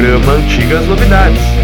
[0.00, 1.59] programa Antigas Novidades.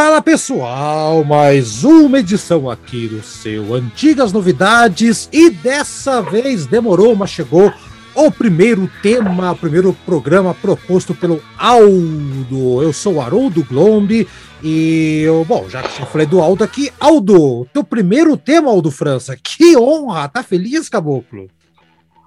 [0.00, 7.30] Fala pessoal, mais uma edição aqui do seu Antigas Novidades e dessa vez demorou, mas
[7.30, 7.72] chegou
[8.14, 12.80] o primeiro tema, o primeiro programa proposto pelo Aldo.
[12.80, 14.28] Eu sou o Haroldo Glombe
[14.62, 18.92] e, eu, bom, já que eu falei do Aldo aqui, Aldo, teu primeiro tema, Aldo
[18.92, 21.48] França, que honra, tá feliz, caboclo?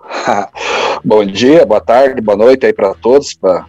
[1.05, 3.65] Bom dia, boa tarde, boa noite aí para todos, para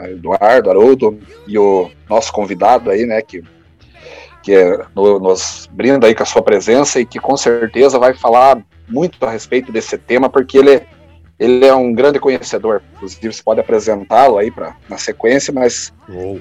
[0.00, 3.42] Thiago, Eduardo, Haroldo e o nosso convidado aí, né, que,
[4.42, 8.14] que é, no, nos brinda aí com a sua presença e que com certeza vai
[8.14, 10.82] falar muito a respeito desse tema, porque ele,
[11.38, 12.82] ele é um grande conhecedor.
[12.94, 15.92] Inclusive, você pode apresentá-lo aí pra, na sequência, mas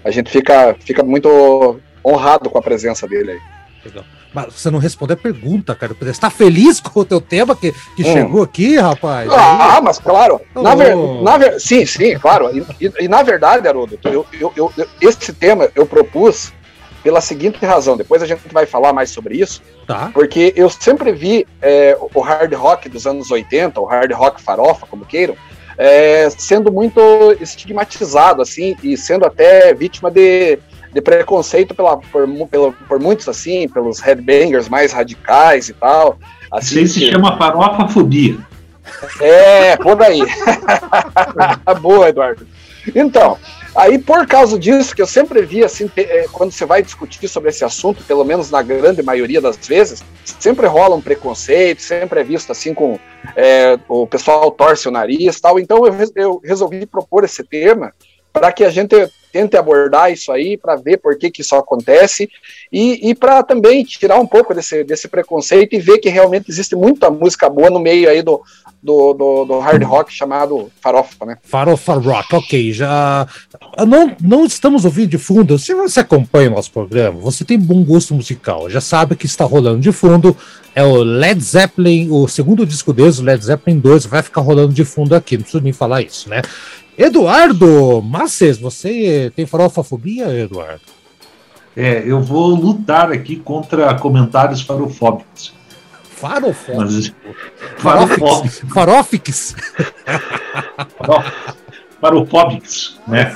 [0.03, 3.39] a gente fica, fica muito honrado com a presença dele aí.
[3.85, 4.03] Legal.
[4.33, 5.95] Mas você não respondeu a pergunta, cara.
[5.99, 8.13] Você está feliz com o teu tema que, que hum.
[8.13, 9.29] chegou aqui, rapaz?
[9.31, 9.81] Ah, Aí...
[9.81, 10.39] mas claro.
[10.53, 10.61] Oh.
[10.61, 12.49] Na ver, na ver, sim, sim, claro.
[12.55, 14.71] E, e, e na verdade, Haroldo, eu, eu, eu,
[15.01, 16.53] esse tema eu propus
[17.03, 17.97] pela seguinte razão.
[17.97, 19.61] Depois a gente vai falar mais sobre isso.
[19.87, 20.11] Tá.
[20.13, 24.85] Porque eu sempre vi é, o hard rock dos anos 80, o hard rock farofa,
[24.85, 25.35] como queiram,
[25.77, 26.99] é, sendo muito
[27.39, 30.59] estigmatizado, assim, e sendo até vítima de
[30.91, 36.17] de preconceito pela, por, pela, por muitos, assim, pelos headbangers mais radicais e tal.
[36.51, 37.05] Assim, Isso que...
[37.05, 38.37] se chama farofafobia.
[39.21, 40.21] É, por aí.
[41.79, 42.45] Boa, Eduardo.
[42.95, 43.37] Então,
[43.75, 47.49] aí por causa disso, que eu sempre vi, assim, é, quando você vai discutir sobre
[47.49, 50.03] esse assunto, pelo menos na grande maioria das vezes,
[50.39, 52.99] sempre rola um preconceito, sempre é visto assim com
[53.35, 55.59] é, o pessoal torce o nariz tal.
[55.59, 57.93] Então eu, eu resolvi propor esse tema
[58.31, 58.95] para que a gente
[59.31, 62.29] tente abordar isso aí para ver por que, que isso acontece
[62.71, 66.75] e, e para também tirar um pouco desse, desse preconceito e ver que realmente existe
[66.75, 68.41] muita música boa no meio aí do,
[68.81, 71.37] do, do, do hard rock chamado farofa, né?
[71.43, 72.73] Farofa rock, ok.
[72.73, 73.27] Já
[73.87, 75.59] não, não estamos ouvindo de fundo.
[75.59, 78.69] Se você acompanha o nosso programa, você tem bom gosto musical.
[78.69, 80.35] Já sabe que está rolando de fundo
[80.75, 84.71] é o Led Zeppelin, o segundo disco deles, o Led Zeppelin 2, vai ficar rolando
[84.71, 85.35] de fundo aqui.
[85.35, 86.41] Não preciso nem falar isso, né?
[86.99, 90.81] Eduardo Masses, você tem farofafobia, Eduardo?
[91.73, 95.53] É, eu vou lutar aqui contra comentários farofóbicos.
[96.03, 97.13] Farofóbicos?
[97.77, 98.61] Farofóbicos.
[98.73, 99.55] Farofix?
[102.01, 103.33] Farofóbicos, né?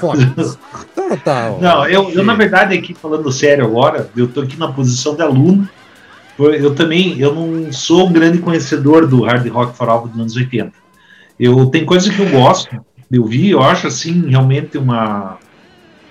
[0.91, 4.74] Então, tá, Não, eu, eu, na verdade, aqui falando sério agora, eu tô aqui na
[4.74, 5.69] posição de aluno.
[6.38, 10.74] Eu também, eu não sou um grande conhecedor do hard rock farofa dos anos 80.
[11.40, 15.38] Eu tenho coisas que eu gosto, eu vi, eu acho assim realmente uma,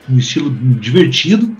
[0.09, 1.57] um estilo divertido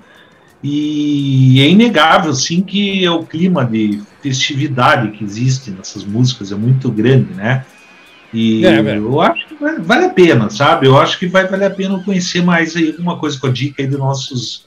[0.63, 6.55] e é inegável sim que é o clima de festividade que existe nessas músicas é
[6.55, 7.65] muito grande, né?
[8.33, 10.87] E é, eu acho que vale, vale, a pena, sabe?
[10.87, 13.83] Eu acho que vai valer a pena conhecer mais aí alguma coisa com a dica
[13.83, 14.65] aí dos nossos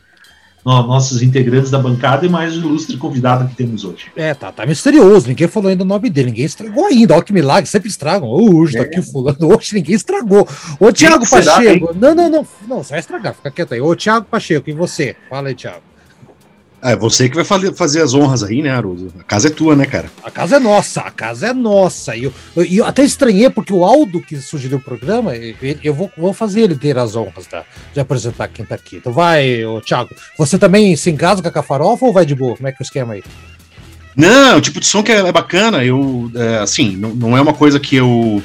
[0.66, 4.08] nossos integrantes da bancada e mais o ilustre convidado que temos hoje.
[4.16, 7.32] É, tá, tá misterioso, ninguém falou ainda o nome dele, ninguém estragou ainda, olha que
[7.32, 8.28] milagre, sempre estragam.
[8.28, 8.84] Oh, hoje tá é.
[8.84, 10.48] tá aqui fulano, hoje ninguém estragou.
[10.80, 13.82] Ô, Tiago Pacheco, não, não, não, não, você vai estragar, fica quieto aí.
[13.82, 15.16] Ô, Tiago Pacheco, e você?
[15.30, 15.95] Fala aí, Tiago.
[16.86, 19.12] É você que vai fazer as honras aí, né, Haroldo?
[19.20, 20.12] A casa é tua, né, cara?
[20.24, 22.16] A casa é nossa, a casa é nossa.
[22.16, 25.94] E eu, eu, eu, até estranhei, porque o Aldo que sugeriu o programa, eu, eu
[25.96, 28.98] vou, vou, fazer ele ter as honras tá, de apresentar quem tá aqui.
[28.98, 30.14] Então vai, ô, Thiago.
[30.38, 32.56] Você também se engasga com a farofa ou vai de boa?
[32.56, 33.24] Como é que é o esquema aí?
[34.16, 35.84] Não, o tipo de som que é, é bacana.
[35.84, 38.44] Eu, é, assim, não, não é uma coisa que eu,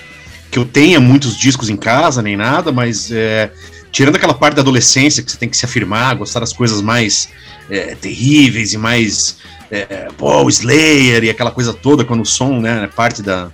[0.50, 3.52] que eu tenha muitos discos em casa, nem nada, mas é,
[3.90, 7.28] tirando aquela parte da adolescência que você tem que se afirmar, gostar das coisas mais
[7.70, 9.38] é, terríveis e mais.
[9.70, 13.50] É, pô, Slayer e aquela coisa toda, quando o som, né, é parte da,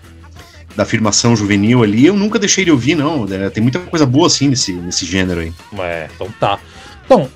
[0.75, 3.27] da afirmação juvenil ali, eu nunca deixei de ouvir, não.
[3.31, 5.53] É, tem muita coisa boa assim nesse, nesse gênero aí.
[5.79, 6.59] É, então tá.
[7.05, 7.29] Então,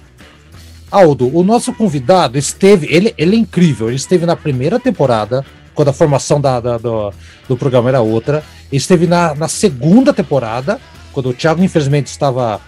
[0.90, 2.86] Aldo, o nosso convidado esteve.
[2.90, 5.44] Ele, ele é incrível, ele esteve na primeira temporada,
[5.74, 7.12] quando a formação da, da do,
[7.48, 8.42] do programa era outra.
[8.72, 10.80] Esteve na, na segunda temporada,
[11.12, 12.60] quando o Thiago, infelizmente, estava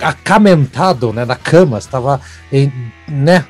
[0.00, 2.20] acamentado né, na cama, estava
[2.52, 2.72] em,
[3.08, 3.46] né,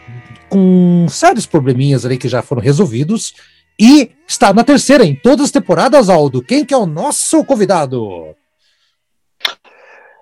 [0.49, 3.34] com sérios probleminhas ali que já foram resolvidos.
[3.78, 6.43] E está na terceira em todas as temporadas, Aldo.
[6.43, 8.34] Quem que é o nosso convidado?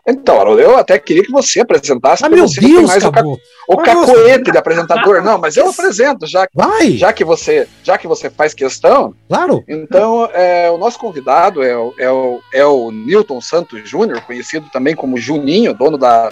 [0.06, 2.24] Então, eu até queria que você apresentasse.
[2.24, 3.40] Ah, meu Deus, mais acabou.
[3.66, 5.22] o, o cacoete de apresentador.
[5.22, 6.90] Não, mas eu apresento, já, Vai.
[6.92, 9.14] já, que, você, já que você faz questão.
[9.28, 9.64] Claro.
[9.66, 14.66] Então, é, o nosso convidado é o, é o, é o Newton Santos Júnior, conhecido
[14.70, 16.30] também como Juninho, dono da,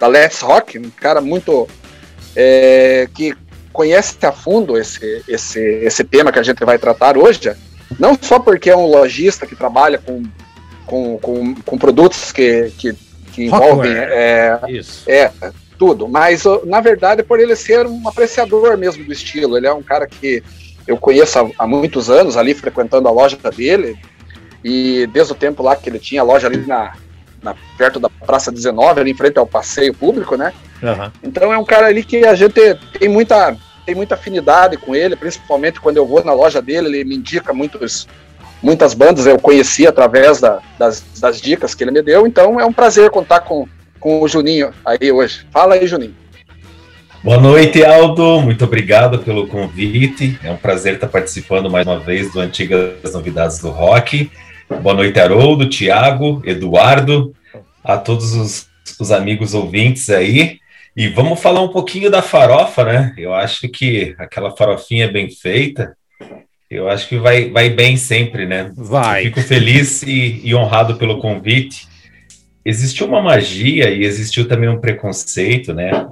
[0.00, 1.68] da Let's Rock, um cara muito.
[2.34, 3.36] É, que
[3.72, 7.54] conhece a fundo esse, esse, esse tema que a gente vai tratar hoje.
[7.98, 10.22] Não só porque é um lojista que trabalha com,
[10.86, 12.96] com, com, com produtos que, que
[13.32, 14.58] que envolvem é,
[15.06, 15.32] é,
[15.78, 16.06] tudo.
[16.06, 19.56] Mas, na verdade, por ele ser um apreciador mesmo do estilo.
[19.56, 20.42] Ele é um cara que
[20.86, 23.96] eu conheço há, há muitos anos, ali frequentando a loja dele.
[24.64, 26.92] E desde o tempo lá que ele tinha a loja ali na,
[27.42, 30.52] na, perto da Praça 19, ali em frente ao passeio público, né?
[30.82, 31.10] Uhum.
[31.22, 32.54] Então é um cara ali que a gente
[32.98, 37.04] tem muita, tem muita afinidade com ele, principalmente quando eu vou na loja dele, ele
[37.04, 38.06] me indica muitos,
[38.62, 42.64] muitas bandas eu conheci através da, das, das, dicas que ele me deu, então é
[42.64, 43.66] um prazer contar com,
[43.98, 45.46] com o Juninho aí hoje.
[45.50, 46.14] Fala aí, Juninho.
[47.22, 48.40] Boa noite, Aldo.
[48.40, 50.38] Muito obrigado pelo convite.
[50.42, 54.30] É um prazer estar participando mais uma vez do Antigas Novidades do Rock.
[54.80, 57.32] Boa noite, Haroldo, Tiago, Eduardo,
[57.84, 58.66] a todos os,
[58.98, 60.58] os amigos ouvintes aí.
[60.96, 63.14] E vamos falar um pouquinho da farofa, né?
[63.16, 65.96] Eu acho que aquela farofinha bem feita,
[66.74, 68.72] eu acho que vai, vai bem sempre, né?
[68.74, 69.24] Vai.
[69.24, 71.86] fico feliz e, e, honrado pelo convite.
[72.64, 76.06] Existiu uma magia e existiu também um preconceito, né?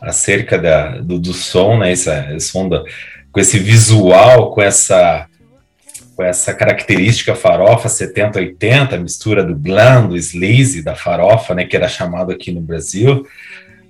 [0.00, 1.92] Acerca da, do, do som, né?
[1.92, 2.82] Essa, esse som da,
[3.30, 5.26] com esse visual, com essa,
[6.14, 11.64] com essa característica farofa 70-80, mistura do glam, do sleaze, da farofa, né?
[11.66, 13.26] Que era chamado aqui no Brasil.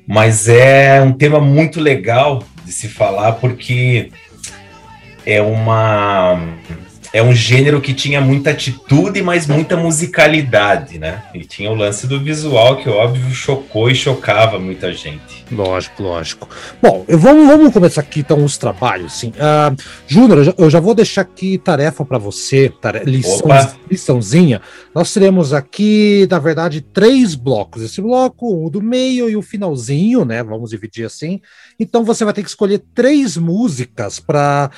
[0.08, 4.10] Mas é um tema muito legal de se falar porque
[5.26, 6.40] é uma
[7.12, 11.22] é um gênero que tinha muita atitude, mas muita musicalidade, né?
[11.34, 15.35] E tinha o lance do visual que, óbvio, chocou e chocava muita gente.
[15.50, 16.48] Lógico, lógico.
[16.82, 19.14] Bom, vamos, vamos começar aqui então os trabalhos.
[19.14, 19.28] Assim.
[19.30, 19.76] Uh,
[20.06, 23.48] Júnior, eu, já, eu já vou deixar aqui tarefa para você, tarefa, lição,
[23.88, 24.60] liçãozinha.
[24.92, 27.82] Nós teremos aqui, na verdade, três blocos.
[27.82, 30.42] Esse bloco, o do meio e o finalzinho, né?
[30.42, 31.40] Vamos dividir assim.
[31.78, 34.70] Então você vai ter que escolher três músicas para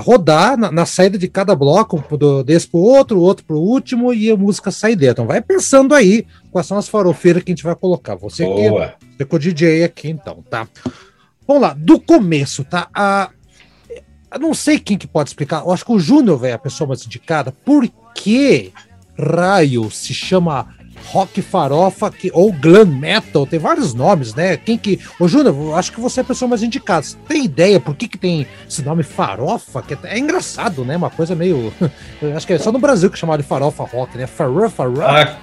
[0.00, 3.60] rodar na, na, saída de cada bloco, do, desse para o outro, outro para o
[3.60, 5.12] último, e a música sair dentro.
[5.12, 6.26] Então vai pensando aí
[6.56, 8.14] quais são as farofeiras que a gente vai colocar.
[8.14, 8.94] Você Boa.
[8.98, 10.66] que você com o DJ aqui, então, tá?
[11.46, 12.88] Vamos lá, do começo, tá?
[12.94, 13.28] A,
[14.32, 15.60] eu não sei quem que pode explicar.
[15.60, 17.52] Eu acho que o Júnior é a pessoa mais indicada.
[17.52, 18.72] Por que
[19.18, 20.74] raio se chama
[21.12, 24.56] rock farofa que, ou glam metal, tem vários nomes, né?
[24.56, 24.98] Quem que.
[25.20, 27.02] Ô, Júnior, acho que você é a pessoa mais indicada.
[27.02, 29.82] Você tem ideia por que, que tem esse nome farofa?
[29.82, 30.96] Que é engraçado, né?
[30.96, 31.70] Uma coisa meio.
[32.34, 34.26] acho que é só no Brasil que chamaram de farofa rock, né?
[34.26, 35.00] Farofa rock.
[35.02, 35.38] Ah,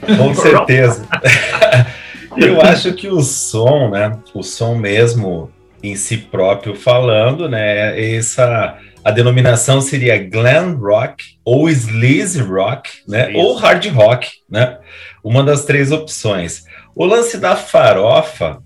[0.00, 1.06] com certeza.
[2.36, 4.16] Eu acho que o som, né?
[4.32, 5.50] O som mesmo
[5.82, 8.16] em si próprio falando, né?
[8.16, 13.30] Essa a denominação seria glam rock ou sleaze rock, né?
[13.30, 13.38] Isso.
[13.38, 14.78] Ou hard rock, né?
[15.24, 16.64] Uma das três opções.
[16.94, 18.58] O lance da farofa,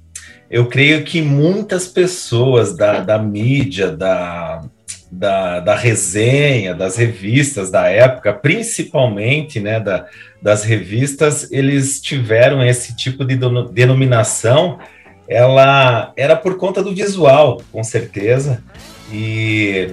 [0.50, 4.62] eu creio que muitas pessoas da, da mídia, da,
[5.12, 10.06] da, da resenha, das revistas da época, principalmente, né, da,
[10.40, 13.38] das revistas, eles tiveram esse tipo de
[13.70, 14.78] denominação.
[15.28, 18.62] Ela era por conta do visual, com certeza.
[19.12, 19.90] E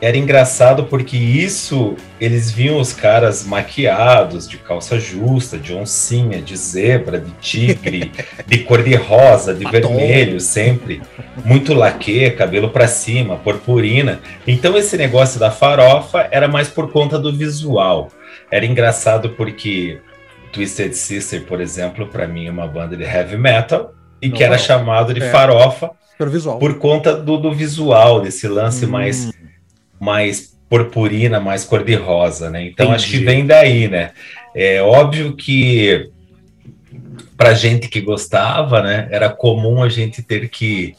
[0.00, 6.56] era engraçado porque isso eles viam os caras maquiados de calça justa, de oncinha, de
[6.56, 8.12] zebra, de tigre,
[8.46, 11.02] de cor de rosa, de vermelho, sempre
[11.44, 14.20] muito laque, cabelo para cima, purpurina.
[14.46, 18.08] Então esse negócio da farofa era mais por conta do visual.
[18.50, 19.98] Era engraçado porque
[20.52, 24.44] Twisted Sister, por exemplo, para mim é uma banda de heavy metal e não, que
[24.44, 25.30] era chamado de é.
[25.30, 25.90] farofa
[26.58, 28.90] por conta do, do visual, desse lance hum.
[28.90, 29.30] mais
[30.00, 32.66] mais purpurina, mais cor-de-rosa, né?
[32.66, 33.04] Então Entendi.
[33.04, 34.10] acho que vem daí, né?
[34.54, 36.10] É óbvio que
[37.36, 40.94] para gente que gostava, né, era comum a gente ter que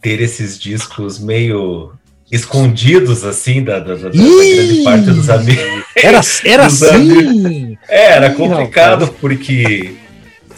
[0.00, 1.92] ter esses discos meio
[2.30, 5.84] escondidos assim da, da, da, da grande parte dos amigos.
[5.94, 7.76] Era, era assim.
[7.88, 9.96] É, era complicado porque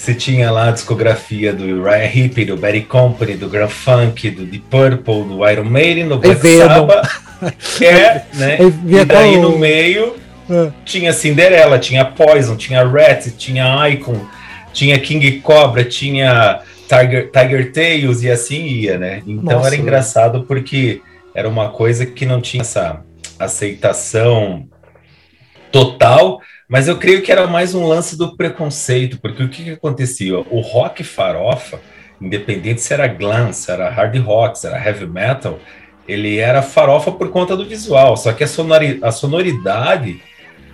[0.04, 4.44] você tinha lá a discografia do Ryan Hippie, do Betty Company, do Grand Funk, do
[4.44, 7.24] Deep Purple, do Iron Maiden, do Black Sabbath.
[7.82, 8.56] É, né?
[8.86, 10.14] E daí no meio
[10.48, 10.70] é.
[10.82, 14.26] tinha Cinderela, tinha Poison, tinha Rat, tinha Icon,
[14.72, 19.22] tinha King Cobra, tinha Tiger, Tiger Tails e assim ia, né?
[19.26, 21.02] Então Nossa, era engraçado porque
[21.34, 23.02] era uma coisa que não tinha essa
[23.38, 24.66] aceitação
[25.70, 29.70] total, Mas eu creio que era mais um lance do preconceito, porque o que, que
[29.70, 30.38] acontecia?
[30.38, 31.80] O rock farofa,
[32.20, 35.58] independente se era glam, se era hard rock, se era heavy metal,
[36.08, 40.20] ele era farofa por conta do visual, só que a, sonori a sonoridade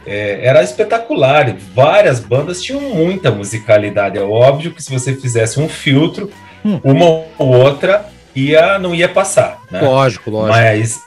[0.07, 1.55] é, era espetacular.
[1.75, 4.19] Várias bandas tinham muita musicalidade.
[4.19, 6.31] É óbvio que se você fizesse um filtro,
[6.65, 6.81] hum.
[6.83, 7.07] uma
[7.39, 9.59] ou outra ia, não ia passar.
[9.71, 9.81] Né?
[9.81, 10.57] Lógico, lógico.
[10.57, 11.01] Mas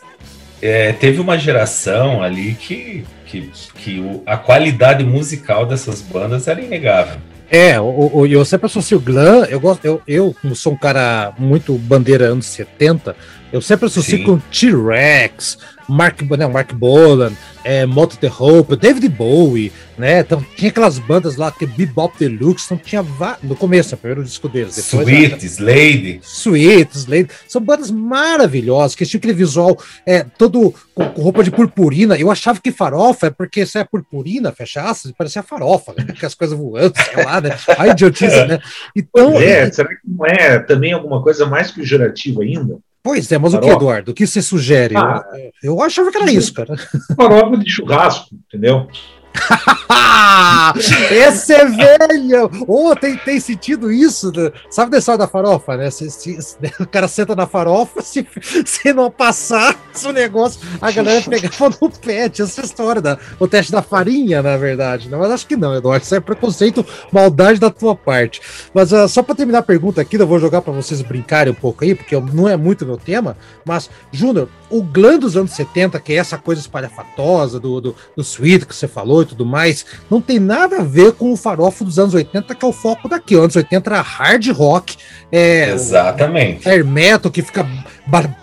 [0.61, 6.61] é, teve uma geração ali que, que, que o, a qualidade musical dessas bandas era
[6.61, 7.17] inegável.
[7.49, 11.33] É, o, eu sempre associo o glam, eu gosto, eu, eu, como sou um cara
[11.37, 13.15] muito bandeira anos 70,
[13.51, 14.23] eu sempre associo Sim.
[14.23, 20.19] com T-Rex, Mark, né, Mark Bolan, é, Moto the Hope, David Bowie, né?
[20.19, 23.05] Então tinha aquelas bandas lá que Bebop Deluxe, então tinha
[23.41, 24.75] no começo, o primeiro disco deles.
[24.75, 26.19] Depois, Sweet, Slade.
[26.23, 27.29] Sweet, Slade.
[27.47, 32.17] São bandas maravilhosas, que tinha aquele visual é, todo com, com, roupa de purpurina.
[32.17, 36.05] Eu achava que farofa é porque isso é purpurina, fecha aspas, parecia farofa, né?
[36.13, 37.57] Que as coisas voando, sei lá, né?
[37.77, 38.59] A idiotice, né?
[38.95, 39.39] Então.
[39.39, 42.79] É, será que não é também alguma coisa mais pejorativa ainda?
[43.03, 43.67] Pois é, mas Farofa.
[43.67, 44.11] o que, Eduardo?
[44.11, 44.95] O que você sugere?
[44.95, 45.21] Ah,
[45.61, 46.75] eu, eu achava que era isso, cara.
[47.17, 48.87] Farofa de churrasco, entendeu?
[51.11, 52.49] Esse é velho!
[52.67, 54.31] Oh, tem, tem sentido isso.
[54.31, 54.51] Né?
[54.69, 55.89] Sabe da história da farofa, né?
[55.89, 58.25] Se, se, se, o cara senta na farofa, se,
[58.65, 59.75] se não passar
[60.05, 62.41] o negócio, a galera pegava no pet.
[62.41, 65.09] Essa é história, da, o teste da farinha, na verdade.
[65.09, 65.17] Né?
[65.17, 66.05] Mas acho que não, Eduardo.
[66.05, 68.41] Isso é preconceito, maldade da tua parte.
[68.73, 71.55] Mas uh, só para terminar a pergunta aqui, eu vou jogar para vocês brincarem um
[71.55, 73.35] pouco aí, porque não é muito meu tema.
[73.65, 78.21] Mas, Júnior, o Glam dos anos 70, que é essa coisa espalhafatosa do, do, do
[78.21, 81.83] Sweet que você falou e tudo mais, não tem nada a ver com o farofa
[81.83, 83.35] dos anos 80, que é o foco daqui.
[83.35, 84.97] Os anos 80 era hard rock.
[85.31, 86.67] É, Exatamente.
[86.67, 87.67] Air metal, que fica,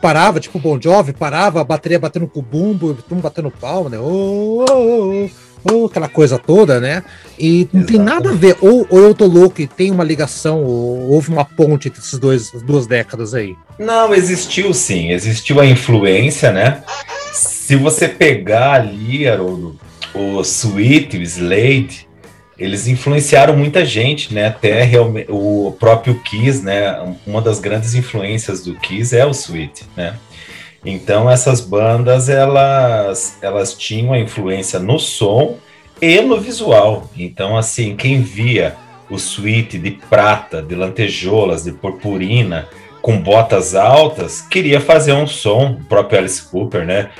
[0.00, 3.98] parava, tipo Bon Jovi, parava, a bateria batendo com o bumbo, todo batendo palma, né?
[3.98, 7.02] Oh, oh, oh, oh ou aquela coisa toda, né?
[7.38, 7.86] E não Exatamente.
[7.86, 8.56] tem nada a ver.
[8.60, 12.18] Ou, ou, eu tô louco e tem uma ligação, ou houve uma ponte entre essas
[12.18, 13.54] dois, duas décadas aí.
[13.78, 16.82] Não, existiu sim, existiu a influência, né?
[17.32, 19.78] Se você pegar ali, Haroldo,
[20.14, 22.08] o Sweet, o Slade,
[22.58, 24.48] eles influenciaram muita gente, né?
[24.48, 24.90] Até
[25.28, 27.16] o próprio Kiss, né?
[27.26, 30.14] Uma das grandes influências do Kiss é o Sweet, né?
[30.84, 35.58] Então essas bandas elas elas tinham a influência no som
[36.00, 37.10] e no visual.
[37.16, 38.76] Então assim, quem via
[39.10, 42.68] o suíte de prata, de lantejoulas, de purpurina,
[43.02, 47.10] com botas altas, queria fazer um som, o próprio Alice Cooper, né?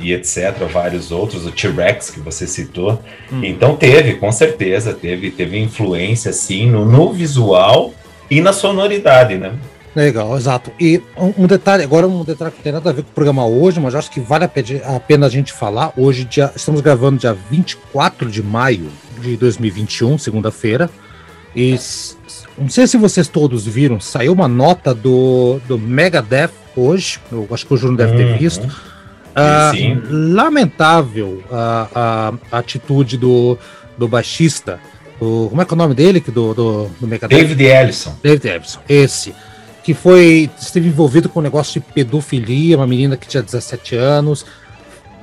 [0.00, 3.02] E etc, vários outros, o T-Rex que você citou.
[3.30, 3.44] Hum.
[3.44, 7.92] Então teve, com certeza, teve, teve influência sim no, no visual
[8.30, 9.52] e na sonoridade, né?
[9.94, 10.70] Legal, exato.
[10.78, 13.14] E um, um, detalhe, agora um detalhe que não tem nada a ver com o
[13.14, 15.92] programa hoje, mas acho que vale a pena a gente falar.
[15.96, 18.88] Hoje, dia, estamos gravando dia 24 de maio
[19.20, 20.88] de 2021, segunda-feira.
[21.54, 21.76] E
[22.56, 27.18] não sei se vocês todos viram, saiu uma nota do, do Megadeth hoje.
[27.30, 28.36] Eu acho que o Júnior deve ter uhum.
[29.34, 29.72] Ah,
[30.10, 33.56] lamentável a, a, atitude do,
[33.96, 34.80] do baixista.
[35.20, 36.20] O, como é que é o nome dele?
[36.20, 37.36] Do, do, do Megadeth?
[37.36, 38.16] David Ellison.
[38.22, 39.34] David Ellison, esse
[39.82, 44.44] que foi esteve envolvido com um negócio de pedofilia, uma menina que tinha 17 anos.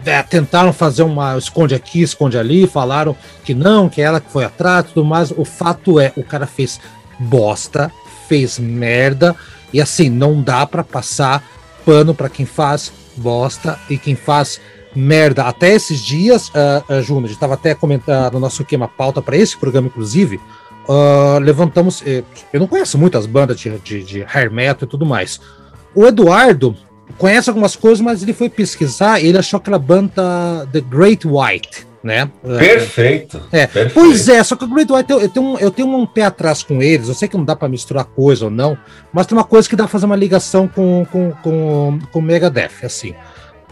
[0.05, 4.45] É, tentaram fazer uma esconde aqui, esconde ali, falaram que não, que ela que foi
[4.45, 5.31] atrás, tudo mais.
[5.31, 6.79] O fato é, o cara fez
[7.19, 7.91] bosta,
[8.27, 9.35] fez merda,
[9.73, 11.43] e assim, não dá para passar
[11.85, 14.59] pano para quem faz bosta e quem faz
[14.95, 15.43] merda.
[15.43, 19.21] Até esses dias, uh, uh, Júnior, a gente estava até comentando no nosso esquema pauta
[19.21, 20.39] para esse programa, inclusive,
[20.87, 22.03] uh, levantamos.
[22.05, 25.39] Eh, eu não conheço muitas bandas de, de, de hair metal e tudo mais.
[25.93, 26.75] O Eduardo
[27.17, 31.86] conhece algumas coisas, mas ele foi pesquisar e ele achou aquela banda The Great White.
[32.03, 32.29] Né?
[32.41, 33.67] Perfeito, é.
[33.67, 33.93] Perfeito.
[33.93, 36.23] Pois é, só que o Great White eu, eu, tenho um, eu tenho um pé
[36.23, 37.07] atrás com eles.
[37.07, 38.77] Eu sei que não dá para misturar coisa ou não,
[39.11, 42.83] mas tem uma coisa que dá pra fazer uma ligação com, com, com, com Megadeth.
[42.83, 43.13] Assim,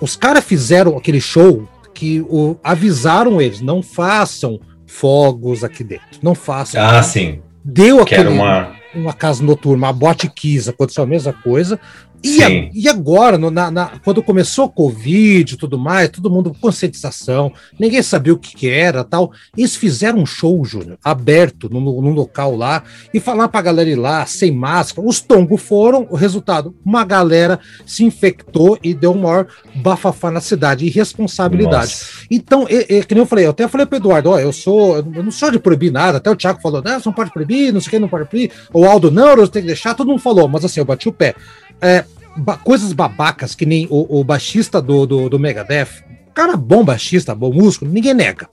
[0.01, 6.05] os caras fizeram aquele show que o, avisaram eles: não façam fogos aqui dentro.
[6.21, 6.81] Não façam.
[6.81, 7.41] Ah, sim.
[7.63, 8.75] Deu aquele, uma...
[8.93, 11.79] uma casa noturna, uma Kiss, aconteceu a mesma coisa.
[12.23, 16.29] E, a, e agora, no, na, na, quando começou o Covid e tudo mais, todo
[16.29, 19.31] mundo conscientização, ninguém sabia o que, que era tal.
[19.55, 23.95] Eles fizeram um show, Júnior, aberto num, num local lá, e falar pra galera ir
[23.95, 25.07] lá, sem máscara.
[25.07, 30.41] Os tongos foram, o resultado, uma galera se infectou e deu um maior bafafá na
[30.41, 31.91] cidade, irresponsabilidade.
[31.91, 32.25] Nossa.
[32.29, 34.97] Então, é, é, que nem eu falei, eu até falei pro Eduardo, ó, eu sou,
[34.97, 37.71] eu não sou de proibir nada, até o Thiago falou, não, você não pode proibir,
[37.71, 40.21] não sei quem não pode proibir, o Aldo, não, eu tenho que deixar, todo mundo
[40.21, 41.35] falou, mas assim, eu bati o pé.
[41.85, 42.03] É,
[42.35, 47.35] ba coisas babacas que nem o, o baixista do, do, do Megadeth, cara bom baixista,
[47.35, 48.49] bom músico, ninguém nega.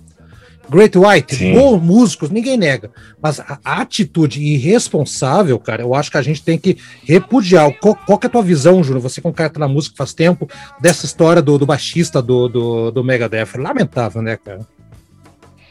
[0.70, 1.54] Great White, Sim.
[1.54, 2.90] bons músicos, ninguém nega.
[3.20, 7.70] Mas a, atitude irresponsável, cara, eu acho que a gente tem que repudiar.
[7.78, 9.02] Qual, qual que é a tua visão, Júnior?
[9.02, 10.48] Você com um cara tá na música faz tempo,
[10.80, 13.58] dessa história do, do baixista do, do, do Megadeth.
[13.58, 14.60] Lamentável, né, cara?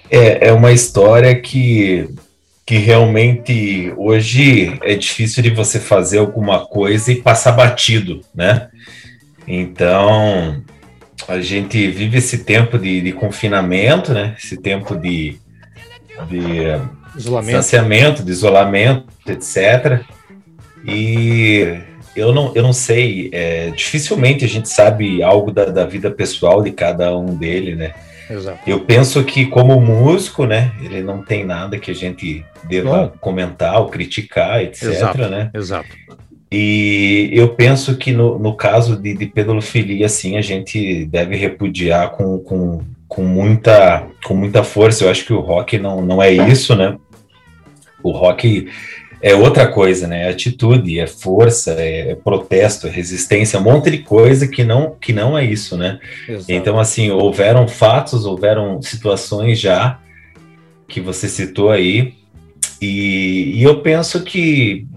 [0.10, 2.10] É, é uma história que,
[2.65, 8.70] que realmente hoje é difícil de você fazer alguma coisa e passar batido, né?
[9.48, 10.63] Então,
[11.27, 14.36] a gente vive esse tempo de, de confinamento, né?
[14.38, 15.38] Esse tempo de,
[16.30, 16.39] de
[17.15, 17.46] isolamento.
[17.46, 20.01] distanciamento, de isolamento, etc.
[20.86, 21.80] E
[22.15, 26.62] eu não, eu não sei, é, dificilmente a gente sabe algo da, da vida pessoal
[26.62, 27.94] de cada um dele, né?
[28.34, 28.60] Exato.
[28.66, 33.80] Eu penso que como músico, né, ele não tem nada que a gente deva comentar
[33.80, 35.18] ou criticar, etc, Exato.
[35.30, 35.52] né?
[35.54, 35.90] Exato.
[36.52, 42.12] E eu penso que no, no caso de, de pedofilia, assim, a gente deve repudiar
[42.12, 45.06] com, com, com, muita, com muita força.
[45.06, 46.98] Eu acho que o rock não, não é isso, né?
[48.04, 48.68] O rock
[49.22, 50.24] é outra coisa, né?
[50.24, 54.96] É atitude, é força, é, é protesto, é resistência, um monte de coisa que não,
[55.00, 56.00] que não é isso, né?
[56.28, 56.51] Exato.
[56.51, 60.00] Então, assim, houveram fatos, houveram situações já
[60.88, 62.16] que você citou aí,
[62.82, 64.88] e, e eu penso que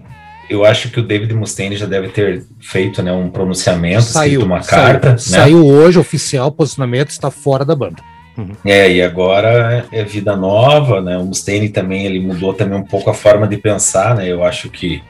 [0.49, 4.61] eu acho que o David Mustaine já deve ter feito né, um pronunciamento, saiu, uma
[4.61, 5.11] saiu, carta.
[5.11, 5.17] Né?
[5.17, 8.01] Saiu hoje, oficial, posicionamento, está fora da banda.
[8.37, 8.51] Uhum.
[8.65, 11.17] É, e agora é vida nova, né?
[11.17, 14.27] O Mustaine também, ele mudou também um pouco a forma de pensar, né?
[14.27, 15.01] Eu acho que.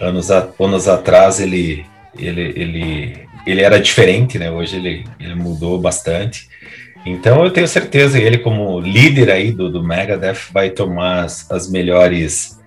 [0.00, 1.84] Anos, a, anos atrás ele,
[2.18, 4.50] ele, ele, ele era diferente, né?
[4.50, 6.48] Hoje ele, ele mudou bastante.
[7.04, 11.50] Então eu tenho certeza que ele, como líder aí do, do Megadeth, vai tomar as,
[11.50, 12.60] as melhores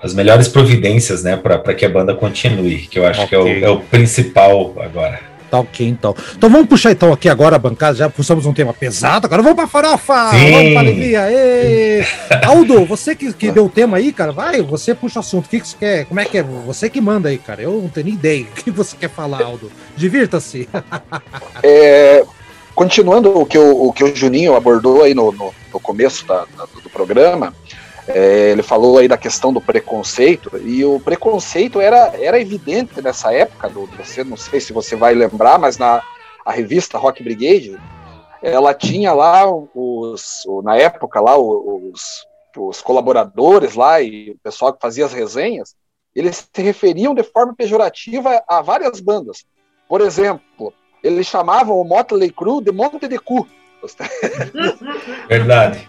[0.00, 3.28] as melhores providências, né, para que a banda continue, que eu acho okay.
[3.28, 5.20] que é o, é o, principal agora.
[5.50, 6.14] Tá ok, então.
[6.36, 9.56] Então vamos puxar então aqui agora a bancada, já puxamos um tema pesado, agora vamos
[9.56, 10.30] pra farofa!
[10.30, 10.50] Sim.
[10.50, 11.32] Vamos pra alegria!
[11.32, 12.04] Ê!
[12.44, 15.48] Aldo, você que, que deu o tema aí, cara, vai, você puxa o assunto, o
[15.48, 16.42] que, que você quer, como é que é?
[16.42, 19.42] Você que manda aí, cara, eu não tenho nem ideia o que você quer falar,
[19.42, 19.70] Aldo.
[19.96, 20.68] Divirta-se!
[21.60, 22.24] É,
[22.74, 26.46] continuando o que, o, o que o Juninho abordou aí no, no, no começo da,
[26.56, 27.52] da, do programa,
[28.08, 33.32] é, ele falou aí da questão do preconceito, e o preconceito era, era evidente nessa
[33.32, 36.02] época, do, você não sei se você vai lembrar, mas na
[36.48, 37.78] a revista Rock Brigade,
[38.42, 39.44] ela tinha lá
[39.74, 45.76] os, na época lá os, os colaboradores lá e o pessoal que fazia as resenhas,
[46.14, 49.44] eles se referiam de forma pejorativa a várias bandas.
[49.86, 53.46] Por exemplo, eles chamavam o Motley Crue de Monte de Cu.
[55.28, 55.86] Verdade.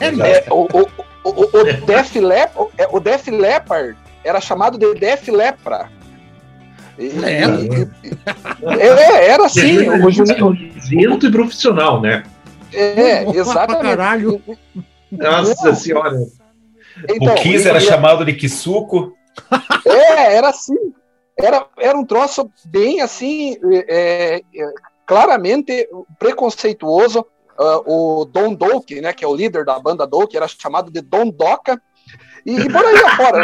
[0.00, 5.28] É, o, o, o, o, Def Lep, é, o Def Leppard era chamado de Def
[5.28, 5.90] Lepra.
[6.98, 7.44] E, é,
[8.78, 9.88] é, era assim.
[9.88, 12.22] o Juninho, e profissional, né?
[12.72, 14.42] É, exatamente.
[15.10, 16.16] Nossa senhora.
[17.08, 19.14] Então, o Kiss era chamado de Kisuko.
[19.86, 20.76] É, era assim.
[21.38, 23.56] Era, era um troço bem assim,
[23.88, 24.42] é, é,
[25.06, 27.26] claramente preconceituoso
[27.58, 31.00] uh, o Don Doke, né, que é o líder da banda Doke, era chamado de
[31.00, 31.80] Don Doca,
[32.44, 33.42] e, e por aí afora.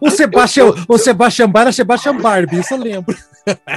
[0.00, 3.16] o Sebastião, o Sebastião Bar era Sebastião Barbie, isso eu lembro.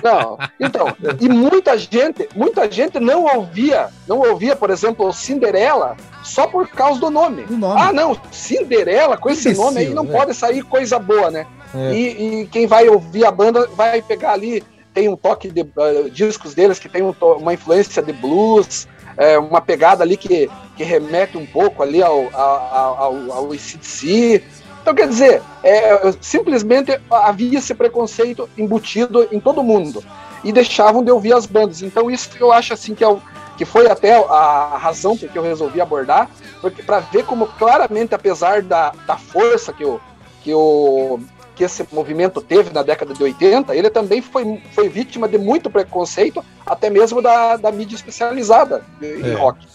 [0.04, 6.48] Não, então, e muita gente, muita gente não ouvia, não ouvia, por exemplo, Cinderela só
[6.48, 7.46] por causa do nome.
[7.50, 7.82] nome.
[7.82, 10.12] Ah, não, Cinderela, com esse nome aí não né?
[10.12, 11.48] pode sair coisa boa, né?
[11.74, 11.94] É.
[11.94, 16.10] E, e, quem vai ouvir a banda vai pegar ali, tem um toque de uh,
[16.12, 20.84] discos deles que tem um uma influência de blues, é, uma pegada ali que, que
[20.84, 24.44] remete um pouco ali ao, ao, ao, ao ICDC.
[24.82, 30.04] Então, quer dizer, é, simplesmente havia esse preconceito embutido em todo mundo
[30.44, 31.82] e deixavam de ouvir as bandas.
[31.82, 33.20] Então, isso eu acho assim que, é o,
[33.58, 36.30] que foi até a razão porque eu resolvi abordar,
[36.62, 40.00] porque para ver como claramente, apesar da, da força que o,
[40.44, 41.20] que o
[41.56, 45.70] que esse movimento teve na década de 80, ele também foi, foi vítima de muito
[45.70, 49.34] preconceito, até mesmo da, da mídia especializada em é.
[49.34, 49.66] rock.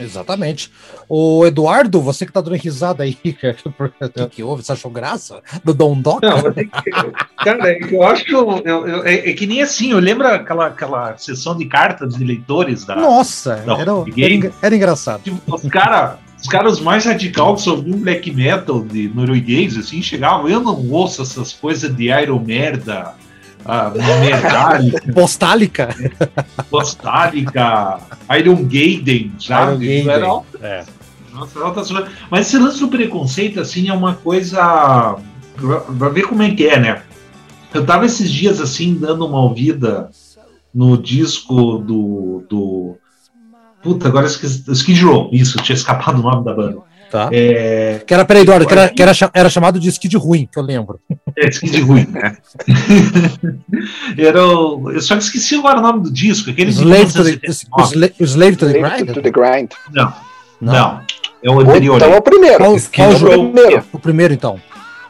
[0.00, 0.70] Exatamente.
[1.08, 3.56] O Eduardo, você que tá dando risada aí, cara,
[4.14, 4.62] que, que houve?
[4.62, 6.22] Você achou graça do Dom Doc?
[6.22, 6.90] Não, é que,
[7.42, 10.26] cara, é eu acho que eu, eu, eu, é, é, que nem assim, eu lembro
[10.26, 12.94] aquela, aquela sessão de cartas de leitores da.
[12.94, 15.22] Nossa, da era, era, era, engraçado.
[15.22, 20.48] Tipo, os caras os caras mais radicais que ouviam black metal de norueguês, assim, chegavam,
[20.48, 23.14] eu não ouço essas coisas de Iron Merda,
[23.64, 25.02] a Merdálica.
[25.12, 25.94] Postálica.
[26.70, 27.98] Postálica,
[28.38, 29.70] Iron Gaiden, sabe?
[29.72, 30.10] Iron Gaiden.
[30.10, 30.84] Era, é.
[31.32, 35.16] Nossa, Mas esse lance do preconceito, assim, é uma coisa.
[35.98, 37.02] Pra ver como é que é, né?
[37.72, 40.10] Eu tava esses dias, assim, dando uma ouvida
[40.74, 42.44] no disco do.
[42.48, 42.96] do
[43.88, 46.78] puta, agora esqueci, Skid Row, isso, tinha escapado o nome da banda.
[47.10, 47.30] Tá.
[47.32, 48.02] É...
[48.06, 50.62] Que era, peraí, Eduardo, que, era, que era, era chamado de Skid ruim, que eu
[50.62, 51.00] lembro.
[51.34, 52.36] É, Skid ruim, né?
[54.18, 54.90] era o...
[54.90, 56.50] Eu só esqueci agora o nome do disco.
[56.50, 59.14] Aquele Slave, to the, Slave, Slave to the Grind?
[59.14, 59.70] To the grind.
[59.90, 60.12] Não,
[60.60, 60.72] não.
[60.72, 61.00] não.
[61.42, 61.96] É o anterior.
[61.96, 62.58] Então é o primeiro.
[62.58, 63.84] Qual, qual o primeiro?
[63.92, 64.60] O primeiro, então.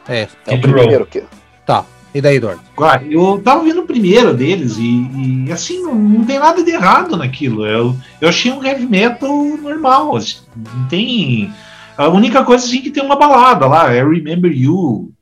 [0.07, 1.05] É, é o primeiro.
[1.05, 1.23] Que...
[1.65, 1.83] Tá.
[2.19, 2.61] E daí, Eduardo?
[2.77, 6.69] Ah, eu tava vendo o primeiro deles e, e assim, não, não, tem nada de
[6.69, 7.65] errado naquilo.
[7.65, 10.17] Eu, eu achei um heavy metal normal.
[10.17, 11.49] Assim, não tem.
[11.97, 15.13] A única coisa assim que tem uma balada lá, é Remember You.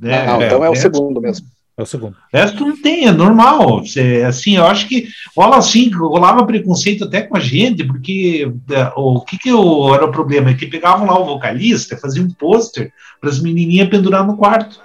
[0.00, 0.26] Né?
[0.28, 1.46] Ah, então é, é o segundo mesmo.
[1.78, 2.16] É o segundo.
[2.32, 3.84] Essa não tem, é normal.
[3.84, 8.92] Você, assim, eu acho que rola assim, rolava preconceito até com a gente, porque é,
[8.96, 10.50] o que, que eu, era o problema?
[10.50, 14.80] É que pegavam lá o vocalista, faziam um pôster para as menininhas pendurar no quarto.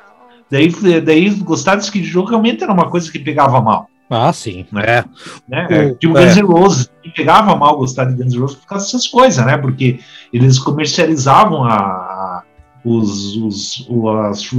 [0.50, 3.90] Daí, daí gostar desse de jogo realmente era uma coisa que pegava mal.
[4.10, 4.66] Ah, sim.
[4.72, 5.04] Né?
[5.48, 5.88] Né?
[5.92, 6.26] O, tipo é.
[6.26, 9.58] Guns N' Roses, pegava mal gostar de Guns N' Roses por causa dessas coisas, né?
[9.58, 10.00] Porque
[10.32, 12.44] eles comercializavam a, a
[12.86, 14.54] os, os, os,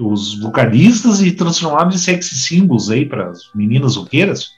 [0.00, 4.52] os, vocalistas e transformavam em sexy símbolos aí para as meninas roqueiras.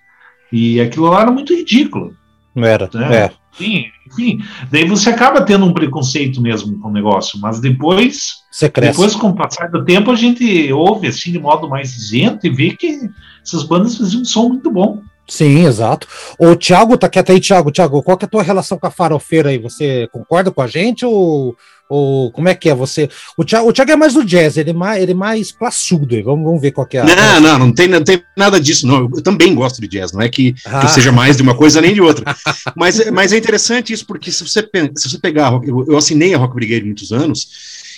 [0.52, 2.14] E aquilo lá era muito ridículo.
[2.54, 3.16] Era, né?
[3.16, 3.30] é.
[3.52, 8.42] Sim, enfim, daí você acaba tendo um preconceito mesmo com o negócio, mas depois,
[8.90, 12.50] depois com o passar do tempo, a gente ouve assim de modo mais isento e
[12.50, 13.08] vê que
[13.42, 15.02] essas bandas faziam um som muito bom.
[15.28, 16.06] Sim, exato.
[16.38, 17.72] O Thiago tá quieto aí, Thiago.
[17.72, 19.58] Thiago, qual que é a tua relação com a farofeira aí?
[19.58, 21.56] Você concorda com a gente ou,
[21.88, 23.08] ou como é que é você?
[23.36, 26.14] O Thiago, o Thiago é mais do jazz, ele é mais, ele é mais classudo
[26.14, 26.22] aí.
[26.22, 27.00] Vamos, vamos ver qual que é.
[27.00, 27.04] A...
[27.04, 29.10] Não, não, não tem, não tem nada disso, não.
[29.12, 30.80] Eu também gosto de jazz, não é que, ah.
[30.80, 32.36] que eu seja mais de uma coisa nem de outra.
[32.76, 36.38] mas, mas é interessante isso, porque se você, se você pegar, eu, eu assinei a
[36.38, 37.48] Rock Brigade muitos anos,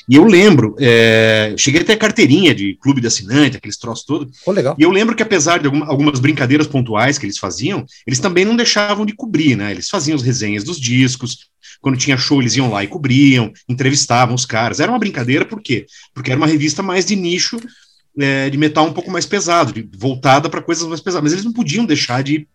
[0.09, 4.39] e eu lembro, é, cheguei até carteirinha de clube de assinante, aqueles troços todos.
[4.47, 4.75] Oh, legal.
[4.79, 8.45] E eu lembro que apesar de alguma, algumas brincadeiras pontuais que eles faziam, eles também
[8.45, 9.71] não deixavam de cobrir, né?
[9.71, 14.35] Eles faziam as resenhas dos discos, quando tinha show eles iam lá e cobriam, entrevistavam
[14.35, 14.81] os caras.
[14.81, 15.87] Era uma brincadeira, por quê?
[16.15, 17.61] Porque era uma revista mais de nicho,
[18.19, 21.25] é, de metal um pouco mais pesado, de, voltada para coisas mais pesadas.
[21.25, 22.49] Mas eles não podiam deixar de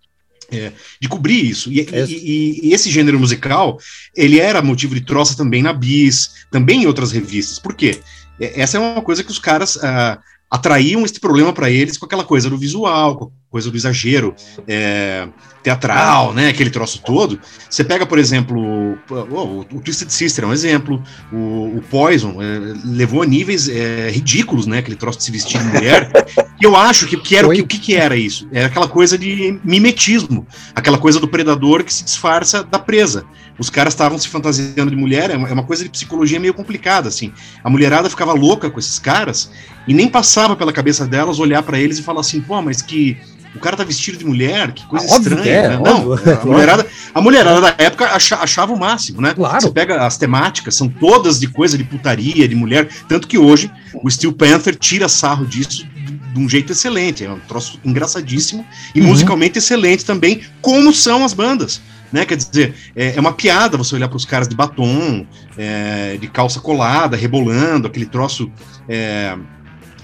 [0.51, 1.71] é, de cobrir isso.
[1.71, 2.05] E, é.
[2.05, 3.77] e, e, esse gênero musical,
[4.15, 7.59] ele era motivo de troça também na Bis, também em outras revistas.
[7.59, 7.99] Por quê?
[8.39, 10.19] É, essa é uma coisa que os caras ah,
[10.53, 14.35] atraíam esse problema para eles com aquela coisa do visual, com a coisa do exagero
[14.67, 15.27] é,
[15.63, 16.49] teatral, né?
[16.49, 17.39] Aquele troço todo.
[17.67, 18.61] Você pega, por exemplo,
[19.09, 21.01] o, o Twisted Sister é um exemplo,
[21.31, 24.77] o, o Poison é, levou a níveis é, ridículos, né?
[24.77, 26.11] Aquele troço de se vestir de mulher.
[26.61, 28.47] e eu acho que, que era o que, que, era isso?
[28.51, 33.25] Era aquela coisa de mimetismo, aquela coisa do predador que se disfarça da presa.
[33.57, 36.53] Os caras estavam se fantasiando de mulher, é uma, é uma coisa de psicologia meio
[36.53, 37.31] complicada, assim.
[37.63, 39.51] A mulherada ficava louca com esses caras
[39.87, 43.17] e nem passava pela cabeça delas olhar para eles e falar assim, pô, mas que
[43.55, 45.51] o cara tá vestido de mulher, que coisa ah, estranha.
[45.51, 45.79] É, né?
[45.83, 49.33] Não, a mulherada, a mulherada da época achava o máximo, né?
[49.33, 49.61] Claro.
[49.61, 53.71] Você pega as temáticas, são todas de coisa de putaria, de mulher, tanto que hoje
[53.93, 55.92] o Steel Panther tira sarro disso
[56.33, 59.07] de um jeito excelente, é um troço engraçadíssimo e uhum.
[59.07, 61.81] musicalmente excelente também, como são as bandas.
[62.11, 62.25] Né?
[62.25, 65.25] Quer dizer, é, é uma piada você olhar para os caras de batom,
[65.57, 68.51] é, de calça colada, rebolando, aquele troço
[68.87, 69.35] é,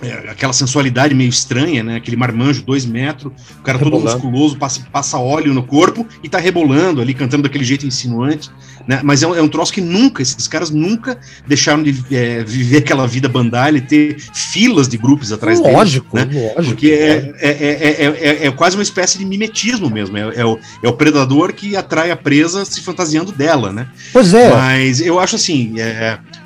[0.01, 1.95] é, aquela sensualidade meio estranha, né?
[1.97, 4.05] Aquele marmanjo, dois metros, o cara rebolando.
[4.05, 8.49] todo musculoso, passa, passa óleo no corpo e tá rebolando ali, cantando daquele jeito insinuante,
[8.88, 9.01] né?
[9.03, 12.77] Mas é um, é um troço que nunca, esses caras nunca deixaram de é, viver
[12.77, 16.35] aquela vida bandalha e ter filas de grupos atrás lógico, deles.
[16.35, 16.53] Né?
[16.55, 20.17] Lógico, Porque é, é, é, quase uma espécie de mimetismo mesmo.
[20.17, 23.88] É, o, é o predador que atrai a presa se fantasiando dela, né?
[24.13, 24.49] Pois é.
[24.49, 25.75] Mas eu acho assim,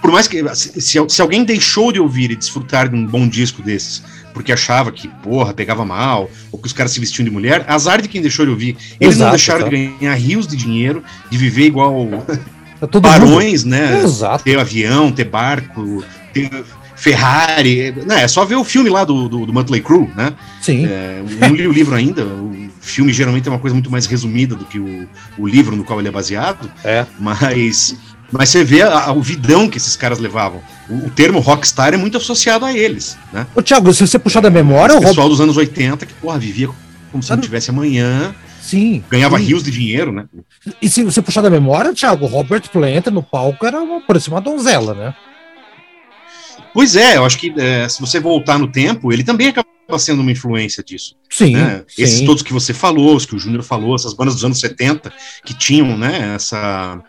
[0.02, 3.43] por mais que se, se alguém deixou de ouvir e desfrutar de um bom dia
[3.44, 4.02] disco desses
[4.34, 8.02] porque achava que, porra, pegava mal, ou que os caras se vestiam de mulher, azar
[8.02, 8.76] de quem deixou de ouvir.
[9.00, 12.08] Eles Exato, não deixaram de ganhar rios de dinheiro, de viver igual
[12.82, 13.72] é barões, mundo.
[13.72, 14.02] né?
[14.04, 14.44] Exato.
[14.44, 16.04] Ter avião, ter barco,
[16.34, 16.50] ter
[16.96, 17.94] Ferrari.
[18.06, 20.34] Não, é só ver o filme lá do, do, do Motley Crue, né?
[20.62, 20.86] Sim.
[20.86, 24.56] É, não li o livro ainda, o filme geralmente é uma coisa muito mais resumida
[24.56, 26.72] do que o, o livro no qual ele é baseado.
[26.84, 27.06] É.
[27.20, 27.96] Mas
[28.34, 30.62] mas você vê a, a, o vidão que esses caras levavam.
[30.90, 33.46] O, o, termo rockstar é muito associado a eles, né?
[33.56, 34.98] Ô, Thiago, se você puxar da memória...
[34.98, 36.70] O pessoal dos anos 80 que, porra, vivia
[37.12, 38.34] como se não tivesse amanhã.
[38.60, 39.04] Sim.
[39.10, 39.46] Ganhava sim.
[39.46, 40.26] rios de dinheiro, né?
[40.82, 44.42] E se você puxar da memória, Thiago, Robert Plant no palco era uma, parecia uma
[44.42, 45.16] donzela, né?
[46.74, 49.68] Pois é, eu acho que é, se você voltar no tempo, ele também acaba
[50.00, 51.16] sendo uma influência disso.
[51.30, 51.84] Sim, né?
[51.88, 52.02] sim.
[52.02, 55.14] Esses todos que você falou, os que o Júnior falou, essas bandas dos anos 70
[55.46, 57.00] que tinham, né, essa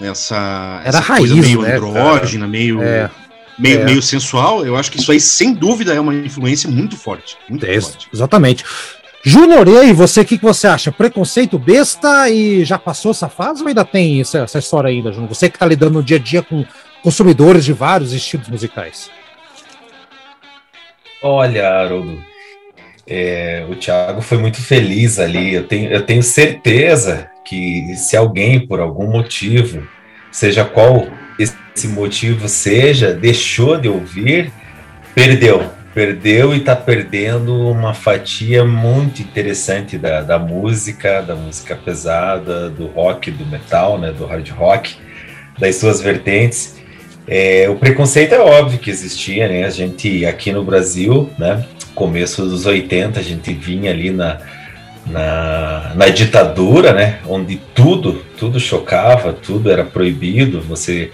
[0.00, 3.10] essa, Era essa raiz, coisa meio né, andrógena, meio, é,
[3.58, 3.84] meio, é.
[3.84, 7.36] meio sensual, eu acho que isso aí, sem dúvida, é uma influência muito forte.
[7.48, 8.08] Muito é, forte.
[8.12, 8.64] Exatamente.
[9.24, 10.90] Júnior, e aí, você, o que, que você acha?
[10.90, 15.28] Preconceito besta e já passou essa fase ou ainda tem essa, essa história ainda, Júnior?
[15.28, 16.64] Você que está lidando no dia a dia com
[17.02, 19.10] consumidores de vários estilos musicais.
[21.22, 22.20] Olha, Haroldo,
[23.06, 25.54] é, o Thiago foi muito feliz ali.
[25.54, 29.86] Eu tenho, eu tenho certeza que se alguém, por algum motivo,
[30.30, 31.06] seja qual
[31.38, 34.52] esse motivo seja, deixou de ouvir,
[35.14, 35.70] perdeu.
[35.94, 42.86] Perdeu e está perdendo uma fatia muito interessante da, da música, da música pesada, do
[42.86, 44.96] rock, do metal, né, do hard rock,
[45.58, 46.80] das suas vertentes.
[47.28, 49.64] É, o preconceito é óbvio que existia, né?
[49.64, 51.64] A gente aqui no Brasil, né?
[51.94, 54.40] Começo dos 80, a gente vinha ali na,
[55.06, 57.18] na, na ditadura, né?
[57.26, 60.60] Onde tudo, tudo chocava, tudo era proibido.
[60.62, 61.10] Você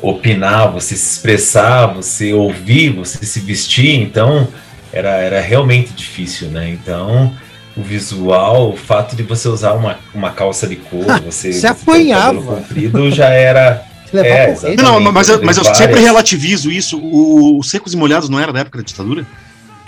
[0.00, 4.00] opinar, você se expressar, você ouvir, você se vestir.
[4.00, 4.48] Então
[4.92, 6.68] era, era realmente difícil, né?
[6.68, 7.32] Então
[7.76, 12.56] o visual, o fato de você usar uma, uma calça de couro, você se apanhava,
[12.56, 13.82] comprido já era
[14.12, 16.98] é, não, mas, eu, mas eu sempre relativizo isso.
[16.98, 19.26] O, o Secos e Molhados não era da época da ditadura?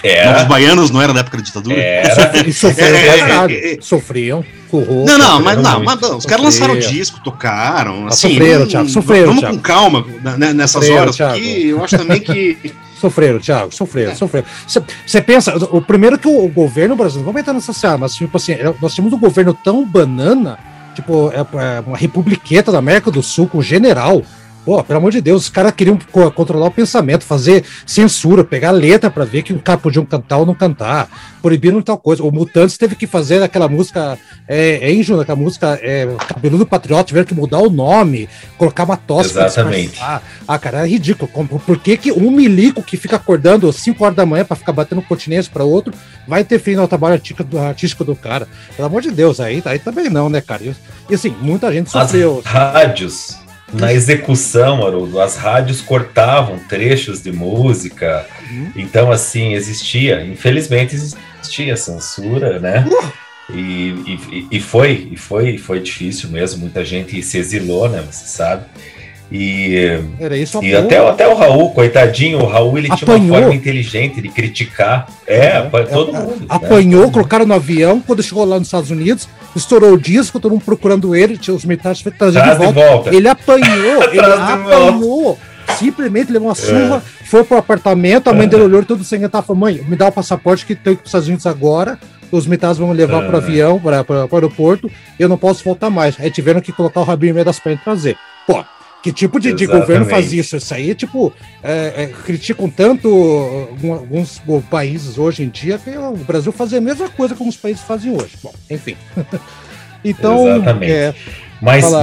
[0.05, 0.43] Era.
[0.43, 1.77] Os baianos não era da época da ditadura?
[1.77, 2.33] Era.
[2.47, 4.45] E sofreram, é, é, é, sofriam.
[4.71, 8.09] Corrou, não, não, mas não, mas não, os caras lançaram disco, tocaram.
[8.09, 9.27] Assim, sofreram, Thiago, sofreram.
[9.29, 9.57] Vamos Thiago.
[9.57, 10.05] com calma
[10.37, 11.35] né, nessas sofreram, horas, Thiago.
[11.35, 12.75] porque eu acho também que.
[12.95, 14.15] Sofreram, Thiago, sofreram, é.
[14.15, 14.47] sofreram.
[14.67, 18.35] Você pensa, o primeiro que o, o governo brasileiro, vamos entrar nessa seara, mas tipo
[18.35, 20.59] assim, nós temos um governo tão banana,
[20.95, 24.23] tipo, é, é uma republiqueta da América do Sul com general,
[24.65, 25.99] Pô, pelo amor de Deus, os caras queriam
[26.35, 30.47] controlar o pensamento, fazer censura, pegar letra para ver que um cara podia cantar ou
[30.47, 31.09] não cantar,
[31.43, 32.23] proibiram tal coisa.
[32.23, 37.05] O Mutantes teve que fazer aquela música, é, é Júnior, aquela música é, Cabeludo Patriota,
[37.05, 40.01] tiveram que mudar o nome, colocar uma tosse Exatamente.
[40.49, 41.31] Ah, cara, é ridículo.
[41.59, 44.73] Por que, que um milico que fica acordando às 5 horas da manhã para ficar
[44.73, 45.93] batendo continência para outro
[46.27, 48.49] vai interferir no trabalho artístico do, cara?
[48.75, 50.63] Pelo amor de Deus, aí, aí também não, né, cara?
[50.63, 50.75] E,
[51.11, 52.43] e assim, muita gente sofreu.
[52.45, 53.44] As rádios
[53.75, 58.27] na execução, Haroldo, as rádios cortavam trechos de música.
[58.51, 58.73] Uhum.
[58.77, 62.85] Então, assim, existia, infelizmente existia censura, né?
[62.89, 63.25] Uh!
[63.53, 66.61] E, e, e, foi, e foi, foi difícil mesmo.
[66.61, 68.03] Muita gente se exilou, né?
[68.11, 68.65] Você sabe.
[69.33, 73.19] E, Era isso e até, até o Raul, coitadinho, o Raul ele apanhou.
[73.19, 75.09] tinha uma forma inteligente de criticar.
[75.27, 76.41] É, é todo é, mundo.
[76.41, 76.47] Né?
[76.49, 77.13] Apanhou, né?
[77.13, 81.17] colocaram no avião, quando chegou lá nos Estados Unidos, estourou o disco, todo mundo procurando
[81.17, 82.67] ele, tinha os militares trazendo de volta.
[82.67, 83.15] de volta.
[83.15, 85.39] Ele apanhou, ele apanhou.
[85.79, 86.57] Simplesmente levou uma é.
[86.57, 87.25] surra, é.
[87.25, 90.13] foi pro apartamento, a mãe dele olhou todo sem entrar, falou: mãe, me dá o
[90.13, 91.99] passaporte que tem que ir para os Estados Unidos agora.
[92.31, 93.27] Os militares vão levar é.
[93.27, 96.17] para o avião, para o aeroporto, eu não posso voltar mais.
[96.19, 98.17] Aí tiveram que colocar o rabinho no meio das pernas e trazer.
[98.47, 98.65] Pô,
[99.05, 100.57] que tipo de, de, governo faz isso?
[100.57, 101.31] Isso aí, tipo,
[101.63, 103.07] é, é, criticam tanto
[103.83, 104.41] alguns
[104.71, 108.13] países hoje em dia que o Brasil faz a mesma coisa como os países fazem
[108.13, 108.31] hoje.
[108.43, 108.97] Bom, enfim.
[110.03, 110.91] então, Exatamente.
[110.91, 111.15] É,
[111.61, 112.03] mas, falar,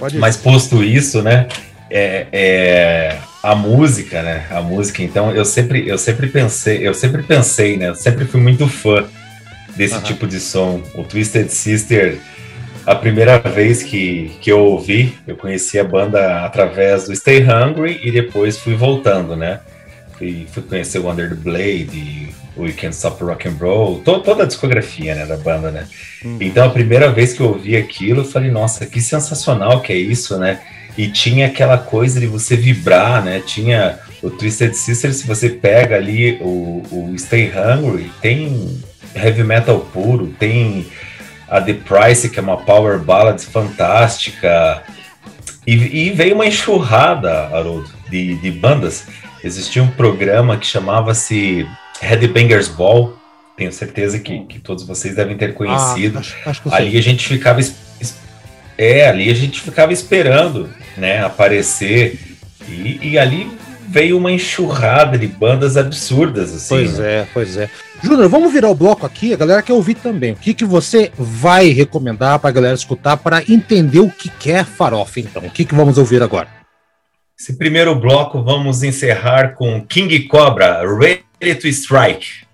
[0.00, 1.46] mas, mas posto isso, né?
[1.88, 4.46] É, é, a música, né?
[4.50, 7.90] A música, então, eu sempre, eu sempre pensei, eu sempre pensei, né?
[7.90, 9.04] Eu sempre fui muito fã
[9.76, 10.02] desse uh -huh.
[10.02, 10.82] tipo de som.
[10.96, 12.18] O Twisted Sister
[12.86, 18.00] a primeira vez que, que eu ouvi, eu conheci a banda através do Stay Hungry
[18.02, 19.58] e depois fui voltando, né?
[20.16, 24.20] Fui, fui conhecer o Under the Blade, o We Can't Stop Rock and Roll, to,
[24.20, 25.86] toda a discografia né, da banda, né?
[26.24, 26.38] Hum.
[26.40, 29.96] Então a primeira vez que eu ouvi aquilo, eu falei, nossa, que sensacional que é
[29.96, 30.60] isso, né?
[30.96, 33.42] E tinha aquela coisa de você vibrar, né?
[33.44, 38.80] Tinha o Twisted Sister, se você pega ali o, o Stay Hungry, tem
[39.14, 40.86] heavy metal puro, tem
[41.48, 44.82] a The Price, que é uma power ballad fantástica.
[45.66, 49.06] E, e veio uma enxurrada, Haroldo, de, de bandas.
[49.42, 51.66] Existia um programa que chamava-se
[52.00, 53.16] Headbangers Ball.
[53.56, 56.18] Tenho certeza que, que todos vocês devem ter conhecido.
[56.18, 57.60] Ah, acho, acho ali a gente ficava
[58.78, 62.20] é, ali a gente ficava esperando, né, aparecer
[62.68, 63.50] e, e ali
[63.88, 66.68] veio uma enxurrada de bandas absurdas assim.
[66.68, 67.12] Pois né?
[67.12, 67.70] é, pois é.
[68.02, 70.32] Júnior, vamos virar o bloco aqui, a galera quer ouvir também.
[70.32, 74.64] O que, que você vai recomendar para a galera escutar para entender o que quer
[74.64, 75.42] farofa, então?
[75.42, 76.48] O que, que vamos ouvir agora?
[77.38, 82.46] Esse primeiro bloco vamos encerrar com King Cobra, Ready to Strike.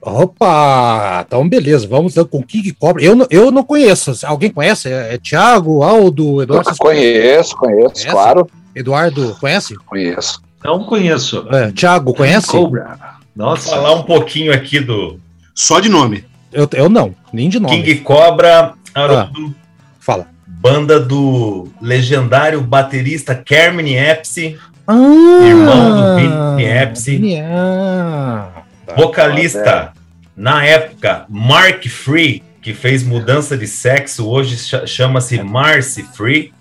[0.00, 1.24] Opa!
[1.26, 3.02] Então, beleza, vamos com King Cobra.
[3.02, 4.12] Eu, eu não conheço.
[4.24, 4.88] Alguém conhece?
[4.88, 6.76] É, é Thiago, Aldo, Eduardo?
[6.76, 8.06] conheço, conheço, conhece?
[8.06, 8.48] claro.
[8.74, 9.74] Eduardo, conhece?
[9.76, 10.40] Conheço.
[10.64, 11.46] Não conheço.
[11.50, 12.48] É, Thiago, conhece?
[12.48, 12.98] Cobra.
[13.34, 13.70] Nossa.
[13.70, 15.20] Vou falar um pouquinho aqui do.
[15.54, 16.24] Só de nome.
[16.52, 17.82] Eu, eu não, nem de nome.
[17.82, 19.54] King Cobra, Haroldo.
[19.54, 20.26] Ah, fala.
[20.46, 24.58] Banda do legendário baterista Kermit Epsi.
[24.86, 24.94] Ah,
[25.42, 27.36] irmão do Vinny Epsi.
[27.40, 28.48] Ah,
[28.96, 29.92] vocalista
[30.34, 36.52] na época, Mark Free, que fez mudança de sexo, hoje chama-se Marcy Free.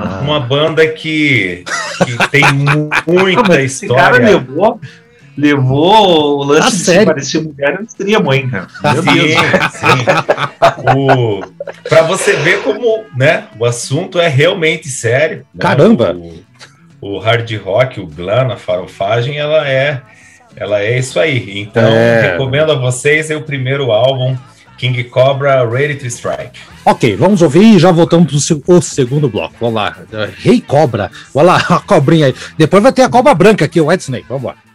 [0.00, 0.20] Ah.
[0.22, 1.64] Uma banda que,
[2.04, 2.44] que tem
[3.04, 4.24] muita história.
[4.24, 4.80] levou,
[5.36, 7.00] levou o lance ah, de sério?
[7.00, 8.68] se parecer mulher extremo, hein, cara?
[8.94, 9.32] Meu sim, Deus.
[9.72, 10.96] sim.
[10.96, 11.40] o,
[11.88, 15.38] pra você ver como né, o assunto é realmente sério.
[15.52, 15.60] Né?
[15.60, 16.14] Caramba!
[17.00, 20.00] O, o hard rock, o glam, a farofagem, ela é,
[20.54, 21.58] ela é isso aí.
[21.60, 22.30] Então, é...
[22.30, 24.36] recomendo a vocês é o primeiro álbum
[24.78, 26.58] King Cobra Ready to Strike.
[26.84, 29.54] Ok, vamos ouvir e já voltamos para o segundo bloco.
[29.60, 29.96] Vamos lá.
[30.38, 31.10] Rei Cobra.
[31.34, 32.34] Olha lá, a cobrinha aí.
[32.56, 34.26] Depois vai ter a cobra branca aqui, o White Snake.
[34.28, 34.67] Vamos lá.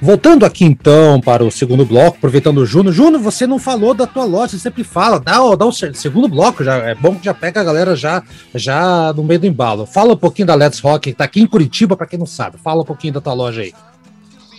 [0.00, 2.92] Voltando aqui então para o segundo bloco, aproveitando o Juno.
[2.92, 6.64] Juno, você não falou da tua loja, você sempre fala, dá, dá o segundo bloco,
[6.64, 8.22] já é bom que já pega a galera já,
[8.54, 9.86] já no meio do embalo.
[9.86, 12.58] Fala um pouquinho da Let's Rock, que tá aqui em Curitiba, para quem não sabe.
[12.58, 13.72] Fala um pouquinho da tua loja aí.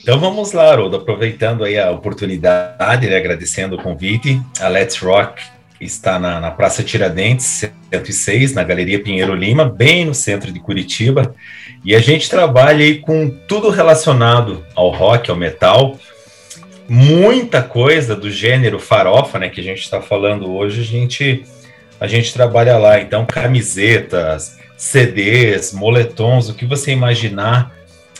[0.01, 5.58] Então vamos lá, Haroldo, aproveitando aí a oportunidade, né, agradecendo o convite, a Let's Rock
[5.79, 11.33] está na, na, Praça Tiradentes, 106, na Galeria Pinheiro Lima, bem no centro de Curitiba.
[11.83, 15.97] E a gente trabalha aí com tudo relacionado ao rock, ao metal.
[16.87, 21.45] Muita coisa do gênero farofa, né, que a gente está falando hoje, a gente,
[21.99, 22.99] a gente trabalha lá.
[22.99, 27.73] Então, camisetas, CDs, moletons, o que você imaginar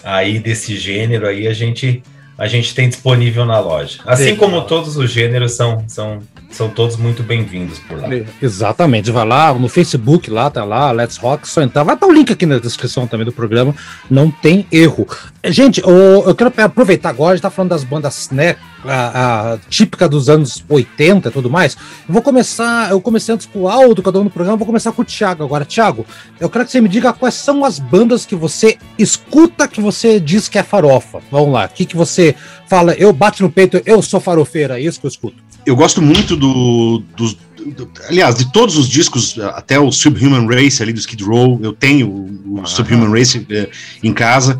[0.03, 2.01] aí desse gênero aí, a gente
[2.39, 3.99] a gente tem disponível na loja.
[4.05, 6.22] Assim como todos os gêneros são, são
[6.52, 8.08] são todos muito bem-vindos por lá.
[8.41, 11.84] Exatamente, vai lá no Facebook, lá tá lá, Let's Rock, só entrar.
[11.84, 13.74] Vai estar o link aqui na descrição também do programa,
[14.10, 15.08] não tem erro.
[15.45, 20.10] Gente, eu, quero aproveitar agora, a gente tá falando das bandas, né, a, a, típica
[20.10, 21.78] dos anos 80 e tudo mais.
[22.08, 24.91] Eu vou começar, eu comecei antes com o Aldo, cada um no programa, vou começar
[24.91, 25.64] com o Thiago agora.
[25.66, 26.06] Thiago,
[26.39, 30.20] eu quero que você me diga quais são as bandas que você escuta que você
[30.20, 31.20] diz que é farofa.
[31.32, 32.36] Vamos lá, o que, que você
[32.68, 36.02] fala, eu bato no peito, eu sou farofeira, é isso que eu escuto eu gosto
[36.02, 37.38] muito do, do,
[37.74, 41.74] do, Aliás, de todos os discos, até o Subhuman Race ali do Skid Row, eu
[41.74, 43.70] tenho o, ah, Subhuman Race é,
[44.04, 44.58] em casa.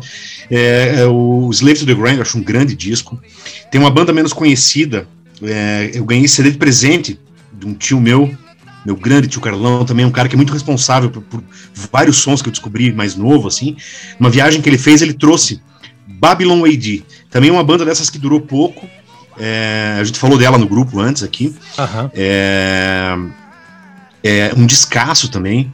[0.48, 3.20] É, o Slave to the Grind, eu acho um grande disco.
[3.70, 5.08] Tem uma banda menos conhecida,
[5.42, 7.18] é, eu ganhei CD de presente
[7.52, 8.32] de um tio meu,
[8.86, 11.42] meu grande tio Carlão, também um cara que é muito responsável por, por,
[11.92, 13.76] vários sons que eu descobri mais novo, assim.
[14.18, 15.60] Uma viagem que ele fez, ele trouxe
[16.06, 17.02] Babylon AD.
[17.30, 18.88] Também uma banda dessas que durou pouco,
[19.40, 21.56] é, a gente falou dela no grupo antes aqui.
[21.78, 22.10] Uhum.
[22.12, 23.16] É,
[24.22, 25.72] é, um descasso também.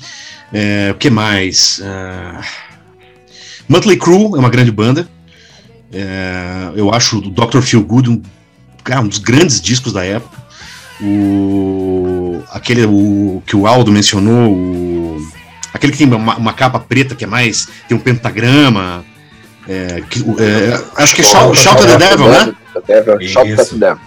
[0.52, 1.80] É, o que mais?
[1.80, 2.44] Uh,
[3.68, 5.08] Motley Crue é uma grande banda.
[5.92, 7.60] É, eu acho o Dr.
[7.60, 8.22] Feel Good um,
[9.02, 10.36] um dos grandes discos da época.
[11.00, 15.28] O, aquele o, que o Aldo mencionou, o,
[15.74, 17.68] aquele que tem uma, uma, capa preta que é mais.
[17.88, 19.04] tem um pentagrama.
[19.68, 22.54] É, que, é, acho que é Shout, Shout the Devil, né?
[22.80, 24.00] Devil, Devil.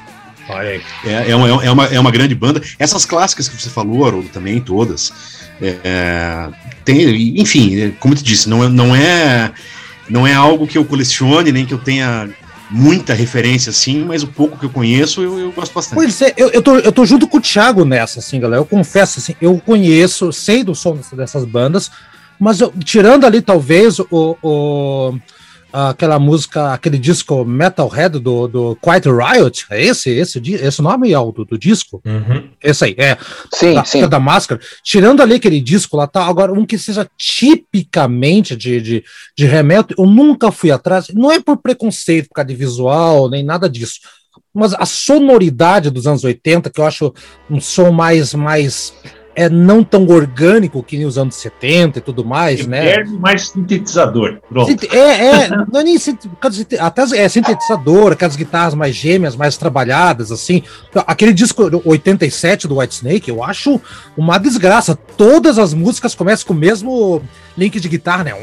[1.06, 2.62] É, é, uma, é, uma, é uma grande banda.
[2.80, 5.14] Essas clássicas que você falou, Haroldo, também, todas.
[5.62, 6.50] É,
[6.84, 9.52] tem, enfim, como eu te disse, não é, não, é,
[10.10, 12.30] não é algo que eu colecione, nem que eu tenha
[12.72, 15.96] muita referência, assim, mas o pouco que eu conheço, eu, eu gosto bastante.
[15.96, 18.62] Pois é, eu, eu, tô, eu tô junto com o Thiago nessa, assim, galera.
[18.62, 21.92] Eu confesso, assim, eu conheço, sei do som dessas bandas,
[22.40, 25.18] mas eu, tirando ali, talvez, o, o
[25.72, 31.20] aquela música, aquele disco Metalhead do, do Quiet Riot, é esse, esse, esse nome é
[31.20, 32.02] o do, do disco?
[32.06, 32.50] Uhum.
[32.62, 33.18] Esse aí, é.
[33.54, 34.08] Sim, da, sim.
[34.08, 34.60] Da máscara.
[34.84, 39.04] Tirando ali aquele disco lá, tá, agora um que seja tipicamente de, de,
[39.38, 43.44] de remédio, eu nunca fui atrás, não é por preconceito, por causa de visual, nem
[43.44, 44.00] nada disso,
[44.54, 47.14] mas a sonoridade dos anos 80, que eu acho
[47.50, 48.94] um som mais, mais
[49.36, 53.04] é não tão orgânico que os anos 70 e tudo mais, né?
[53.20, 54.40] mais sintetizador.
[54.50, 54.72] Pronto.
[54.92, 55.96] É, é, não é nem
[56.80, 60.64] até é sintetizador, aquelas guitarras mais gêmeas, mais trabalhadas, assim.
[61.08, 63.80] Aquele disco 87 do White Snake, eu acho
[64.18, 64.96] uma desgraça.
[64.96, 67.22] Todas as músicas começam com o mesmo
[67.58, 68.34] link de guitarra, né?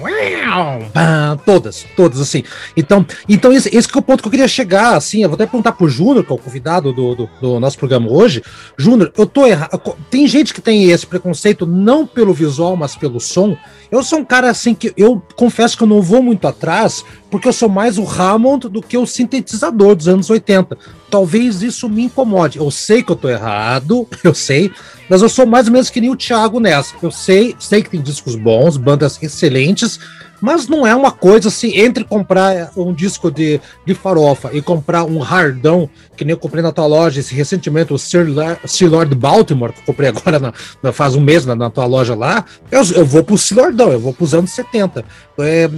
[1.45, 2.45] Todas, todas, assim.
[2.77, 5.23] Então, então esse, esse é o ponto que eu queria chegar, assim.
[5.23, 8.11] Eu vou até perguntar pro Júnior, que é o convidado do, do, do nosso programa
[8.11, 8.43] hoje.
[8.77, 9.81] Júnior, eu tô errado.
[10.11, 13.57] Tem gente que tem esse preconceito não pelo visual, mas pelo som.
[13.91, 17.49] Eu sou um cara assim que eu confesso que eu não vou muito atrás, porque
[17.49, 20.77] eu sou mais o Hammond do que o sintetizador dos anos 80.
[21.11, 22.59] Talvez isso me incomode.
[22.59, 24.71] Eu sei que eu tô errado, eu sei,
[25.09, 26.95] mas eu sou mais ou menos que nem o Thiago nessa.
[27.03, 30.01] Eu sei, sei que tem discos bons, bandas excelentes,
[30.41, 35.05] mas não é uma coisa assim, entre comprar um disco de, de farofa e comprar
[35.05, 38.27] um hardão, que nem eu comprei na tua loja esse recentemente, o Sir,
[38.65, 40.53] Sir Lord Baltimore, que eu comprei agora na,
[40.83, 43.93] na, faz um mês na, na, tua loja lá, eu, eu vou pro Sir Lordão,
[43.93, 45.05] eu vou pros anos 70.
[45.39, 45.69] É,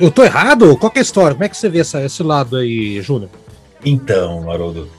[0.00, 0.76] eu tô errado?
[0.76, 1.34] Qual é a história?
[1.34, 3.30] Como é que você vê essa, esse lado aí, Júnior?
[3.86, 4.90] Então, Haroldo,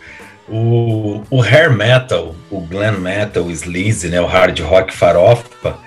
[0.48, 5.78] o, o hair metal, o glam metal, o sleaze, né, o hard rock farofa,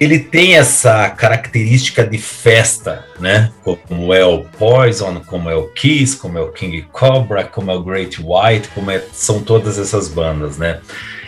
[0.00, 3.52] ele tem essa característica de festa, né?
[3.62, 7.74] Como é o Poison, como é o Kiss, como é o King Cobra, como é
[7.74, 10.80] o Great White, como é, são todas essas bandas, né?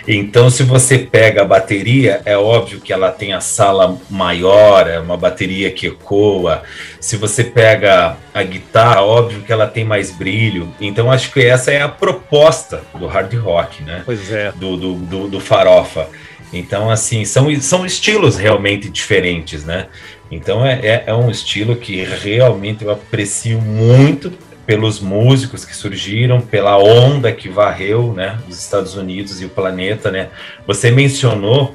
[0.06, 5.00] Então, se você pega a bateria, é óbvio que ela tem a sala maior, é
[5.00, 6.62] uma bateria que ecoa.
[7.00, 10.72] Se você pega a guitarra, óbvio que ela tem mais brilho.
[10.80, 14.02] Então, acho que essa é a proposta do hard rock, né?
[14.06, 14.52] Pois é.
[14.52, 16.08] Do, do, do, do farofa.
[16.52, 19.86] Então, assim, são, são estilos realmente diferentes, né?
[20.30, 24.32] Então, é, é, é um estilo que realmente eu aprecio muito
[24.66, 30.10] pelos músicos que surgiram, pela onda que varreu, né, os Estados Unidos e o planeta,
[30.10, 30.28] né?
[30.66, 31.74] Você mencionou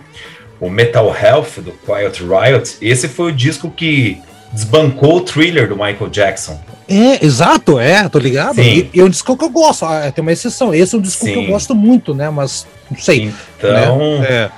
[0.59, 2.77] o Metal Health do Quiet Riot.
[2.81, 4.21] Esse foi o disco que
[4.53, 6.61] desbancou o Thriller do Michael Jackson.
[6.87, 8.55] É, exato, é, tô ligado.
[8.55, 8.61] Sim.
[8.61, 10.73] E, e é um disco que eu gosto, ah, tem uma exceção.
[10.73, 11.33] Esse é um disco Sim.
[11.33, 12.29] que eu gosto muito, né?
[12.29, 13.31] Mas não sei.
[13.57, 14.51] Então, né?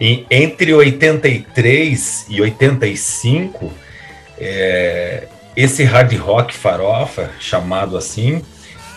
[0.00, 0.24] é.
[0.30, 3.72] entre 83 e 85,
[4.38, 5.24] é,
[5.60, 8.42] esse hard rock farofa, chamado assim,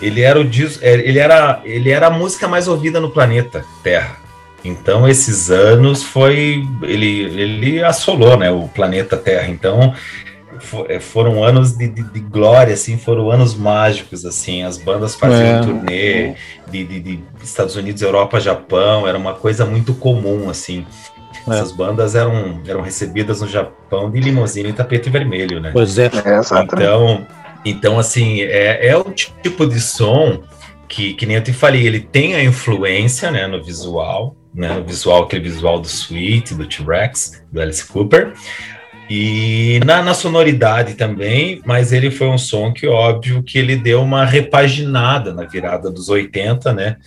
[0.01, 0.43] ele era, o,
[0.82, 4.18] é, ele, era, ele era a música mais ouvida no planeta Terra.
[4.66, 6.66] Então, esses anos foi.
[6.84, 9.49] Ele, ele assolou né, o planeta Terra.
[9.49, 9.93] Então,
[10.88, 15.57] é, foram anos de, de, de, glória, assim, foram anos mágicos, assim, as bandas faziam
[15.57, 15.61] é.
[15.61, 16.36] turnê
[16.70, 20.86] de, de, de, Estados Unidos, Europa, Japão, era uma coisa muito comum, assim.
[21.48, 21.52] É.
[21.52, 25.72] Essas bandas eram, eram recebidas no Japão de limusine e tapete vermelho, né?
[25.74, 26.06] Pois é.
[26.06, 27.28] é então,
[27.66, 30.41] então, assim, é, é o tipo de som
[30.88, 34.84] que, que nem eu te falei, ele tem a influência, né, no visual, né, no
[34.84, 38.34] visual, aquele visual do Sweet, do T-Rex, do Alice Cooper,
[39.16, 44.01] e na, na, sonoridade também, mas ele foi um som que, óbvio, que ele deu
[44.01, 46.97] uma repaginada na virada dos 80, né?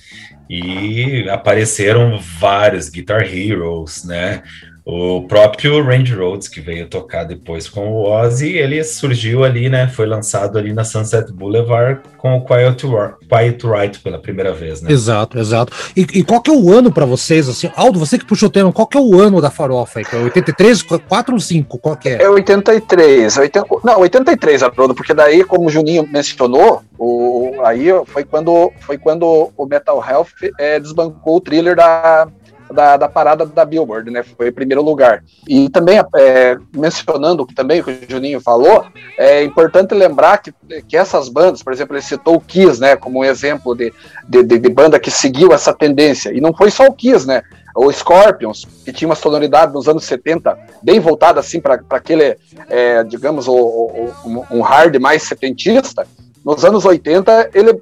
[0.49, 4.45] E apareceram vários Guitar Heroes, né?
[4.89, 9.89] O próprio Range Rhodes, que veio tocar depois com o Ozzy, ele surgiu ali, né?
[9.89, 12.87] Foi lançado ali na Sunset Boulevard com o Quiet,
[13.29, 14.93] Quiet Right pela primeira vez, né?
[14.93, 15.73] Exato, exato.
[15.97, 17.69] E, e qual que é o ano para vocês, assim?
[17.75, 20.07] Aldo, você que puxou o tema, qual que é o ano da farofa aí?
[20.23, 21.79] 83, 4 ou 5?
[21.79, 22.23] Qual que é?
[22.23, 23.39] É 83.
[23.39, 28.97] 80, não, 83, Haroldo, porque daí, como o Juninho mencionou, o, aí foi quando, foi
[28.97, 30.29] quando o Metal Health
[30.61, 32.29] é, desbancou o thriller da
[32.73, 34.23] da, da parada da Billboard, né?
[34.23, 35.23] Foi primeiro lugar.
[35.49, 38.87] E também, é, mencionando também o que o Juninho falou,
[39.19, 40.53] é importante lembrar que,
[40.89, 42.97] que essas bandas, por exemplo, ele citou o Kiss, né?
[42.97, 43.93] Como um exemplo de,
[44.29, 46.33] de, de, de banda que seguiu essa tendência.
[46.33, 47.43] E não foi só o Kiss, né?
[47.77, 52.39] o Scorpions, que tinha uma sonoridade nos anos 70 bem voltada assim para aquele,
[52.71, 56.07] é, digamos, o, o, um hard mais setentista,
[56.43, 57.79] nos anos 80, ele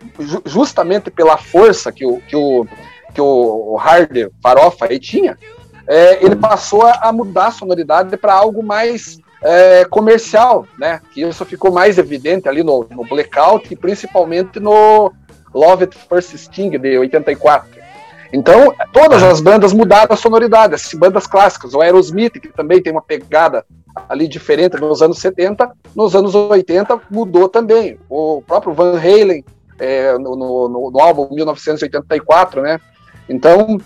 [0.47, 2.67] justamente pela força que o, que o,
[3.15, 5.39] que o hard farofa aí tinha,
[5.87, 11.01] é, ele passou a, mudar a sonoridade para algo mais é, comercial, né?
[11.13, 15.13] Que isso ficou mais evidente ali no, no Blackout e principalmente no
[15.55, 17.85] Love It First Sting de 84.
[18.33, 22.93] Então, todas as bandas mudaram a sonoridade, as bandas clássicas, o Aerosmith, que também tem
[22.93, 23.65] uma pegada
[24.09, 27.97] ali diferente nos anos 70, nos anos 80 mudou também.
[28.09, 29.45] O próprio Van Halen,
[29.79, 32.81] é, no, no, no, álbum 1984, né?
[33.29, 33.79] Então,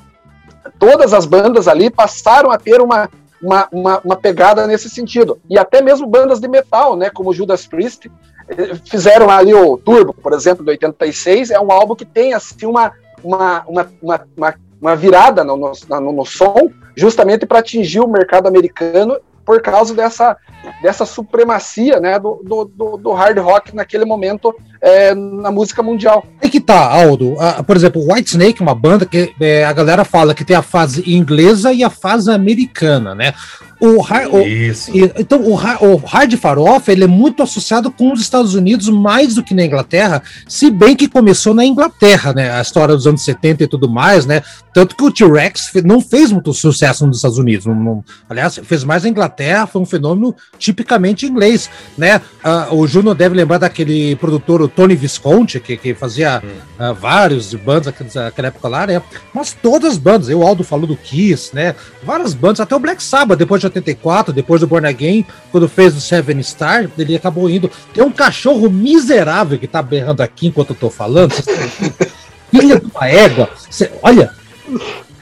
[0.79, 3.09] todas as bandas ali passaram a ter uma,
[3.43, 5.39] uma, uma, uma, pegada nesse sentido.
[5.49, 8.11] E até mesmo bandas de metal, né, como Judas Priest,
[8.49, 12.67] eh, fizeram ali o Turbo, por exemplo, de 86, é um álbum que tem assim
[12.67, 13.91] uma, uma, uma,
[14.37, 19.95] uma, uma virada no, no, no, som, justamente para atingir o mercado americano por causa
[19.95, 20.37] dessa,
[20.83, 26.27] dessa supremacia né, do, do, do hard rock naquele momento é, na música mundial.
[26.43, 27.35] E que tá, Aldo?
[27.35, 30.63] Uh, por exemplo, White Snake, uma banda que é, a galera fala que tem a
[30.63, 33.35] fase inglesa e a fase americana, né?
[33.81, 34.91] O, o, Isso.
[35.17, 39.43] então, o, o hard farofa ele é muito associado com os Estados Unidos mais do
[39.43, 42.51] que na Inglaterra, se bem que começou na Inglaterra, né?
[42.51, 44.43] A história dos anos 70 e tudo mais, né?
[44.75, 47.67] Tanto que o T-Rex não fez muito sucesso nos Estados Unidos.
[47.67, 52.21] Não, não, aliás, fez mais na Inglaterra, foi um fenômeno tipicamente inglês, né?
[52.45, 56.91] Uh, o Juno deve lembrar daquele produtor, o Tony Visconti, que, que fazia hum.
[56.91, 59.03] uh, vários bandas naquela época lá, né?
[59.35, 61.75] Mas todas as bandas, o Aldo falou do Kiss, né?
[62.03, 65.97] Várias bandas, até o Black Sabbath, depois de 84, depois do Born Again, quando fez
[65.97, 67.71] o Seven Star, ele acabou indo.
[67.93, 71.35] Tem um cachorro miserável que tá berrando aqui enquanto eu tô falando.
[72.51, 73.51] Filha de uma égua.
[73.71, 74.31] Cê, olha,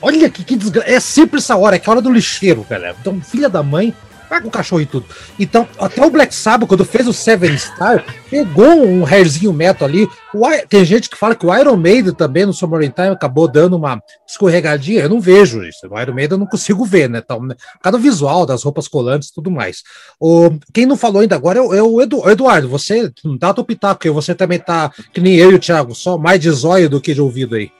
[0.00, 0.90] olha que, que desgraça.
[0.90, 2.96] É sempre essa hora, é que é a hora do lixeiro, galera.
[3.00, 3.94] Então, filha da mãe,
[4.28, 5.06] Vai com o cachorro e tudo.
[5.38, 10.08] Então, até o Black Sabbath, quando fez o Seven Star, pegou um hairzinho metal ali.
[10.34, 13.76] O, tem gente que fala que o Iron Maiden também no Summer Time acabou dando
[13.76, 15.02] uma escorregadinha.
[15.02, 15.86] Eu não vejo isso.
[15.88, 17.20] O Iron Maiden eu não consigo ver, né?
[17.24, 19.82] Então, por causa do visual, das roupas colantes e tudo mais.
[20.20, 22.68] O, quem não falou ainda agora é o, é o Edu, Eduardo.
[22.68, 26.18] Você não dá teu pitaco, você também tá, que nem eu e o Thiago, só
[26.18, 27.70] mais de zóio do que de ouvido aí.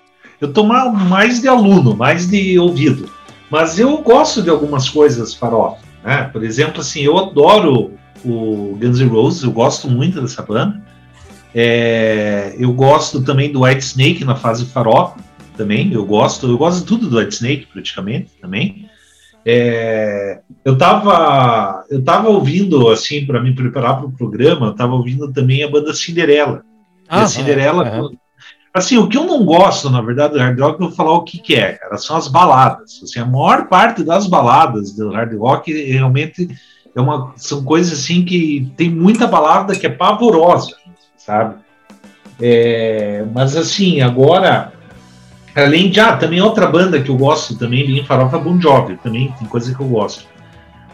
[0.41, 3.11] Eu tô mais de aluno, mais de ouvido.
[3.51, 5.86] Mas eu gosto de algumas coisas farofa.
[6.07, 6.31] Né?
[6.33, 7.95] Por exemplo, assim, eu adoro
[8.25, 10.81] o Guns N' Roses, eu gosto muito dessa banda.
[11.53, 15.19] É, eu gosto também do White Snake na fase farofa,
[15.57, 15.93] também.
[15.93, 18.89] Eu gosto, eu gosto de tudo do White Snake, praticamente, também.
[19.45, 24.95] É, eu tava, eu tava ouvindo, assim, para me preparar para o programa, eu tava
[24.95, 26.63] ouvindo também a banda Cinderela,
[27.09, 27.89] Ah, a Cinderela.
[27.89, 28.26] Ah,
[28.79, 31.23] assim, o que eu não gosto, na verdade, do hard rock, eu vou falar o
[31.23, 33.01] que, que é, cara, são as baladas.
[33.03, 36.49] Assim, a maior parte das baladas do hard rock realmente
[36.95, 40.75] é uma, são coisas assim que tem muita balada que é pavorosa,
[41.17, 41.57] sabe?
[42.41, 44.73] É, mas assim, agora,
[45.55, 49.33] além de, ah, também outra banda que eu gosto também, bem farofa Bon Jovi, também
[49.39, 50.27] tem coisa que eu gosto.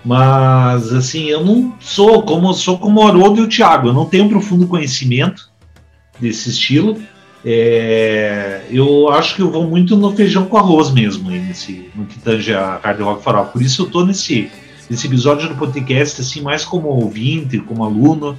[0.05, 4.07] Mas assim, eu não sou como sou como o Haroldo e o Thiago, eu não
[4.07, 5.51] tenho um profundo conhecimento
[6.19, 7.01] desse estilo.
[7.45, 12.19] É, eu acho que eu vou muito no feijão com arroz mesmo, nesse, no que
[12.19, 13.51] tange a hard rock farofa.
[13.51, 14.51] Por isso eu tô nesse,
[14.89, 18.39] nesse episódio do podcast assim, mais como ouvinte, como aluno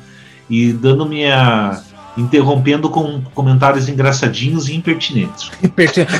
[0.50, 1.84] e dando minha
[2.18, 5.52] interrompendo com comentários engraçadinhos e impertinentes.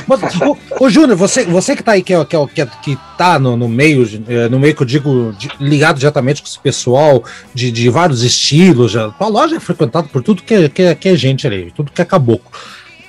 [0.06, 2.98] Mas, ô, ô Júnior, você, você que está aí, que, é, que, é, é, que
[3.16, 6.58] tá no, no, meio, é, no meio que eu digo, de, ligado diretamente com esse
[6.58, 7.22] pessoal
[7.54, 11.16] de, de vários estilos, já, a loja é frequentada por tudo que, que, que é
[11.16, 12.50] gente ali, tudo que é caboclo.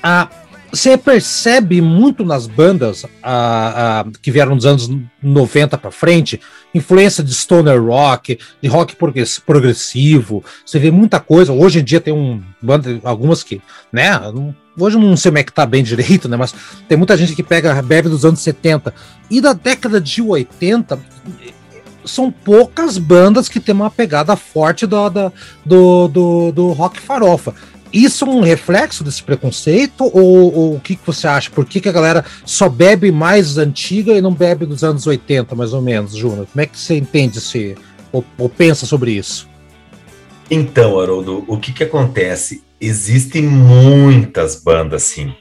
[0.02, 0.30] Ah,
[0.76, 3.06] você percebe muito nas bandas
[4.22, 4.92] que vieram dos anos
[5.24, 6.40] 90 para frente,
[6.74, 8.96] influência de stoner rock, de rock
[9.46, 10.44] progressivo.
[10.66, 11.54] Você vê muita coisa.
[11.54, 13.62] Hoje em dia tem um banda, algumas que,
[13.92, 14.20] né?
[14.78, 16.36] Hoje não sei como é que tá bem direito, né?
[16.36, 16.54] Mas
[16.90, 18.94] tem muita gente que pega bebe dos anos 70
[19.32, 21.00] e da década de 80
[22.04, 25.10] são poucas bandas que tem uma pegada forte do,
[25.66, 27.56] do, do, do rock farofa
[28.04, 30.04] isso é um reflexo desse preconceito?
[30.14, 31.50] Ou, ou o que, que você acha?
[31.50, 35.56] Por que, que a galera só bebe mais antiga e não bebe dos anos 80,
[35.56, 36.46] mais ou menos, Júnior?
[36.52, 37.76] Como é que você entende se
[38.12, 39.48] ou, ou pensa sobre isso?
[40.52, 42.64] Então, Haroldo, o que, que acontece?
[42.80, 45.34] Existem muitas bandas, sim.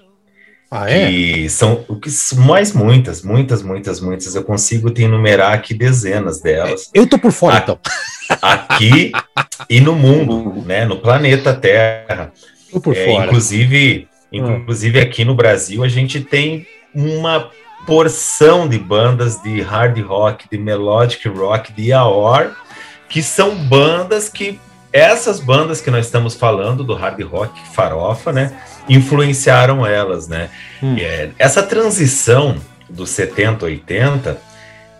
[0.77, 1.09] Ah, é?
[1.09, 4.35] E são o que mais muitas, muitas, muitas, muitas.
[4.35, 6.91] Eu consigo te enumerar aqui dezenas delas.
[6.93, 7.79] Eu tô por fora, a, então.
[8.43, 9.12] Aqui
[9.70, 10.85] e no mundo, né?
[10.85, 12.33] No planeta Terra.
[12.72, 13.27] Tô por é, fora.
[13.27, 17.51] Inclusive, inclusive aqui no Brasil a gente tem uma
[17.87, 22.51] porção de bandas de hard rock, de melodic rock, de AOR,
[23.09, 24.59] que são bandas que
[24.93, 28.57] essas bandas que nós estamos falando do hard rock farofa, né,
[28.89, 30.51] influenciaram elas, né?
[30.82, 30.97] Hum.
[30.99, 34.41] É, essa transição dos 70, 80,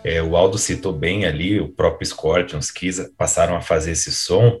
[0.03, 4.59] é, o Aldo citou bem ali, o próprio Scorpions quis, passaram a fazer esse som.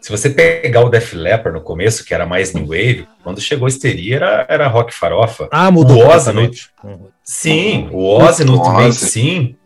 [0.00, 3.66] Se você pegar o Def Leppard no começo, que era mais new wave, quando chegou
[3.66, 5.48] a histeria era, era rock farofa.
[5.50, 6.50] Ah, mudou o Ozzy no...
[7.22, 9.56] Sim, o Ozzy no Ultimate Sim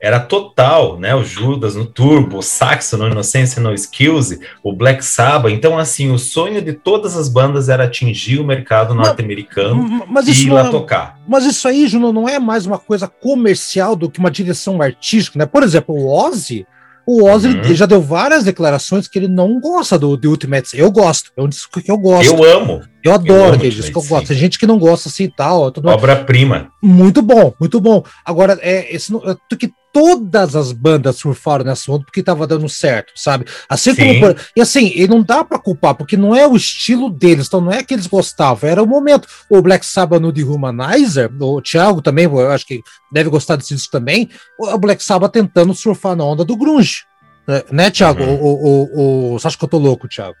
[0.00, 1.14] era total, né?
[1.14, 5.52] O Judas no Turbo, o Saxo no Inocência no Skills, o Black Sabbath.
[5.52, 10.50] Então, assim, o sonho de todas as bandas era atingir o mercado norte-americano e ir
[10.50, 11.18] lá é, tocar.
[11.26, 15.38] Mas isso aí, Juno, não é mais uma coisa comercial do que uma direção artística,
[15.38, 15.46] né?
[15.46, 16.64] Por exemplo, o Ozzy,
[17.04, 17.74] o Ozzy uhum.
[17.74, 20.78] já deu várias declarações que ele não gosta do The Ultimate.
[20.78, 22.26] Eu gosto, é um disco que eu gosto.
[22.26, 22.82] Eu amo.
[23.02, 24.28] Eu adoro aquele disco, eu gosto.
[24.28, 25.72] Tem gente que não gosta assim e tal.
[25.84, 26.68] Obra-prima.
[26.82, 28.04] Muito bom, muito bom.
[28.24, 33.12] Agora, é, esse, é, que todas as bandas surfaram nessa onda porque tava dando certo,
[33.16, 33.46] sabe?
[33.68, 34.20] Assim Sim.
[34.20, 34.36] como.
[34.54, 37.72] E assim, e não dá para culpar, porque não é o estilo deles, então não
[37.72, 39.26] é que eles gostavam, era o momento.
[39.50, 42.80] O Black Sabbath no The Humanizer, o Thiago também, eu acho que
[43.12, 47.02] deve gostar desse disco também, o Black Sabbath tentando surfar na onda do Grunge.
[47.46, 48.22] Né, né Thiago?
[48.22, 48.34] Uhum.
[48.34, 50.36] O, o, o, você acha que eu tô louco, Thiago?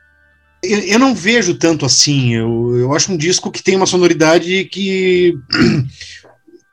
[0.62, 2.34] Eu, eu não vejo tanto assim.
[2.34, 5.36] Eu, eu acho um disco que tem uma sonoridade que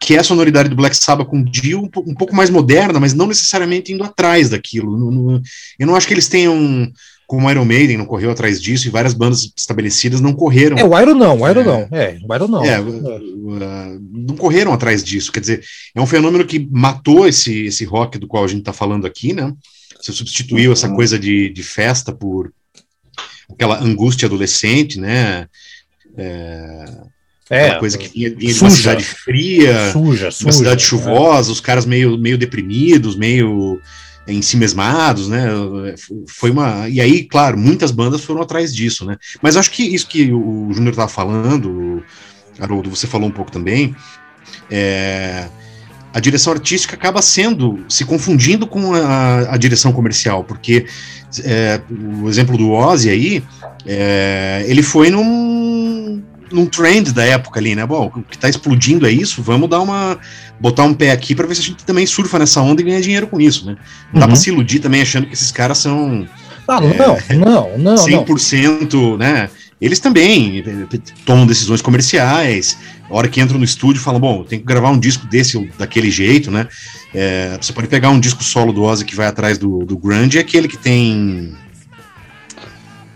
[0.06, 3.16] que é a sonoridade do Black Sabbath com Dio, um, um pouco mais moderna, mas
[3.16, 4.96] não necessariamente indo atrás daquilo.
[4.96, 5.42] No, no,
[5.80, 6.92] eu não acho que eles tenham,
[7.26, 10.78] como o Iron Maiden não correu atrás disso, e várias bandas estabelecidas não correram.
[10.78, 11.88] É, o Iron não, o Iron é, não.
[11.92, 12.64] É, o Iron não.
[12.64, 15.32] É, uh, não correram atrás disso.
[15.32, 15.64] Quer dizer,
[15.96, 19.34] é um fenômeno que matou esse, esse rock do qual a gente está falando aqui,
[19.34, 19.52] né?
[20.00, 20.96] Você substituiu essa uhum.
[20.96, 22.54] coisa de, de festa por
[23.52, 25.48] aquela angústia adolescente, né?
[26.16, 26.86] É,
[27.50, 30.86] é, Aquela coisa que vinha, vinha de uma cidade fria, suja, suja, uma cidade é.
[30.86, 31.52] chuvosa, é.
[31.52, 33.80] os caras meio, meio deprimidos, meio
[34.28, 35.48] em si mesmados, né?
[36.28, 36.90] Foi uma.
[36.90, 39.18] E aí, claro, muitas bandas foram atrás disso, né?
[39.42, 42.04] Mas acho que isso que o Júnior estava falando,
[42.60, 43.96] Haroldo, você falou um pouco também,
[44.72, 45.48] é,
[46.12, 50.86] a direção artística acaba sendo, se confundindo com a, a direção comercial, porque
[51.44, 53.44] é, o exemplo do Ozzy aí,
[53.86, 55.55] é, ele foi num
[56.52, 57.86] num trend da época ali, né?
[57.86, 60.18] Bom, o que tá explodindo é isso, vamos dar uma.
[60.60, 63.02] botar um pé aqui para ver se a gente também surfa nessa onda e ganha
[63.02, 63.78] dinheiro com isso, né?
[64.12, 64.20] Não uhum.
[64.20, 66.28] dá pra se iludir também achando que esses caras são.
[66.68, 66.80] Ah,
[67.30, 67.96] é, não, não, não.
[67.96, 69.18] 100%, não.
[69.18, 69.50] né?
[69.80, 70.64] Eles também
[71.26, 72.78] tomam decisões comerciais.
[73.10, 75.68] A hora que entram no estúdio, falam: bom, tem que gravar um disco desse ou
[75.78, 76.68] daquele jeito, né?
[77.14, 80.38] É, você pode pegar um disco solo do Ozzy que vai atrás do, do Grunge,
[80.38, 81.56] é aquele que tem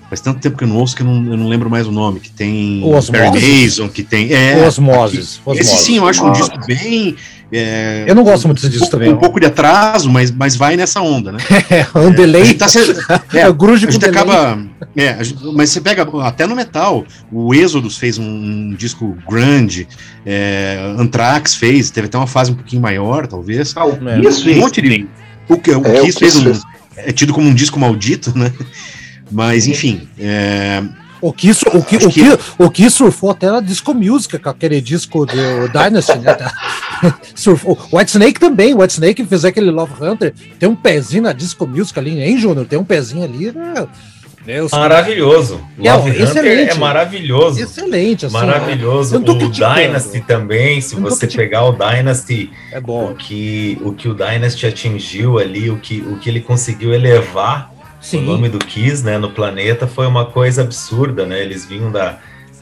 [0.10, 1.92] Faz tanto tempo que eu não ouço que eu não, eu não lembro mais o
[1.92, 2.20] nome.
[2.20, 4.34] Que tem o Barry Mason, que tem.
[4.34, 5.40] É, Osmoses.
[5.54, 7.16] Esse sim, eu acho um disco bem.
[7.52, 9.14] É, eu não gosto muito desse disco um, também.
[9.14, 11.40] Um pouco de atraso, mas, mas vai nessa onda, né?
[11.70, 12.56] é, um delay.
[12.56, 12.80] Tá se,
[13.34, 14.60] é, a grunge a gente acaba.
[14.96, 17.06] É, a gente, mas você pega até no metal.
[17.32, 19.88] O Exodus fez um, um disco grande.
[20.26, 23.74] É, Anthrax fez, teve até uma fase um pouquinho maior, talvez.
[23.76, 24.22] Ah, o é.
[24.22, 25.08] Kiss um monte de.
[25.48, 26.52] O, o, é, o Kiss fez um.
[26.98, 28.52] É tido como um disco maldito, né?
[29.32, 30.08] Mas, enfim.
[30.18, 30.84] É...
[31.22, 32.24] O que, isso, o, que, o, que,
[32.58, 36.38] o que surfou até na Disco Music, com aquele disco do Dynasty, né?
[37.36, 37.78] surfou.
[37.92, 41.34] O White Snake também, o White Snake fez aquele Love Hunter, tem um pezinho na
[41.34, 42.66] Disco Music ali, hein, Júnior?
[42.66, 43.86] Tem um pezinho ali, né?
[44.46, 45.62] Deus maravilhoso.
[45.84, 46.72] É, Love Hunter excelente.
[46.72, 47.62] é maravilhoso.
[47.62, 48.26] Excelente.
[48.26, 49.18] Assim, maravilhoso.
[49.18, 53.12] O Dynasty também, se você pegar o Dynasty, é bom.
[53.12, 57.72] O que, o que o Dynasty atingiu ali, o que, o que ele conseguiu elevar
[58.02, 58.20] Sim.
[58.20, 61.42] o nome do Kiss, né, no planeta foi uma coisa absurda, né?
[61.42, 62.18] Eles vinham da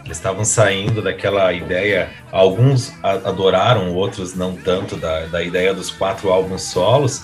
[0.07, 6.29] eles estavam saindo daquela ideia, alguns adoraram, outros não tanto da, da ideia dos quatro
[6.29, 7.23] álbuns solos.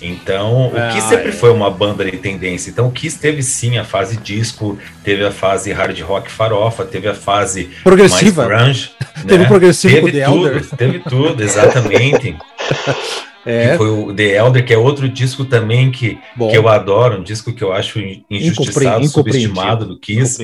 [0.00, 1.32] Então, o Kiss ah, sempre é.
[1.32, 2.70] foi uma banda de tendência.
[2.70, 7.08] Então, o Kiss teve sim a fase disco, teve a fase hard rock farofa, teve
[7.08, 8.90] a fase progressiva, mais grunge,
[9.26, 9.48] teve né?
[9.48, 10.66] progressivo teve tudo, Elder.
[10.76, 12.36] teve tudo, exatamente.
[13.44, 13.72] É.
[13.72, 17.22] Que foi o The Elder, que é outro disco também que, que eu adoro, um
[17.22, 17.98] disco que eu acho
[18.30, 20.38] injustiçado, subestimado do Kiss.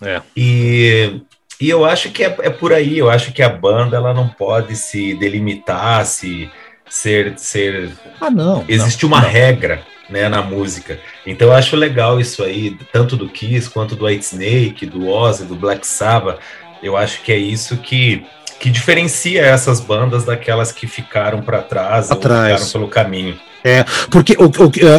[0.00, 0.22] É.
[0.36, 1.20] E,
[1.60, 4.28] e eu acho que é, é por aí, eu acho que a banda ela não
[4.28, 6.48] pode se delimitar, se
[6.88, 7.34] ser.
[7.36, 7.90] ser...
[8.20, 8.64] Ah, não.
[8.68, 9.28] Existe não, uma não.
[9.28, 11.00] regra né, na música.
[11.26, 15.44] Então eu acho legal isso aí, tanto do Kiss quanto do White Snake, do Ozzy,
[15.44, 16.38] do Black Sabbath.
[16.82, 18.24] Eu acho que é isso que
[18.60, 22.52] que diferencia essas bandas daquelas que ficaram para trás Atrás.
[22.52, 23.40] ou ficaram pelo caminho.
[23.64, 24.50] É, porque o,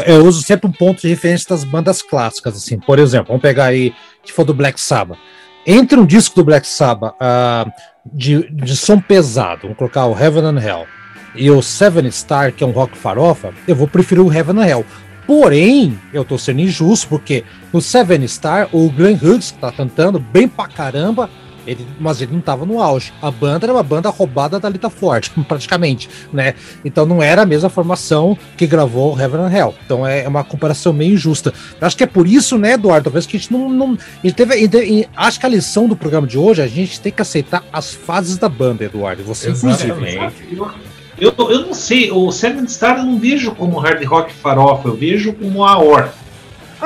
[0.06, 3.42] é, eu uso sempre um ponto de referência das bandas clássicas, assim, por exemplo, vamos
[3.42, 3.94] pegar aí,
[4.24, 5.18] que for do Black Sabbath.
[5.66, 7.72] Entre um disco do Black Sabbath uh,
[8.12, 10.88] de, de som pesado, vamos colocar o Heaven and Hell,
[11.36, 14.68] e o Seven Star, que é um rock farofa, eu vou preferir o Heaven and
[14.68, 14.86] Hell.
[15.26, 20.20] Porém, eu tô sendo injusto, porque no Seven Star, o Glenn Hughes, que tá cantando
[20.20, 21.30] bem pra caramba,
[21.66, 23.14] ele, mas ele não estava no auge.
[23.22, 26.56] A banda era uma banda roubada da Lita Ford, praticamente, né?
[26.84, 29.76] Então não era a mesma formação que gravou Heaven and Hell.
[29.86, 31.54] Então é, é uma comparação meio injusta.
[31.80, 33.06] Acho que é por isso, né, Eduardo?
[33.06, 33.70] Talvez que a gente não.
[33.70, 33.98] não
[34.36, 37.64] teve, gente, acho que a lição do programa de hoje, a gente tem que aceitar
[37.72, 39.24] as fases da banda, Eduardo.
[39.24, 40.16] Você, Exatamente.
[40.16, 40.92] inclusive.
[41.22, 44.96] Eu, eu não sei, o Seven Star eu não vejo como hard rock farofa, eu
[44.96, 46.10] vejo como a Or.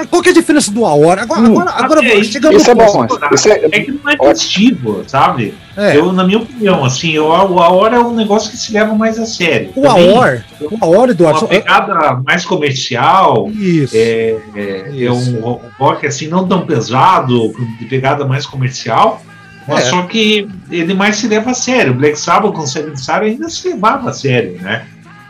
[0.09, 1.21] Qual que é a diferença do Aora?
[1.21, 3.07] Agora, hum, agora, agora é, chegando isso é bom.
[3.31, 5.53] Isso é, é que não é festivo, sabe?
[5.77, 5.97] É.
[5.97, 9.17] Eu, na minha opinião, assim, eu, o Aora é um negócio que se leva mais
[9.17, 9.71] a sério.
[9.75, 11.39] O Aor, o Aor, Eduardo.
[11.41, 13.49] Uma pegada mais comercial.
[13.51, 13.95] Isso.
[13.95, 19.21] É, é, é um, um rock assim, não tão pesado, de pegada mais comercial.
[19.67, 19.89] Mas é.
[19.89, 21.93] só que ele mais se leva a sério.
[21.93, 24.85] Black Sabbath com Seven Star ainda se levava a sério, né?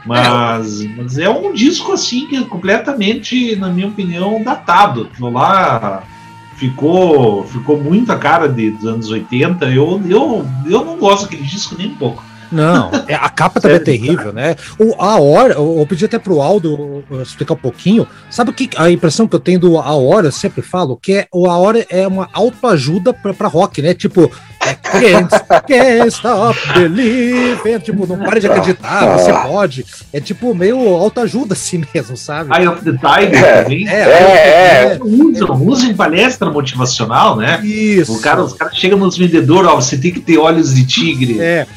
[0.06, 0.88] Mas é.
[0.96, 5.10] mas é um disco assim que é completamente, na minha opinião, datado.
[5.20, 6.04] Lá
[6.56, 9.66] ficou ficou muito a cara de, dos anos 80.
[9.66, 12.24] Eu, eu, eu não gosto daquele disco nem um pouco.
[12.52, 14.56] Não, é, a capa também é terrível, né?
[14.80, 18.08] O, a hora, eu, pedi até pro Aldo explicar um pouquinho.
[18.30, 21.14] Sabe o que a impressão que eu tenho do A Hora, eu sempre falo, que
[21.14, 23.94] é o A Hora é uma autoajuda pra rock, né?
[23.94, 24.32] Tipo,
[24.74, 25.30] can't,
[25.68, 27.80] can't stop believing.
[27.80, 29.86] Tipo, não pare de acreditar, você pode.
[30.12, 32.56] É tipo meio autoajuda assim mesmo, sabe?
[32.56, 33.88] Eye of the Tiger é, também.
[33.88, 35.00] É, é, é.
[35.02, 37.60] Usam, usam em palestra motivacional, né?
[37.64, 38.14] Isso.
[38.14, 41.40] O cara, os caras chegam nos vendedores, ó, você tem que ter olhos de tigre.
[41.40, 41.68] É.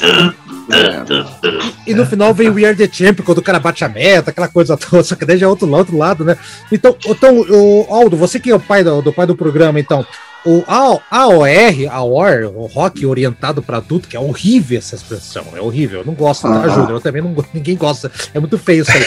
[1.86, 4.30] E no final vem o We Are the Champion, quando o cara bate a meta,
[4.30, 6.36] aquela coisa toda, só que daí já é outro, outro lado, né?
[6.70, 10.04] Então, então o Aldo, você que é o pai do, do pai do programa, então,
[10.44, 11.48] o AOR,
[11.90, 16.14] AOR, o rock orientado para adulto, que é horrível essa expressão, é horrível, eu não
[16.14, 16.96] gosto, tá, Júlio?
[16.96, 19.04] Eu também não ninguém gosta, é muito feio isso aí.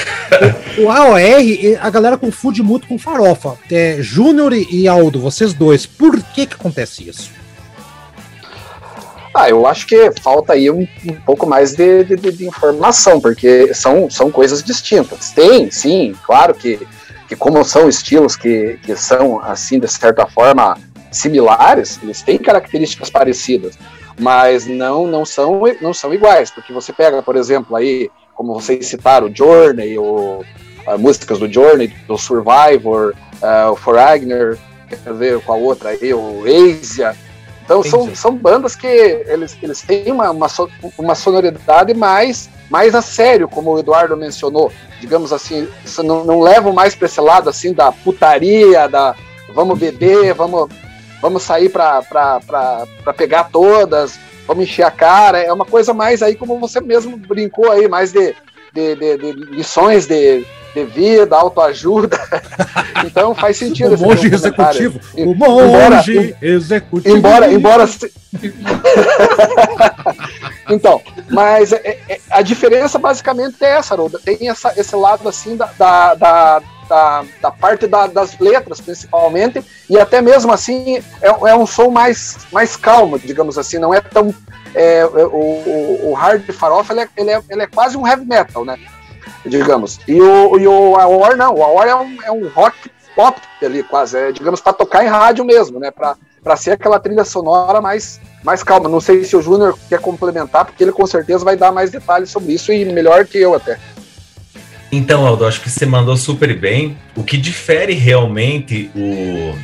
[0.78, 1.22] o, o AOR,
[1.80, 3.56] a galera confunde muito com farofa.
[3.72, 7.32] É, Júnior e Aldo, vocês dois, por que que acontece isso?
[9.34, 13.74] Ah, eu acho que falta aí um, um pouco mais de, de, de, informação, porque
[13.74, 15.32] são, são coisas distintas.
[15.32, 16.86] Tem, sim, claro que,
[17.30, 20.78] que como são estilos que, que são, assim, de certa forma,
[21.12, 23.78] similares, eles têm características parecidas,
[24.20, 28.88] mas não, não, são, não são iguais, porque você pega, por exemplo, aí, como vocês
[28.88, 30.43] citaram, o Journey, o,
[30.88, 34.57] uh, músicas do Journey, do Survivor, uh, o Foragner,
[34.88, 37.16] quer ver com a outra aí, o Asia,
[37.64, 40.47] então são, são bandas que eles, eles têm uma, uma,
[40.97, 45.68] uma sonoridade mais, mais a sério, como o Eduardo mencionou, digamos assim,
[46.03, 49.16] não, não levam mais para esse lado assim da putaria, da,
[49.53, 50.70] vamos beber, vamos,
[51.22, 52.01] vamos sair para
[53.15, 55.39] pegar todas, vamos encher a cara.
[55.39, 58.36] É uma coisa mais aí, como você mesmo brincou aí, mais de,
[58.74, 62.19] de, de, de lições de, de vida, autoajuda.
[63.05, 63.95] então faz sentido.
[63.95, 64.99] O monge executivo.
[65.15, 66.03] O monge embora,
[66.41, 67.17] executivo.
[67.17, 67.86] Embora, embora.
[70.69, 74.19] então, mas é, é, a diferença basicamente é essa, Ruda.
[74.24, 76.61] Tem essa, esse lado assim da, da, da
[76.92, 81.89] da, da parte da, das letras, principalmente, e até mesmo assim é, é, um som
[81.89, 84.36] mais, mais calmo, digamos assim, não é tão.
[84.76, 88.26] É, é o, o, hard farofa ele é, ele, é, ele é quase um heavy
[88.26, 88.78] metal, né?
[89.46, 90.00] Digamos.
[90.06, 93.84] E o, e o War não, o War é um, é um rock pop ali,
[93.84, 95.92] quase, é, digamos, para tocar em rádio mesmo, né?
[95.92, 98.89] Para ser aquela trilha sonora mais, mais calma.
[98.89, 102.30] Não sei se o Júnior quer complementar, porque ele com certeza vai dar mais detalhes
[102.30, 103.80] sobre isso e melhor que eu até.
[104.92, 106.98] Então, Aldo, acho que você mandou super bem.
[107.16, 109.56] O que difere realmente o,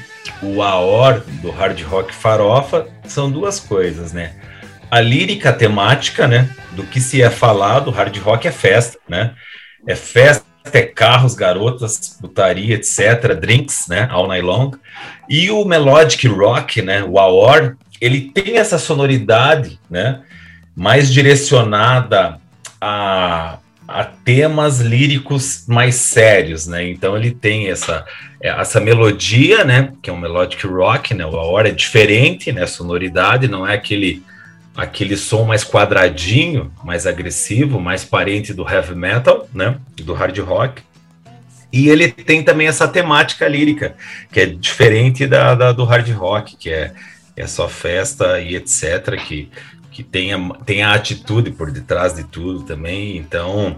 [0.41, 4.35] o AOR do hard rock farofa são duas coisas, né?
[4.89, 6.49] A lírica temática, né?
[6.71, 9.33] Do que se é falado, hard rock é festa, né?
[9.85, 14.07] É festa, é carros, garotas, putaria, etc., drinks, né?
[14.09, 14.71] All night long.
[15.27, 17.03] E o melodic rock, né?
[17.03, 20.21] O AOR, ele tem essa sonoridade, né?
[20.73, 22.39] Mais direcionada
[22.79, 23.57] a
[23.87, 26.87] a temas líricos mais sérios, né?
[26.89, 28.05] Então ele tem essa
[28.41, 29.93] é, essa melodia, né?
[30.01, 31.23] Que é um melodic rock, né?
[31.23, 32.65] A hora é diferente, né?
[32.65, 34.21] sonoridade não é aquele
[34.75, 39.77] aquele som mais quadradinho, mais agressivo, mais parente do heavy metal, né?
[39.95, 40.83] Do hard rock.
[41.71, 43.95] E ele tem também essa temática lírica,
[44.31, 46.93] que é diferente da, da do hard rock, que é,
[47.35, 49.17] é só festa e etc.
[49.25, 49.49] Que
[49.97, 53.17] que tenha, tenha atitude por detrás de tudo também.
[53.17, 53.75] Então,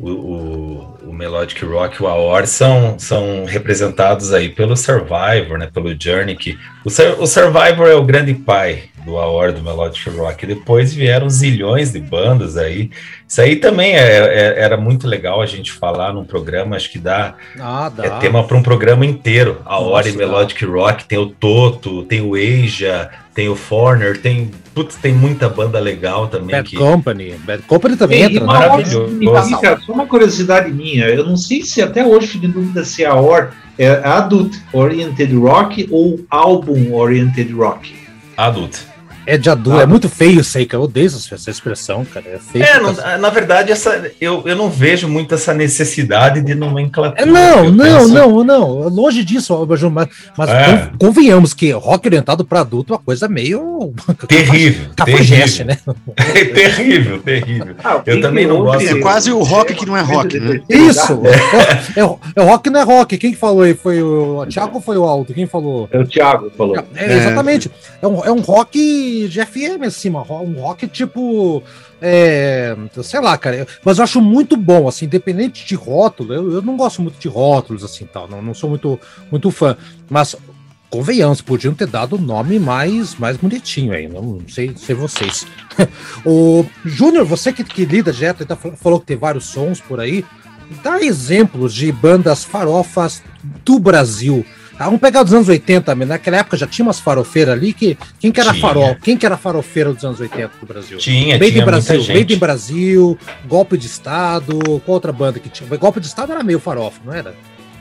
[0.00, 5.70] o, o, o Melodic Rock e o Aor são, são representados aí pelo Survivor, né,
[5.72, 6.88] pelo Journey, que o,
[7.22, 10.46] o Survivor é o grande pai do Aor, do Melodic Rock.
[10.46, 12.90] Depois vieram zilhões de bandas aí.
[13.28, 16.98] Isso aí também é, é, era muito legal a gente falar num programa, acho que
[16.98, 18.04] dá, ah, dá.
[18.04, 19.60] é tema para um programa inteiro.
[19.64, 24.50] A Hora e Melodic Rock, tem o Toto, tem o Eija, tem o Forner, tem,
[24.72, 26.54] putz, tem muita banda legal também.
[26.56, 26.76] Bad que...
[26.76, 28.40] Company, Bad Company também entra.
[28.40, 28.46] Né?
[28.46, 29.60] Maravilhoso.
[29.60, 33.04] Cara, só uma curiosidade minha, eu não sei se até hoje fico em dúvida se
[33.04, 37.92] a OR é Adult Oriented Rock ou Album Oriented Rock.
[38.36, 38.93] Adult.
[39.26, 40.80] É de adulto, ah, é muito feio isso aí, cara.
[40.80, 42.26] Eu odeio essa expressão, cara.
[42.28, 42.64] É feio.
[42.64, 47.22] É, não, na verdade, essa, eu, eu não vejo muito essa necessidade de nomenclatura.
[47.22, 48.14] É, não, não, penso...
[48.14, 48.88] não, não.
[48.88, 50.90] Longe disso, mas, mas é.
[50.98, 53.92] convenhamos que rock orientado para adulto é uma coisa meio.
[54.28, 54.90] Terrível.
[55.04, 55.66] terrível.
[55.66, 55.78] né?
[56.16, 57.74] É terrível, terrível.
[57.82, 58.88] Ah, eu também não gosto.
[58.88, 60.60] É quase o rock que não é rock, né?
[60.68, 61.22] Isso!
[61.26, 63.16] É, é, é, rock não é rock.
[63.18, 63.74] Quem que falou aí?
[63.74, 65.32] Foi o Thiago ou foi o Alto?
[65.32, 65.88] Quem falou?
[65.90, 66.76] É o Thiago que falou.
[66.94, 67.70] É, exatamente.
[68.00, 68.78] É um, é um rock
[69.28, 71.62] de FM, assim, um rock tipo.
[72.00, 73.66] É, sei lá, cara.
[73.84, 76.34] Mas eu acho muito bom, assim, independente de rótulo.
[76.34, 78.28] Eu, eu não gosto muito de rótulos, assim, tal.
[78.28, 79.00] Não, não sou muito,
[79.30, 79.76] muito fã.
[80.10, 80.36] Mas
[80.94, 85.44] convenhamos, podiam ter dado o nome mais, mais bonitinho aí, não sei, sei vocês.
[86.24, 90.24] o Júnior, você que, que lida direto, tá, falou que tem vários sons por aí,
[90.84, 93.24] dá exemplos de bandas farofas
[93.64, 94.46] do Brasil
[94.78, 98.32] ah, vamos pegar dos anos 80, naquela época já tinha umas farofeiras ali que quem
[98.32, 98.60] que era tinha.
[98.60, 98.96] farol?
[98.96, 100.98] Quem que era farofeira dos anos 80 do Brasil?
[100.98, 105.68] Tinha, Made tinha Brasil, Made in Brasil, Golpe de Estado, qual outra banda que tinha?
[105.76, 107.34] Golpe de Estado era meio farofa, não era?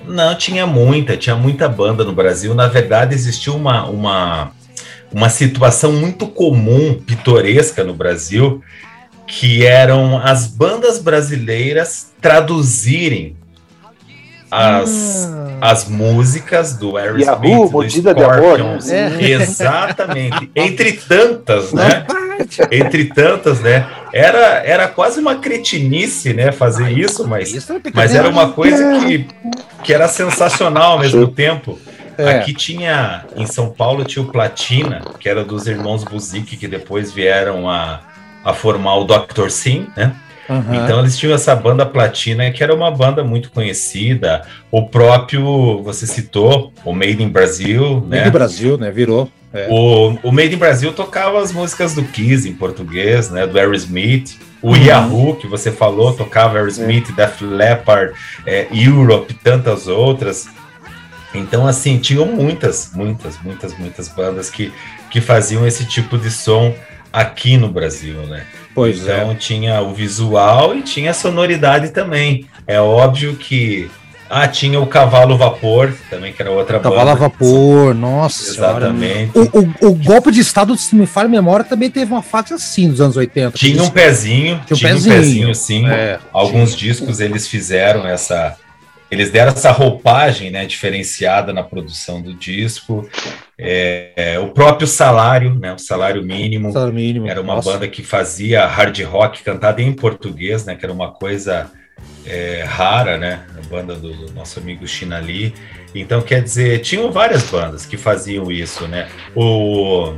[0.06, 2.54] Não, tinha muita, tinha muita banda no Brasil.
[2.54, 4.52] Na verdade, existiu uma, uma,
[5.12, 8.62] uma situação muito comum, pitoresca no Brasil,
[9.26, 13.36] que eram as bandas brasileiras traduzirem
[14.54, 15.58] as, ah.
[15.62, 18.90] as músicas do Aerosmith, do Scorpions.
[18.90, 19.22] É.
[19.22, 20.50] Exatamente.
[20.56, 22.06] Entre tantas, né?
[22.72, 23.88] Entre tantas, né?
[24.12, 26.52] Era, era quase uma cretinice, né?
[26.52, 29.28] Fazer Ai, isso, mas, isso mas era uma coisa que,
[29.84, 31.80] que era sensacional ao mesmo tempo.
[32.18, 32.38] É.
[32.38, 37.12] Aqui tinha, em São Paulo, tinha o Platina, que era dos irmãos Buzik, que depois
[37.12, 38.02] vieram a,
[38.46, 39.50] a formar o Dr.
[39.50, 40.16] Sim, né?
[40.50, 40.74] Uhum.
[40.74, 44.46] Então eles tinham essa banda Platina, que era uma banda muito conhecida.
[44.70, 48.18] O próprio, você citou, o Made in Brasil, Made né?
[48.18, 48.92] Made in Brasil, né?
[48.92, 49.30] Virou.
[49.54, 49.68] É.
[49.70, 53.46] O, o Made in Brasil tocava as músicas do Kiss em português, né?
[53.46, 54.38] Do Aerosmith.
[54.62, 54.78] O uhum.
[54.78, 57.14] Yahoo, que você falou, tocava Aerosmith, é.
[57.14, 58.14] Def Leppard,
[58.46, 60.48] é, Europe, tantas outras.
[61.34, 64.72] Então, assim, tinham muitas, muitas, muitas, muitas bandas que,
[65.10, 66.76] que faziam esse tipo de som
[67.12, 68.46] aqui no Brasil, né?
[68.74, 69.36] Pois então é.
[69.36, 72.48] tinha o visual e tinha a sonoridade também.
[72.66, 73.90] É óbvio que
[74.30, 77.16] Ah, tinha o Cavalo Vapor, também, que era outra Cavalo banda.
[77.16, 79.32] Vapor, nossa Exatamente.
[79.38, 82.52] O, o, o, golpe de Estado, se me falha a memória, também teve uma fase
[82.54, 83.52] assim nos anos 80.
[83.56, 85.16] Tinha um pezinho, tinha um, tinha pezinho.
[85.16, 85.88] um pezinho, sim.
[85.88, 86.94] É, Alguns tinha.
[86.94, 88.56] discos eles fizeram essa...
[89.12, 93.08] Eles deram essa roupagem né, diferenciada na produção do disco.
[93.58, 97.72] É, é, o próprio salário, né, o salário mínimo, salário mínimo era uma nossa.
[97.72, 101.70] banda que fazia hard rock cantada em português, né, que era uma coisa
[102.26, 103.46] é, rara, né?
[103.58, 105.54] A banda do, do nosso amigo Chinali.
[105.94, 109.10] Então, quer dizer, tinham várias bandas que faziam isso, né?
[109.36, 110.14] O.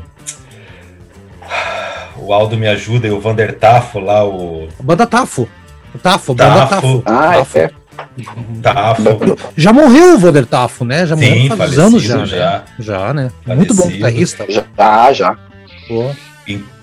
[2.17, 4.69] O Aldo me ajuda e o Vander Tafo lá, o.
[4.79, 5.47] A banda Tafo.
[6.01, 7.03] Tafo, banda Tafo.
[7.05, 7.57] Ah, Tafo.
[7.57, 7.71] é.
[8.61, 9.37] Tafo.
[9.55, 11.05] Já morreu o Vander Tafo, né?
[11.05, 12.51] Já morreu Sim, faz anos já, já.
[12.51, 12.63] Né?
[12.79, 13.31] Já, né?
[13.43, 13.55] Falecido.
[13.55, 14.45] Muito bom guitarrista.
[14.49, 15.37] Já, já.
[15.87, 16.11] Pô.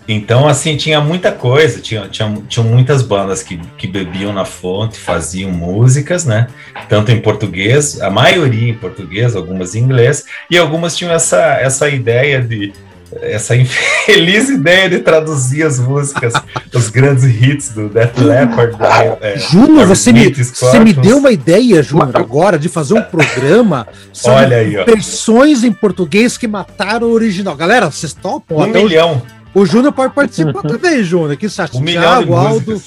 [0.06, 4.98] Então, assim, tinha muita coisa, tinha, tinha, tinha muitas bandas que, que bebiam na fonte,
[4.98, 6.48] faziam músicas, né?
[6.88, 11.88] Tanto em português, a maioria em português, algumas em inglês, e algumas tinham essa, essa
[11.88, 12.72] ideia de.
[13.20, 16.32] Essa infeliz ideia de traduzir as músicas,
[16.72, 18.76] os grandes hits do Death Leppard.
[18.76, 23.02] Da, é, Júnior, você, me, você me deu uma ideia, Júnior, agora, de fazer um
[23.02, 24.84] programa sobre Olha aí, ó.
[24.84, 27.54] versões em português que mataram o original.
[27.56, 28.58] Galera, vocês topam?
[28.58, 29.22] Um milhão.
[29.54, 31.36] O Júnior pode participar também, Júnior.
[31.36, 31.76] Que acha?
[31.76, 32.82] Um Thiago, Aldo.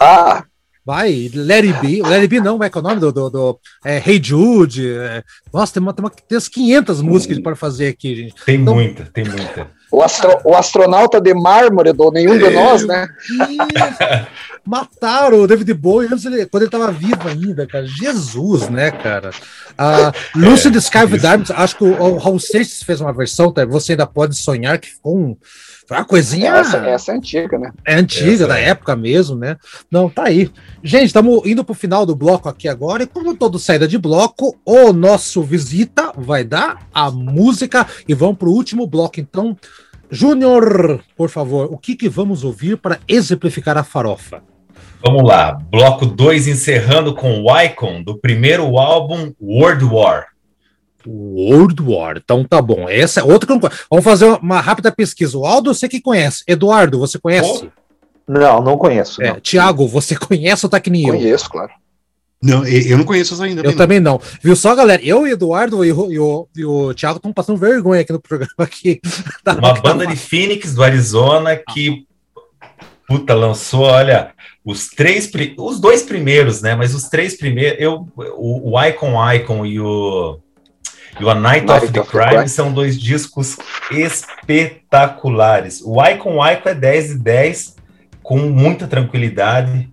[0.00, 0.42] ah.
[0.86, 2.00] Vai, Larry B.
[2.00, 3.10] Larry B não, como é que é o nome do.
[3.10, 4.88] do, do é, hey Jude.
[4.88, 8.44] É, nossa, tem, uma, tem, uma, tem umas 500 músicas para fazer aqui, gente.
[8.44, 9.68] Tem então, muita, tem muita.
[9.90, 13.08] O, astro, o astronauta de mármore do nenhum de nós, né?
[14.64, 17.84] Mataram o David Bowie antes ele, quando ele estava vivo ainda, cara.
[17.84, 19.30] Jesus, né, cara?
[19.76, 23.52] A Lucy é, Sky with Diamonds, acho que o, o Raul Seixas fez uma versão,
[23.52, 23.64] tá?
[23.64, 25.36] Você ainda pode sonhar, que ficou um
[25.86, 26.50] foi uma coisinha.
[26.50, 27.70] Essa, essa, é antiga, né?
[27.84, 28.70] É antiga, essa da é.
[28.70, 29.56] época mesmo, né?
[29.90, 30.50] Não, tá aí.
[30.82, 33.04] Gente, estamos indo pro final do bloco aqui agora.
[33.04, 37.86] E como todo saída de bloco, o nosso visita vai dar a música.
[38.08, 39.20] E vamos pro último bloco.
[39.20, 39.56] Então,
[40.10, 44.42] Júnior, por favor, o que, que vamos ouvir para exemplificar a farofa?
[45.04, 50.26] Vamos lá, bloco 2 encerrando com o Icon do primeiro álbum World War.
[51.06, 52.16] World War.
[52.16, 52.88] Então tá bom.
[52.88, 53.86] Essa é outra que eu não conheço.
[53.90, 55.36] Vamos fazer uma rápida pesquisa.
[55.36, 56.42] O Aldo, você que conhece.
[56.46, 57.68] Eduardo, você conhece?
[58.28, 59.22] Não, não conheço.
[59.22, 61.14] É, Tiago, você conhece o Tecnio?
[61.14, 61.70] Conheço, claro.
[62.42, 63.62] Não, eu não conheço ainda.
[63.62, 64.20] Eu também não.
[64.42, 65.02] Viu só, galera?
[65.02, 68.20] Eu e Eduardo e o, e o, e o Thiago estão passando vergonha aqui no
[68.20, 68.52] programa.
[68.58, 69.00] Aqui.
[69.42, 72.06] Tá uma banda de Phoenix, do Arizona, que
[73.06, 74.32] puta, lançou, olha,
[74.64, 76.74] os três, os dois primeiros, né?
[76.74, 80.40] Mas os três primeiros, eu, o, o Icon Icon e o
[81.18, 83.56] e o A Night, Night of, the, of Crime, Crime são dois discos
[83.90, 85.80] espetaculares.
[85.84, 87.76] O Icon Icon é 10 e 10,
[88.22, 89.88] com muita tranquilidade.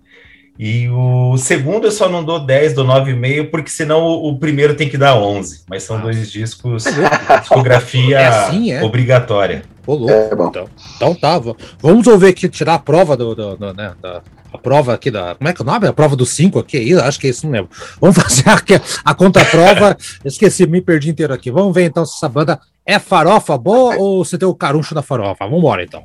[0.56, 4.76] E o segundo eu só não dou 10, dou 9,5, porque senão o, o, primeiro
[4.76, 5.64] tem que dar 11.
[5.68, 8.82] Mas são dois discos, é discografia é assim, é?
[8.84, 9.62] obrigatória.
[9.84, 10.12] Ô, louco.
[10.12, 11.40] É, então, então tá,
[11.80, 14.22] vamos ouvir aqui, tirar a prova do, do, do né, da,
[14.54, 15.34] a prova aqui da.
[15.34, 15.88] Como é que é o nome?
[15.88, 16.76] A prova dos cinco aqui?
[16.76, 17.70] Aí, acho que é isso, não lembro.
[18.00, 19.96] Vamos fazer aqui a contraprova.
[20.24, 21.50] Esqueci, me perdi inteiro aqui.
[21.50, 25.02] Vamos ver então se essa banda é farofa boa ou se tem o caruncho da
[25.02, 25.44] farofa.
[25.44, 26.04] Vamos embora então.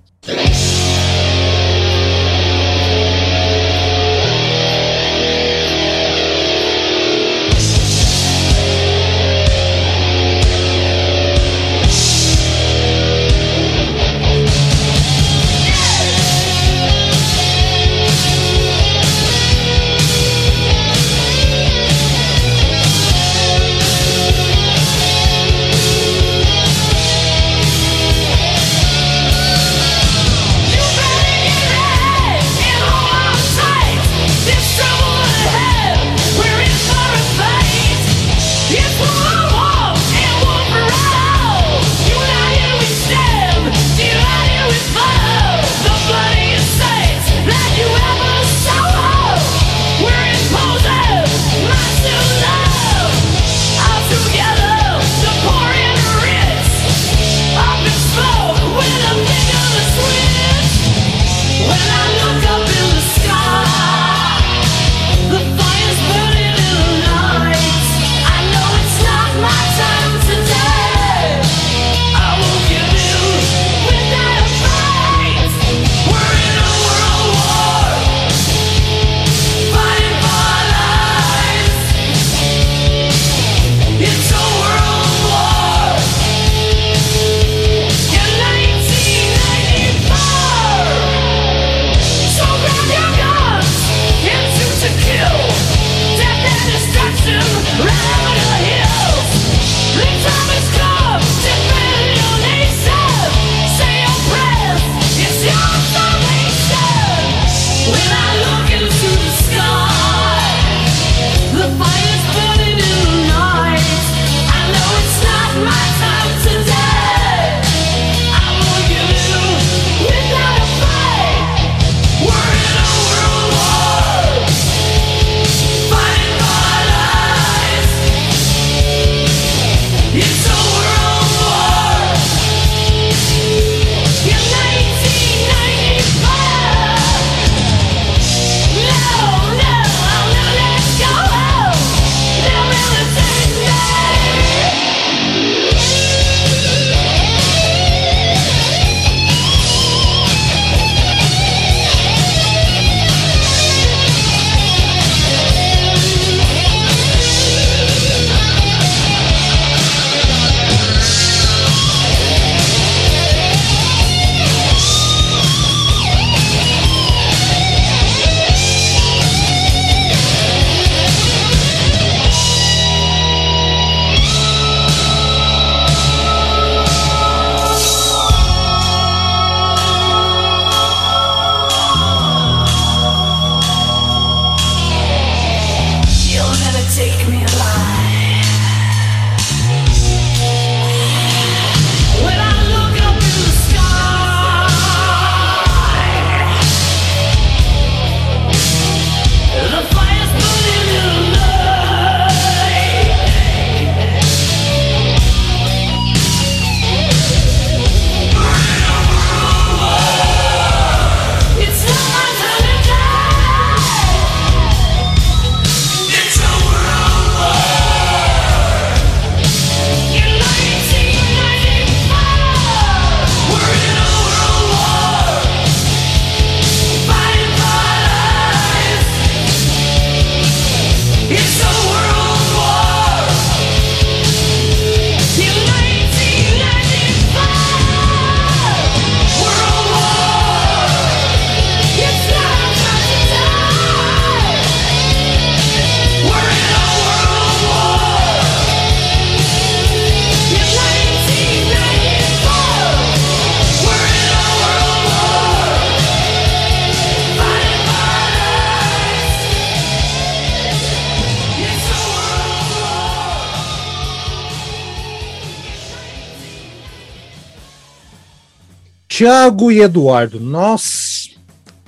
[269.20, 271.38] Tiago e Eduardo, nós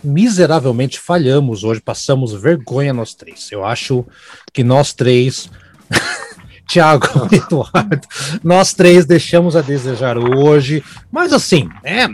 [0.04, 3.50] miseravelmente falhamos hoje, passamos vergonha nós três.
[3.54, 4.06] Eu acho
[4.52, 5.50] que nós três,
[6.68, 8.06] Tiago e Eduardo,
[8.44, 12.10] nós três deixamos a desejar hoje, mas assim, é,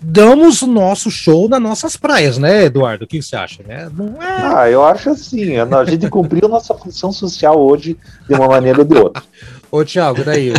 [0.00, 3.04] damos o nosso show nas nossas praias, né, Eduardo?
[3.04, 3.62] O que você acha?
[3.62, 3.90] Né?
[3.94, 4.26] Não é...
[4.26, 7.94] Ah, eu acho assim, a gente cumpriu nossa função social hoje
[8.26, 9.22] de uma maneira ou de outra.
[9.72, 10.52] Ô, Thiago, daí.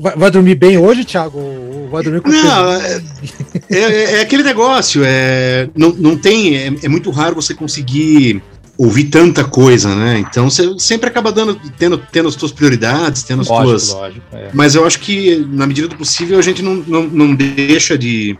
[0.00, 1.38] Vai, vai, dormir bem hoje, Thiago?
[1.90, 3.02] Vai dormir com Não, é,
[3.68, 5.02] é, é, aquele negócio.
[5.04, 6.56] É, não, não tem.
[6.56, 8.42] É, é, muito raro você conseguir
[8.78, 10.18] ouvir tanta coisa, né?
[10.20, 13.92] Então você sempre acaba dando, tendo, tendo as suas prioridades, tendo as lógico, tuas.
[13.92, 14.48] Lógico, é.
[14.54, 18.34] Mas eu acho que, na medida do possível, a gente não, não, não deixa de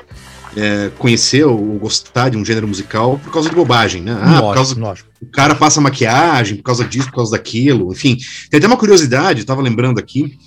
[0.56, 4.18] é, conhecer ou gostar de um gênero musical por causa de bobagem, né?
[4.22, 4.74] Ah, por causa,
[5.20, 8.18] o cara passa maquiagem por causa disso, por causa daquilo, enfim.
[8.50, 10.38] Tem até uma curiosidade, eu tava lembrando aqui,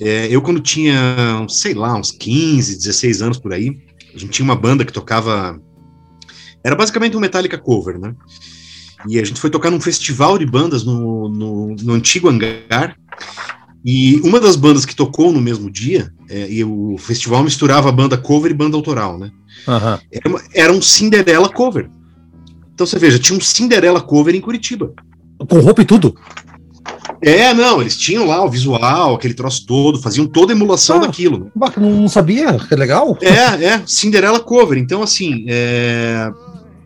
[0.00, 3.76] é, eu quando tinha, sei lá, uns 15, 16 anos por aí,
[4.14, 5.60] a gente tinha uma banda que tocava,
[6.64, 8.14] era basicamente um Metallica cover, né?
[9.08, 12.96] E a gente foi tocar num festival de bandas no, no, no antigo hangar,
[13.88, 18.18] e uma das bandas que tocou no mesmo dia, é, e o festival misturava banda
[18.18, 19.30] cover e banda autoral, né?
[19.68, 19.98] Uhum.
[20.10, 21.88] Era, uma, era, um Cinderela cover.
[22.76, 24.92] Então você veja, tinha um Cinderela cover em Curitiba.
[25.48, 26.14] Com roupa e tudo?
[27.22, 31.06] É, não, eles tinham lá o visual, aquele troço todo, faziam toda a emulação ah,
[31.06, 31.50] daquilo.
[31.78, 33.16] Não sabia, que legal.
[33.22, 34.76] É, é, Cinderela cover.
[34.76, 36.30] Então, assim, é,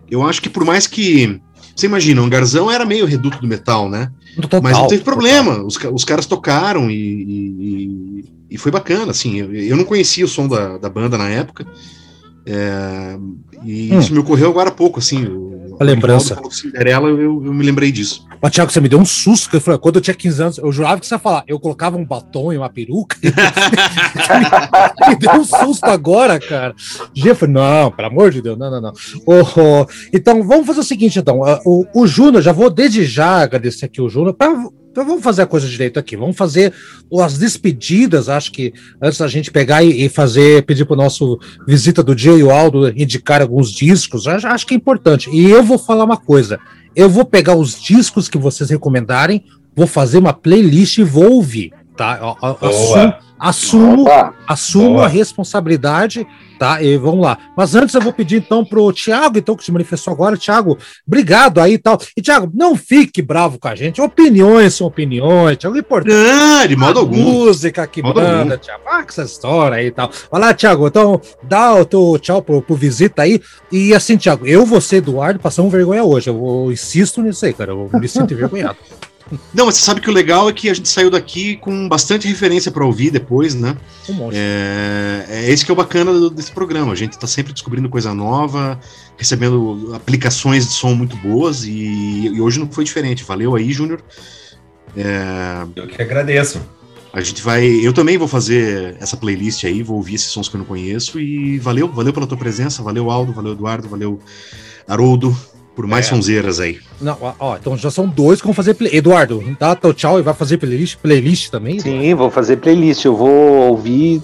[0.08, 1.40] eu acho que por mais que.
[1.74, 4.12] Você imagina, o Garzão era meio reduto do metal, né?
[4.40, 9.40] Total, Mas não teve problema, os, os caras tocaram e, e, e, foi bacana, assim,
[9.40, 11.66] eu, eu não conhecia o som da, da banda na época,
[12.46, 13.18] é,
[13.64, 13.98] e hum.
[13.98, 15.26] isso me ocorreu agora há pouco, assim.
[15.80, 16.38] A lembrança.
[16.50, 18.26] Cinderela, eu, eu, me lembrei disso.
[18.42, 20.58] Mas, Thiago, você me deu um susto, que eu falei, quando eu tinha 15 anos,
[20.58, 23.16] eu jurava que você ia falar, eu colocava um batom e uma peruca.
[25.08, 26.74] me deu um susto agora, cara.
[27.16, 28.92] Eu falei, não, pelo amor de Deus, não, não, não.
[29.24, 29.86] Oh, oh.
[30.12, 31.40] Então, vamos fazer o seguinte, então.
[31.64, 34.52] O, o Júnior, já vou desde já agradecer aqui o Júnior, para
[34.90, 36.16] então vamos fazer a coisa direito aqui.
[36.16, 36.72] Vamos fazer
[37.20, 38.28] as despedidas.
[38.28, 42.32] Acho que antes da gente pegar e, fazer, pedir para o nosso visita do dia
[42.32, 45.30] e o Aldo indicar alguns discos, acho, que é importante.
[45.30, 46.58] E eu vou falar uma coisa:
[46.96, 49.44] eu vou pegar os discos que vocês recomendarem,
[49.76, 52.18] vou fazer uma playlist e vou ouvir Tá?
[52.62, 54.06] Assumo, assumo,
[54.48, 56.26] assumo a responsabilidade,
[56.58, 56.82] tá?
[56.82, 57.36] E vamos lá.
[57.54, 60.34] Mas antes eu vou pedir então pro Thiago, então, que se manifestou agora.
[60.38, 62.00] Thiago, obrigado aí e tal.
[62.16, 64.00] E Thiago, não fique bravo com a gente.
[64.00, 65.76] Opiniões são opiniões, Thiago.
[65.76, 66.14] Importante.
[66.14, 67.18] Não, de modo algum.
[67.18, 68.56] Música que modo manda.
[68.56, 68.82] Thiago.
[68.86, 70.10] Ah, que essa história aí e tal.
[70.32, 70.86] Vai lá, Thiago.
[70.86, 73.42] Então, dá o teu tchau pro, pro visita aí.
[73.70, 76.30] E assim, Thiago, eu, você, Eduardo, passamos vergonha hoje.
[76.30, 77.72] Eu, eu insisto nisso aí, cara.
[77.72, 78.78] Eu me sinto envergonhado.
[79.54, 82.26] Não, mas você sabe que o legal é que a gente saiu daqui com bastante
[82.26, 83.76] referência para ouvir depois, né?
[84.08, 86.92] Um é, é esse que é o bacana desse programa.
[86.92, 88.80] A gente está sempre descobrindo coisa nova,
[89.16, 93.22] recebendo aplicações de som muito boas e, e hoje não foi diferente.
[93.22, 94.02] Valeu aí, Júnior.
[94.96, 96.60] É, eu que agradeço.
[97.12, 97.64] A gente vai.
[97.66, 101.20] Eu também vou fazer essa playlist aí, vou ouvir esses sons que eu não conheço.
[101.20, 104.20] E valeu, valeu pela tua presença, valeu Aldo, valeu Eduardo, valeu
[104.86, 105.36] Haroldo,
[105.74, 106.10] por mais é.
[106.10, 106.78] sonzeiras aí.
[107.00, 108.94] Não, ó, então já são dois que vão fazer play.
[108.94, 111.78] Eduardo, dá teu tchau e vai fazer playlist, playlist também?
[111.78, 112.02] Eduardo?
[112.02, 113.04] Sim, vou fazer playlist.
[113.04, 114.22] Eu vou ouvir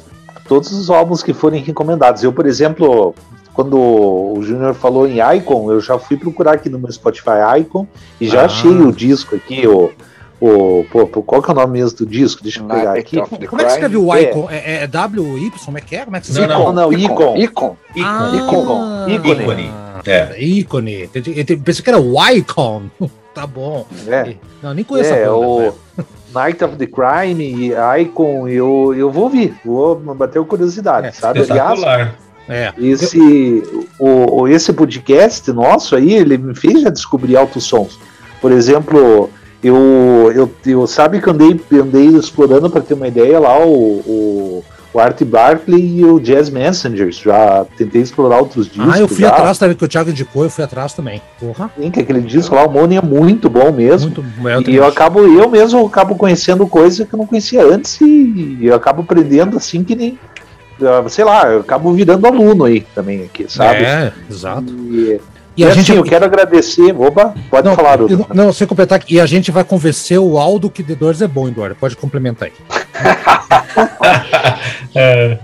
[0.48, 2.23] todos os álbuns que forem recomendados.
[2.23, 3.14] Eu, por exemplo,
[3.55, 7.86] quando o Júnior falou em Icon, eu já fui procurar aqui no meu Spotify Icon
[8.20, 8.47] e já ah.
[8.47, 9.90] achei o disco aqui, o.
[10.39, 12.43] O, pô, qual que é o nome mesmo do disco?
[12.43, 13.16] Deixa eu pegar aqui.
[13.47, 14.48] Como é que escreve o Icon?
[14.51, 15.51] É, é, é W-Y?
[15.64, 16.05] Como é que é?
[16.05, 17.36] Como é que se Não, não, não, Icon.
[17.39, 17.77] Icon.
[17.94, 19.06] Icon.
[19.16, 19.85] Icon.
[20.06, 20.40] É.
[20.40, 21.10] Ícone.
[21.14, 22.84] Eu pensei que era o Icon.
[23.34, 23.86] tá bom.
[24.06, 24.34] É.
[24.62, 25.74] Não, nem conheço é, a banda, o
[26.32, 29.54] Night of the Crime, Icon, eu, eu vou ouvir.
[29.64, 31.40] Vou bater curiosidade, é, sabe?
[31.40, 31.80] Aliás,
[32.48, 32.72] é.
[32.78, 33.62] Esse,
[33.98, 37.98] o, o, esse podcast nosso aí, ele me fez já descobrir altos sons.
[38.40, 39.28] Por exemplo,
[39.62, 44.64] eu, eu, eu sabe que andei, andei explorando para ter uma ideia lá o, o
[44.97, 47.18] o Art Barkley e o Jazz Messengers.
[47.18, 48.94] Já tentei explorar outros discos.
[48.94, 49.28] Ah, eu fui já.
[49.28, 51.20] atrás também, que o Thiago indicou, eu fui atrás também.
[51.39, 51.70] Porra.
[51.78, 54.24] Sim, que aquele disco lá, o Money é muito bom mesmo.
[54.39, 58.59] Muito, e eu acabo, eu mesmo acabo conhecendo coisas que eu não conhecia antes e
[58.62, 60.18] eu acabo aprendendo assim que nem.
[60.81, 63.85] Ah, sei lá, eu acabo virando aluno aí também, aqui, sabe?
[63.85, 64.73] É, exato.
[64.73, 65.20] E,
[65.59, 65.97] e, a assim, gente...
[65.97, 66.94] eu quero agradecer.
[66.98, 68.27] Opa, pode não, falar, Dudu.
[68.32, 71.48] Não, sem completar E a gente vai convencer o Aldo que The Doors é bom,
[71.48, 71.77] Eduardo.
[71.78, 72.55] Pode complementar aí.
[74.97, 75.39] é.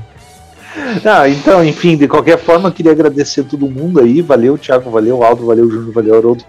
[1.04, 4.22] Não, então, enfim, de qualquer forma, queria agradecer todo mundo aí.
[4.22, 6.44] Valeu, Thiago, valeu, Aldo, valeu, Júnior, valeu, Haroldo.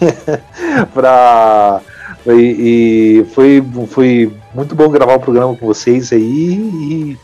[0.92, 1.80] pra...
[2.26, 6.20] E, e, foi, foi muito bom gravar o programa com vocês aí.
[6.22, 7.18] E,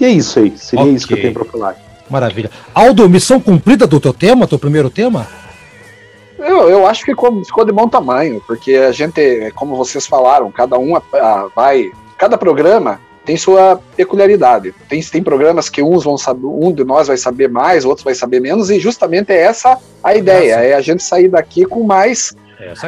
[0.00, 0.56] e é isso aí.
[0.56, 0.94] Seria okay.
[0.94, 1.76] isso que eu tenho pra falar.
[2.08, 2.50] Maravilha.
[2.72, 5.26] Aldo, missão cumprida do teu tema, teu primeiro tema?
[6.38, 10.50] Eu, eu acho que ficou, ficou de bom tamanho, porque a gente, como vocês falaram,
[10.52, 10.92] cada um
[11.54, 11.90] vai.
[12.16, 14.72] Cada programa tem sua peculiaridade.
[14.88, 18.14] Tem, tem programas que uns vão saber, um de nós vai saber mais, outros vai
[18.14, 22.34] saber menos, e justamente é essa a ideia, é a gente sair daqui com mais.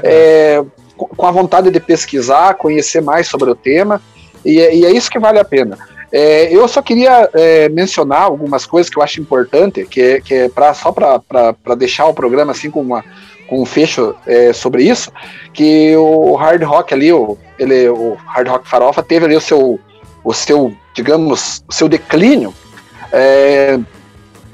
[0.02, 0.64] É,
[0.96, 4.00] com a vontade de pesquisar, conhecer mais sobre o tema,
[4.44, 5.76] e, é, e é isso que vale a pena.
[6.10, 10.34] É, eu só queria é, mencionar algumas coisas que eu acho importante, que é, que
[10.34, 13.04] é pra, só para deixar o programa assim com, uma,
[13.48, 15.12] com um fecho é, sobre isso,
[15.52, 19.78] que o hard rock ali, o, ele, o hard rock farofa teve ali o seu,
[20.28, 22.52] o seu digamos, o seu declínio
[23.10, 23.78] é,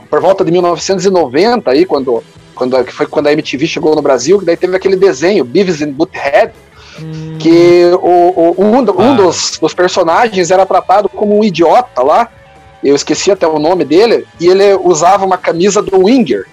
[0.09, 2.22] por volta de 1990 aí, quando,
[2.55, 5.92] quando foi quando a MTV chegou no Brasil, que daí teve aquele desenho Beavis and
[5.92, 6.52] Butthead,
[7.01, 7.38] Hum.
[7.40, 9.14] Que o, o um, um ah.
[9.16, 12.28] dos, dos, personagens era tratado como um idiota lá.
[12.84, 14.24] Eu esqueci até o nome dele.
[14.38, 16.46] E ele usava uma camisa do Winger.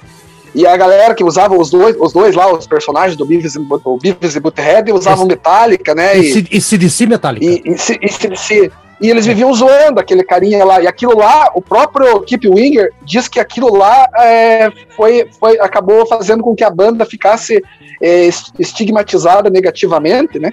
[0.55, 3.97] E a galera que usava os dois, os dois lá, os personagens do Beavis, o
[3.97, 6.17] Beavis e Butthead, usavam Metallica, né?
[6.17, 7.45] E, e CDC Metallica.
[7.45, 8.71] E, e, e, CDC.
[9.01, 10.81] E eles viviam zoando aquele carinha lá.
[10.81, 16.05] E aquilo lá, o próprio Keep Winger diz que aquilo lá é, foi, foi, acabou
[16.05, 17.63] fazendo com que a banda ficasse
[18.01, 18.29] é,
[18.59, 20.51] estigmatizada negativamente, né?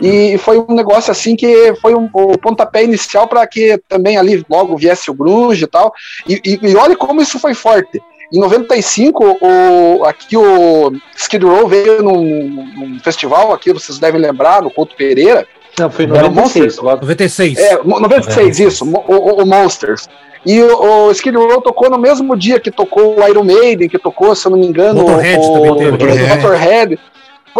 [0.00, 4.44] E foi um negócio assim que foi um, o pontapé inicial para que também ali
[4.48, 5.92] logo viesse o grunge e tal.
[6.28, 8.00] E, e, e olha como isso foi forte.
[8.32, 14.62] Em 95, o, aqui o Skid Row veio num, num, festival aqui, vocês devem lembrar,
[14.62, 15.48] no Couto Pereira.
[15.78, 16.76] Não, foi em 96.
[16.76, 17.58] 96.
[17.58, 18.64] É, 96, é.
[18.64, 20.08] isso, o, o, o Monsters.
[20.44, 23.98] E o, o Skid Row tocou no mesmo dia que tocou o Iron Maiden, que
[23.98, 26.34] tocou, se eu não me engano, Motorhead o, também teve.
[26.34, 26.98] Motorhead.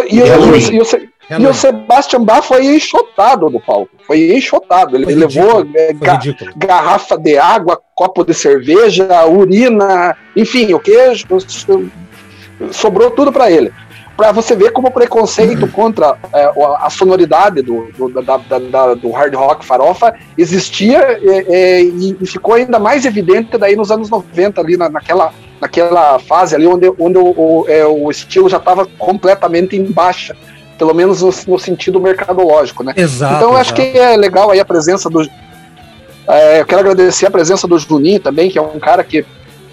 [0.08, 3.90] E, e, e, e, o, e o Sebastian Bach foi enxotado no palco.
[4.06, 4.96] Foi enxotado.
[4.96, 6.18] Ele foi levou é, ga,
[6.56, 10.94] garrafa de água, copo de cerveja, urina, enfim, o que
[12.72, 13.72] sobrou tudo para ele
[14.16, 18.94] para você ver como o preconceito contra é, a sonoridade do, do, da, da, da,
[18.94, 24.10] do hard rock farofa existia é, é, e, ficou ainda mais evidente daí nos anos
[24.10, 28.58] 90, ali na, naquela, naquela fase ali onde, onde o, o, é, o estilo já
[28.58, 30.36] estava completamente em baixa
[30.76, 32.94] pelo menos no, no sentido mercadológico, né?
[32.96, 33.34] Exato.
[33.34, 33.60] Então eu exato.
[33.60, 35.20] acho que é legal aí a presença do.
[36.26, 39.22] É, eu quero agradecer a presença do Juninho também, que é um cara que,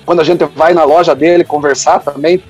[0.05, 2.43] quando a gente vai na loja dele conversar também,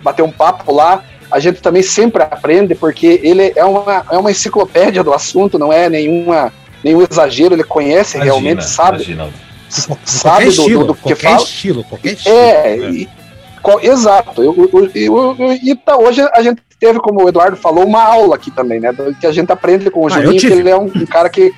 [0.00, 4.30] bater um papo lá, a gente também sempre aprende, porque ele é uma, é uma
[4.30, 6.52] enciclopédia do assunto, não é nenhuma,
[6.82, 8.96] nenhum exagero, ele conhece imagina, realmente, sabe.
[8.96, 9.28] Imagina.
[10.04, 11.42] Sabe do, estilo, do, do que fala.
[11.42, 12.34] Estilo, qualquer estilo.
[12.34, 12.90] É, né?
[12.90, 13.08] e,
[13.62, 14.42] qual, exato.
[14.42, 18.36] Eu, eu, eu, e tá, hoje a gente teve, como o Eduardo falou, uma aula
[18.36, 18.94] aqui também, né?
[19.20, 21.52] Que a gente aprende com o ah, Juninho, que ele é um, um cara que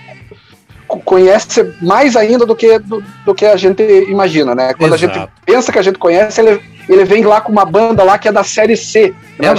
[1.05, 4.75] conhece mais ainda do que, do, do, que a gente imagina, né?
[4.75, 5.13] Quando Exato.
[5.13, 6.61] a gente pensa que a gente conhece, ele,
[6.93, 9.49] ele vem lá com uma banda lá que é da série C, né?
[9.49, 9.53] É,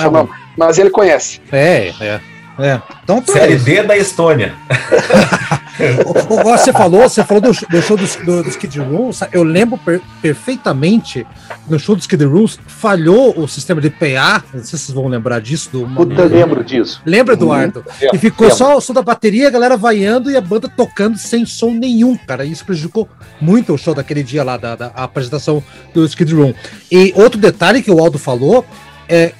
[0.57, 1.41] mas ele conhece.
[1.51, 2.19] É, é.
[2.59, 2.81] É.
[3.03, 4.53] Então, série D da Estônia.
[6.43, 10.01] você falou, você falou do, do show dos, do, dos Kid Room, eu lembro per,
[10.21, 11.25] perfeitamente
[11.67, 15.07] no show dos Kid Room, falhou o sistema de PA, não sei se vocês vão
[15.07, 15.69] lembrar disso.
[15.71, 17.01] Do, Puta, lembro disso.
[17.05, 17.79] Lembra, Eduardo?
[17.79, 18.09] Uhum.
[18.13, 18.57] E ficou lembro.
[18.57, 22.17] só o som da bateria, a galera vaiando e a banda tocando sem som nenhum,
[22.17, 22.45] cara.
[22.45, 23.07] Isso prejudicou
[23.39, 25.63] muito o show daquele dia lá, da, da apresentação
[25.93, 26.53] do Skid Room.
[26.91, 28.65] E outro detalhe que o Aldo falou
[29.07, 29.33] é.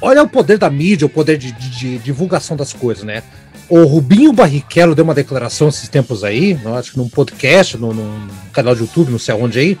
[0.00, 3.22] Olha o poder da mídia, o poder de, de, de divulgação das coisas, né?
[3.68, 8.28] O Rubinho Barrichello deu uma declaração esses tempos aí, acho que num podcast, no, num
[8.52, 9.78] canal de YouTube, não sei aonde aí,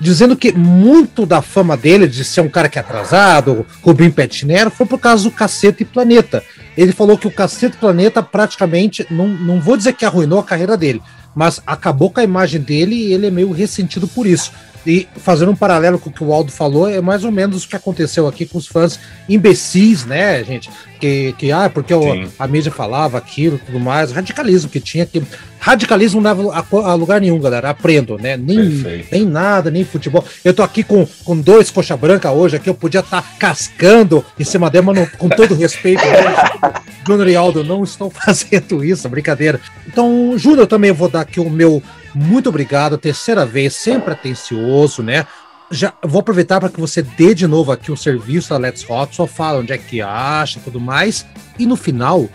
[0.00, 4.70] dizendo que muito da fama dele, de ser um cara que é atrasado, Rubinho Petnero,
[4.70, 6.42] foi por causa do Cacete Planeta.
[6.76, 10.76] Ele falou que o Cacete Planeta praticamente, não, não vou dizer que arruinou a carreira
[10.76, 11.02] dele,
[11.34, 14.52] mas acabou com a imagem dele e ele é meio ressentido por isso.
[14.86, 17.68] E fazendo um paralelo com o que o Aldo falou, é mais ou menos o
[17.68, 18.98] que aconteceu aqui com os fãs
[19.28, 20.70] imbecis, né, gente?
[20.98, 25.22] Que, que ah, porque o, a mídia falava aquilo tudo mais, radicalismo que tinha, que
[25.60, 27.70] radicalismo não leva a, a, lugar nenhum, galera.
[27.70, 28.36] Aprendo, né?
[28.36, 30.24] Nem, nem nada, nem futebol.
[30.44, 34.24] Eu tô aqui com, com dois coxa branca hoje, aqui eu podia estar tá cascando
[34.38, 36.02] em cima dele, mas não, com todo respeito,
[37.06, 39.60] Júnior e Aldo não estão fazendo isso, brincadeira.
[39.86, 41.82] Então, Júnior, também vou dar aqui o meu
[42.14, 45.26] muito obrigado, terceira vez, sempre atencioso, né?
[45.70, 49.14] Já vou aproveitar para que você dê de novo aqui o serviço da Let's Rock,
[49.14, 51.26] só fala onde é que acha e tudo mais.
[51.58, 52.26] E no final,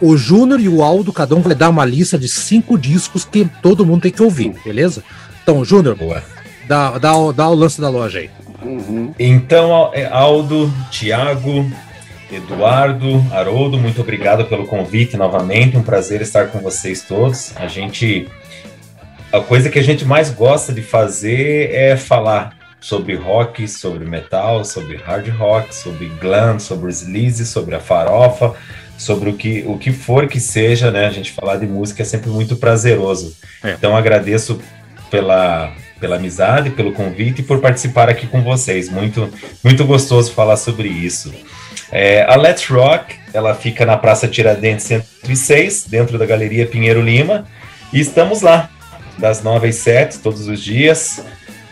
[0.00, 3.48] o Júnior e o Aldo, cada um vai dar uma lista de cinco discos que
[3.62, 5.02] todo mundo tem que ouvir, beleza?
[5.42, 5.96] Então, Júnior,
[6.66, 8.30] dá, dá, dá o lance da loja aí.
[8.62, 9.14] Uhum.
[9.18, 11.70] Então, é, Aldo, Tiago,
[12.30, 15.76] Eduardo, Haroldo, muito obrigado pelo convite novamente.
[15.76, 17.52] Um prazer estar com vocês todos.
[17.56, 18.28] A gente
[19.32, 24.62] a coisa que a gente mais gosta de fazer é falar sobre rock, sobre metal,
[24.64, 28.54] sobre hard rock, sobre glam, sobre sleaze, sobre a farofa,
[28.98, 31.06] sobre o que, o que for que seja, né?
[31.06, 33.34] A gente falar de música é sempre muito prazeroso.
[33.64, 33.70] É.
[33.72, 34.60] Então agradeço
[35.10, 38.90] pela, pela amizade, pelo convite e por participar aqui com vocês.
[38.90, 39.32] Muito,
[39.64, 41.32] muito gostoso falar sobre isso.
[41.90, 47.46] É, a Let's Rock, ela fica na Praça Tiradentes 106, dentro da Galeria Pinheiro Lima,
[47.92, 48.68] e estamos lá
[49.18, 51.22] das 9 às 7, todos os dias,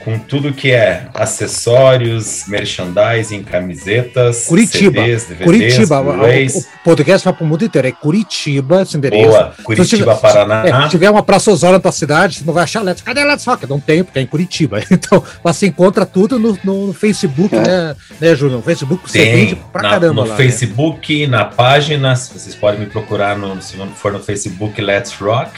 [0.04, 5.02] com tudo que é acessórios, merchandising, camisetas, Curitiba.
[5.02, 6.00] CDs, DVDs, Curitiba.
[6.00, 7.88] O, o podcast vai para o mundo inteiro.
[7.88, 9.28] É Curitiba, esse endereço.
[9.28, 10.64] Boa, Curitiba, se, Paraná.
[10.66, 13.02] É, se tiver uma praça Osório na tua cidade, você não vai achar Let's.
[13.02, 13.68] Cadê Let's Rock?
[13.68, 14.80] Não tem, porque é em Curitiba.
[14.90, 17.60] Então, você encontra tudo no, no Facebook, é.
[17.60, 18.58] né, né, Júnior?
[18.58, 20.22] No Facebook você tem, vende pra na, caramba.
[20.22, 20.36] No lá, né?
[20.36, 21.38] Facebook, né?
[21.38, 25.52] na página, vocês podem me procurar no, se for no Facebook Let's Rock.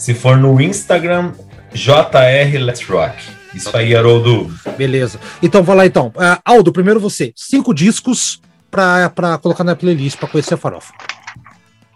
[0.00, 1.32] Se for no Instagram,
[1.74, 3.16] JR Let's Rock.
[3.54, 4.50] Isso aí, Haroldo.
[4.78, 5.20] Beleza.
[5.42, 6.06] Então, vai lá então.
[6.16, 7.34] Uh, Aldo, primeiro você.
[7.36, 8.40] Cinco discos
[8.70, 10.94] para colocar na playlist para conhecer a farofa.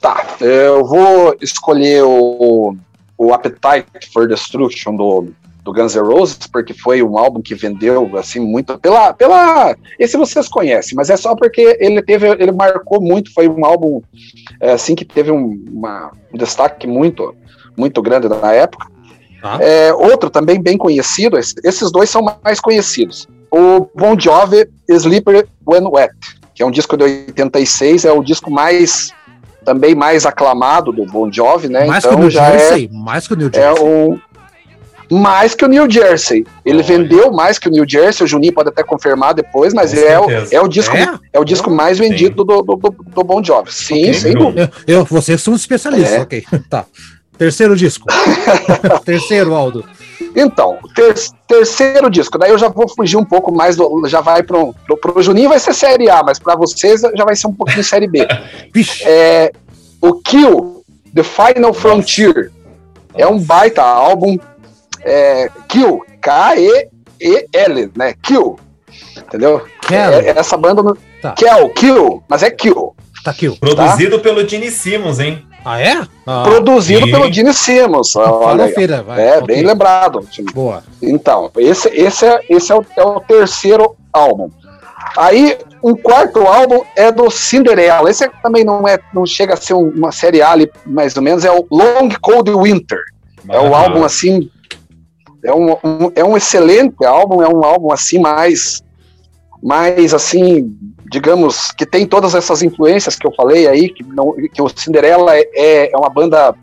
[0.03, 2.77] Tá, eu vou escolher o,
[3.17, 5.29] o Appetite for Destruction do,
[5.63, 10.19] do Guns N' Roses, porque foi um álbum que vendeu assim muito pela pela esse
[10.19, 14.03] vocês conhecem, mas é só porque ele teve ele marcou muito, foi um álbum
[14.61, 17.35] é, assim que teve um, uma, um destaque muito
[17.77, 18.87] muito grande na época.
[19.43, 19.59] Ah.
[19.61, 23.29] É, outro também bem conhecido, esses dois são mais conhecidos.
[23.51, 26.15] O Bon Jovi, Sleeper When Wet,
[26.55, 29.13] que é um disco de 86, é o disco mais
[29.65, 31.87] também mais aclamado do Bon Jovi, né?
[31.87, 33.83] Mais então, que o New já Jersey, é, mais que o New é Jersey.
[33.83, 34.19] É um,
[35.11, 36.47] mais que o New Jersey.
[36.65, 40.19] Ele vendeu mais que o New Jersey, o Juninho pode até confirmar depois, mas é
[40.19, 41.19] o, é o disco, é?
[41.33, 43.73] é o disco mais vendido do, do, do, do Bon Jovi.
[43.73, 44.71] Sim, okay, sem dúvida.
[44.87, 46.21] Eu, eu, vocês são especialistas, é.
[46.21, 46.45] ok.
[46.69, 46.87] Tá.
[47.37, 48.07] Terceiro disco.
[49.05, 49.85] terceiro, Aldo.
[50.37, 51.15] Então, ter,
[51.47, 52.39] terceiro disco.
[52.39, 55.49] Daí eu já vou fugir um pouco mais, do, já vai pro, pro, pro Juninho
[55.49, 58.27] vai ser Série A, mas para vocês já vai ser um pouquinho Série B.
[59.05, 59.53] é,
[60.01, 60.85] o Kill,
[61.15, 62.51] The Final Frontier,
[63.15, 64.37] é um baita álbum.
[65.03, 68.15] É, Kill, K-E-E-L, né?
[68.23, 68.59] Kill.
[69.17, 69.63] Entendeu?
[69.91, 70.83] É, essa banda.
[71.21, 71.33] Tá.
[71.33, 72.95] Kill, Kill, mas é Kill.
[73.25, 73.51] Tá aqui.
[73.59, 74.23] Produzido tá?
[74.23, 75.47] pelo Gene Simmons, hein?
[75.65, 76.07] Ah, é?
[76.27, 77.11] Ah, Produzido e...
[77.11, 78.15] pelo Gene Simmons.
[78.15, 79.27] Olha feira, vai.
[79.27, 79.57] É, okay.
[79.57, 80.21] bem lembrado.
[80.53, 80.85] Boa.
[81.01, 84.51] Então, esse, esse, é, esse é, o, é o terceiro álbum.
[85.17, 88.11] Aí, um quarto álbum é do Cinderella.
[88.11, 91.47] Esse também não é, não chega a ser uma série A ali, mais ou menos,
[91.47, 92.99] é o Long Cold Winter.
[93.49, 94.51] É o álbum assim,
[95.43, 98.83] é um, um, é um excelente álbum, é um álbum assim mais,
[99.65, 100.77] mais assim,
[101.11, 105.35] digamos, que tem todas essas influências que eu falei aí, que, não, que o Cinderella
[105.35, 106.55] é, é, é uma banda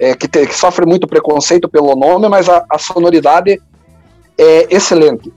[0.00, 3.60] é, que, te, que, sofre muito preconceito pelo nome, mas a, a sonoridade
[4.38, 5.30] é excelente.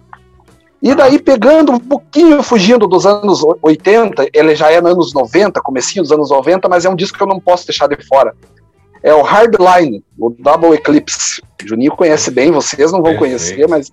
[0.82, 5.60] E daí, pegando um pouquinho, fugindo dos anos 80, ele já é nos anos 90,
[5.60, 8.34] comecinho dos anos 90, mas é um disco que eu não posso deixar de fora.
[9.04, 11.42] É o Hardline, o Double Eclipse.
[11.62, 13.20] O Juninho conhece bem, vocês não vão Perfeito.
[13.20, 13.92] conhecer, mas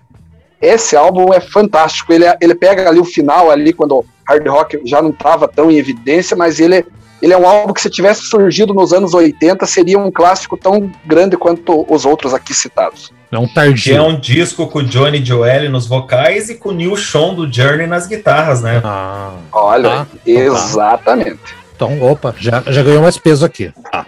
[0.61, 2.13] esse álbum é fantástico.
[2.13, 5.71] Ele, ele pega ali o final, ali, quando o hard rock já não estava tão
[5.71, 6.85] em evidência, mas ele,
[7.21, 10.91] ele é um álbum que, se tivesse surgido nos anos 80, seria um clássico tão
[11.05, 13.13] grande quanto os outros aqui citados.
[13.31, 13.83] É um tardio.
[13.83, 17.35] Que é um disco com o Johnny Joel nos vocais e com o Neil Sean
[17.35, 18.81] do Journey nas guitarras, né?
[18.85, 21.57] Ah, Olha, ah, exatamente.
[21.75, 23.73] Então, opa, já, já ganhou mais peso aqui.
[23.93, 24.07] Ah.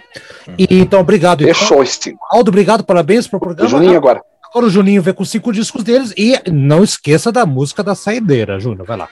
[0.57, 1.43] E, então, obrigado.
[1.43, 2.13] Fechou então.
[2.31, 3.67] Aldo, obrigado, parabéns pro programa.
[3.67, 4.21] O Juninho agora.
[4.49, 8.59] Agora o Juninho vê com cinco discos deles e não esqueça da música da saideira,
[8.59, 9.09] Júnior, vai lá.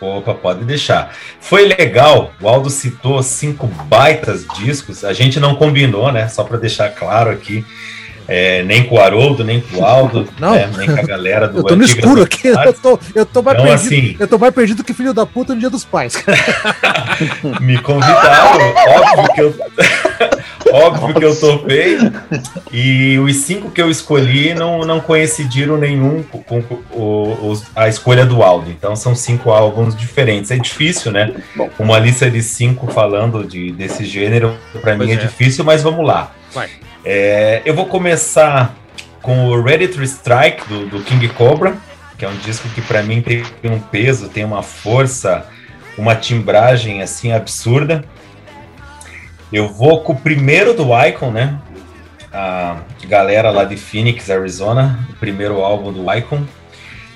[0.00, 1.14] Opa, pode deixar.
[1.40, 6.26] Foi legal, o Aldo citou cinco baitas discos, a gente não combinou, né?
[6.28, 7.64] Só para deixar claro aqui.
[8.32, 10.52] É, nem com o Haroldo, nem com o Aldo, não.
[10.52, 13.42] Né, nem com a galera do Eu tô no escuro aqui, eu tô, eu, tô
[13.42, 15.84] mais então, perdido, assim, eu tô mais perdido que filho da puta no dia dos
[15.84, 16.14] pais.
[17.60, 19.54] Me convidaram, óbvio que eu.
[20.72, 21.18] Óbvio Nossa.
[21.18, 21.98] que eu topei.
[22.72, 28.42] E os cinco que eu escolhi não, não coincidiram nenhum com, o, a escolha do
[28.42, 28.70] Aldo.
[28.70, 30.50] Então são cinco álbuns diferentes.
[30.50, 31.34] É difícil, né?
[31.78, 36.06] Uma lista de cinco falando de, desse gênero, para mim é, é, difícil, mas vamos
[36.06, 36.32] lá.
[37.04, 38.74] É, eu vou começar
[39.22, 41.76] com o Ready to Strike do, do King Cobra,
[42.18, 45.46] que é um disco que para mim tem um peso, tem uma força,
[45.96, 48.04] uma timbragem assim absurda.
[49.52, 51.58] Eu vou com o primeiro do Icon, né?
[52.32, 56.44] A galera lá de Phoenix, Arizona, o primeiro álbum do Icon.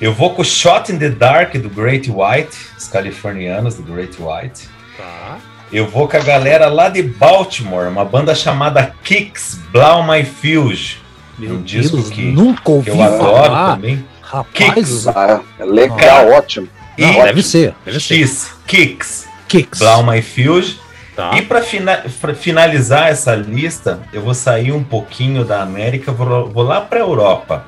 [0.00, 4.16] Eu vou com o Shot in the Dark do Great White, os californianos do Great
[4.20, 4.68] White.
[4.96, 5.38] Tá.
[5.72, 10.96] Eu vou com a galera lá de Baltimore, uma banda chamada Kicks, Blow My Fuse.
[11.38, 13.74] Meu um Deus, disco que, nunca ouvi que eu adoro falar.
[13.74, 14.04] também.
[14.20, 15.08] Rapaz, Kicks.
[15.08, 16.36] Ah, é legal, ah.
[16.38, 16.68] ótimo.
[16.98, 17.74] Não, e deve ser.
[17.84, 19.78] Deve X, Kicks, Kicks.
[19.78, 20.83] Blow My Fuse.
[21.16, 21.32] Tá.
[21.36, 22.02] E para fina
[22.34, 27.02] finalizar essa lista, eu vou sair um pouquinho da América, vou, vou lá para a
[27.02, 27.64] Europa.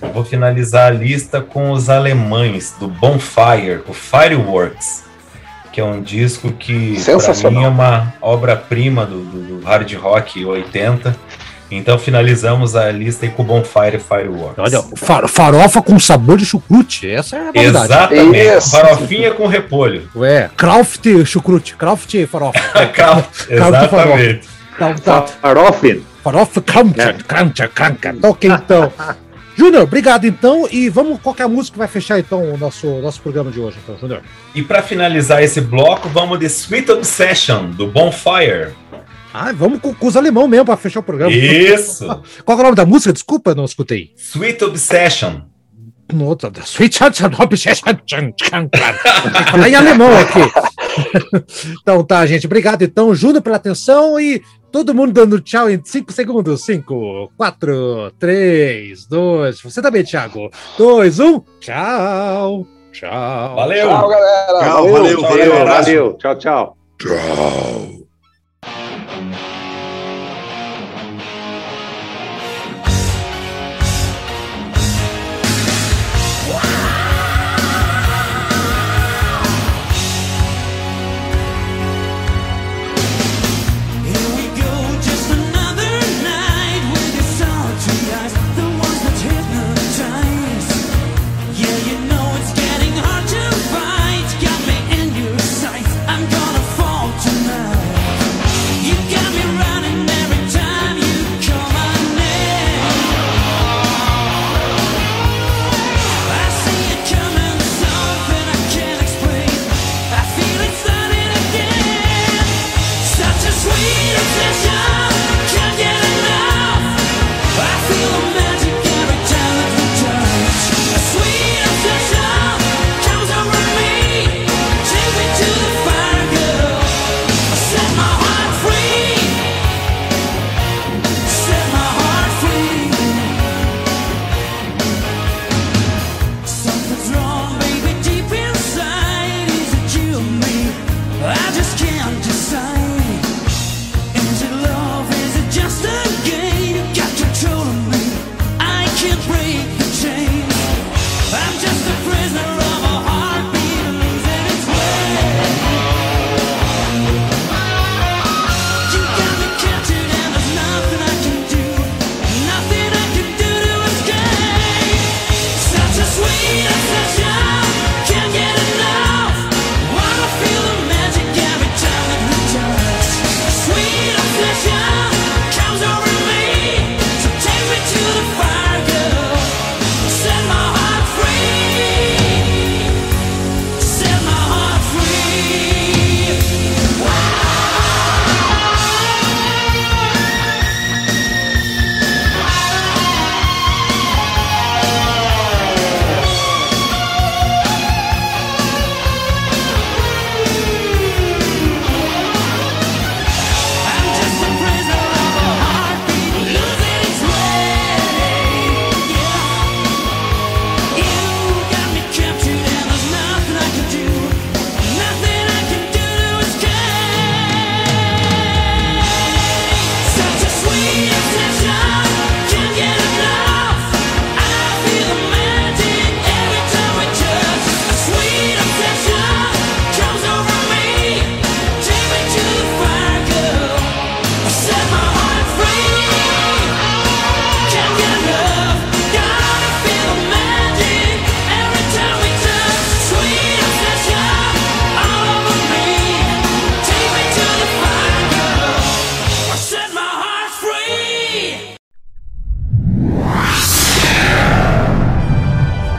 [0.00, 5.08] Eu vou finalizar a lista com os alemães do Bonfire, o Fireworks
[5.78, 6.96] que é um disco que
[7.40, 11.14] para mim é uma obra-prima do, do, do, hard rock 80.
[11.70, 14.58] Então finalizamos a lista aí com Bonfire Fireworks.
[14.58, 17.86] Olha, far, farofa com sabor de chucrute, essa é a verdade.
[17.86, 18.70] Exatamente, Isso.
[18.70, 20.08] farofinha com repolho.
[20.16, 22.58] Ué, Kraft chucrute, Kraft farofa.
[22.92, 24.48] Kraft, exatamente.
[25.40, 25.98] Farofa.
[26.22, 28.18] Farofa, Krampchen, Krampchen, Krampchen.
[28.22, 28.92] Ok, então.
[29.58, 30.68] Júnior, obrigado então.
[30.70, 33.58] E vamos, qual é a música que vai fechar então o nosso, nosso programa de
[33.58, 34.22] hoje, então, Júnior?
[34.54, 38.68] E para finalizar esse bloco, vamos de Sweet Obsession, do Bonfire.
[39.32, 41.32] Ah, vamos com, com os alemão mesmo para fechar o programa.
[41.32, 42.06] Isso!
[42.44, 43.12] Qual é o nome da música?
[43.12, 44.12] Desculpa, não escutei.
[44.16, 45.40] Sweet Obsession.
[46.12, 46.98] Nossa, Sweet
[47.38, 47.92] Obsession.
[49.50, 50.40] Falar em alemão aqui.
[51.82, 52.46] então tá, gente.
[52.46, 56.64] Obrigado então, Júnior, pela atenção e Todo mundo dando tchau em 5 segundos.
[56.64, 59.60] 5, 4, 3, 2.
[59.62, 60.50] Você também, Thiago.
[60.76, 61.40] 2, 1.
[61.60, 62.66] Tchau.
[62.92, 63.56] Tchau.
[63.56, 63.88] Valeu.
[63.88, 64.58] Tchau, galera.
[64.60, 65.20] Tchau, valeu.
[65.20, 65.22] Valeu.
[65.22, 66.12] valeu, valeu.
[66.18, 66.76] Tchau, tchau.
[66.98, 67.97] Tchau.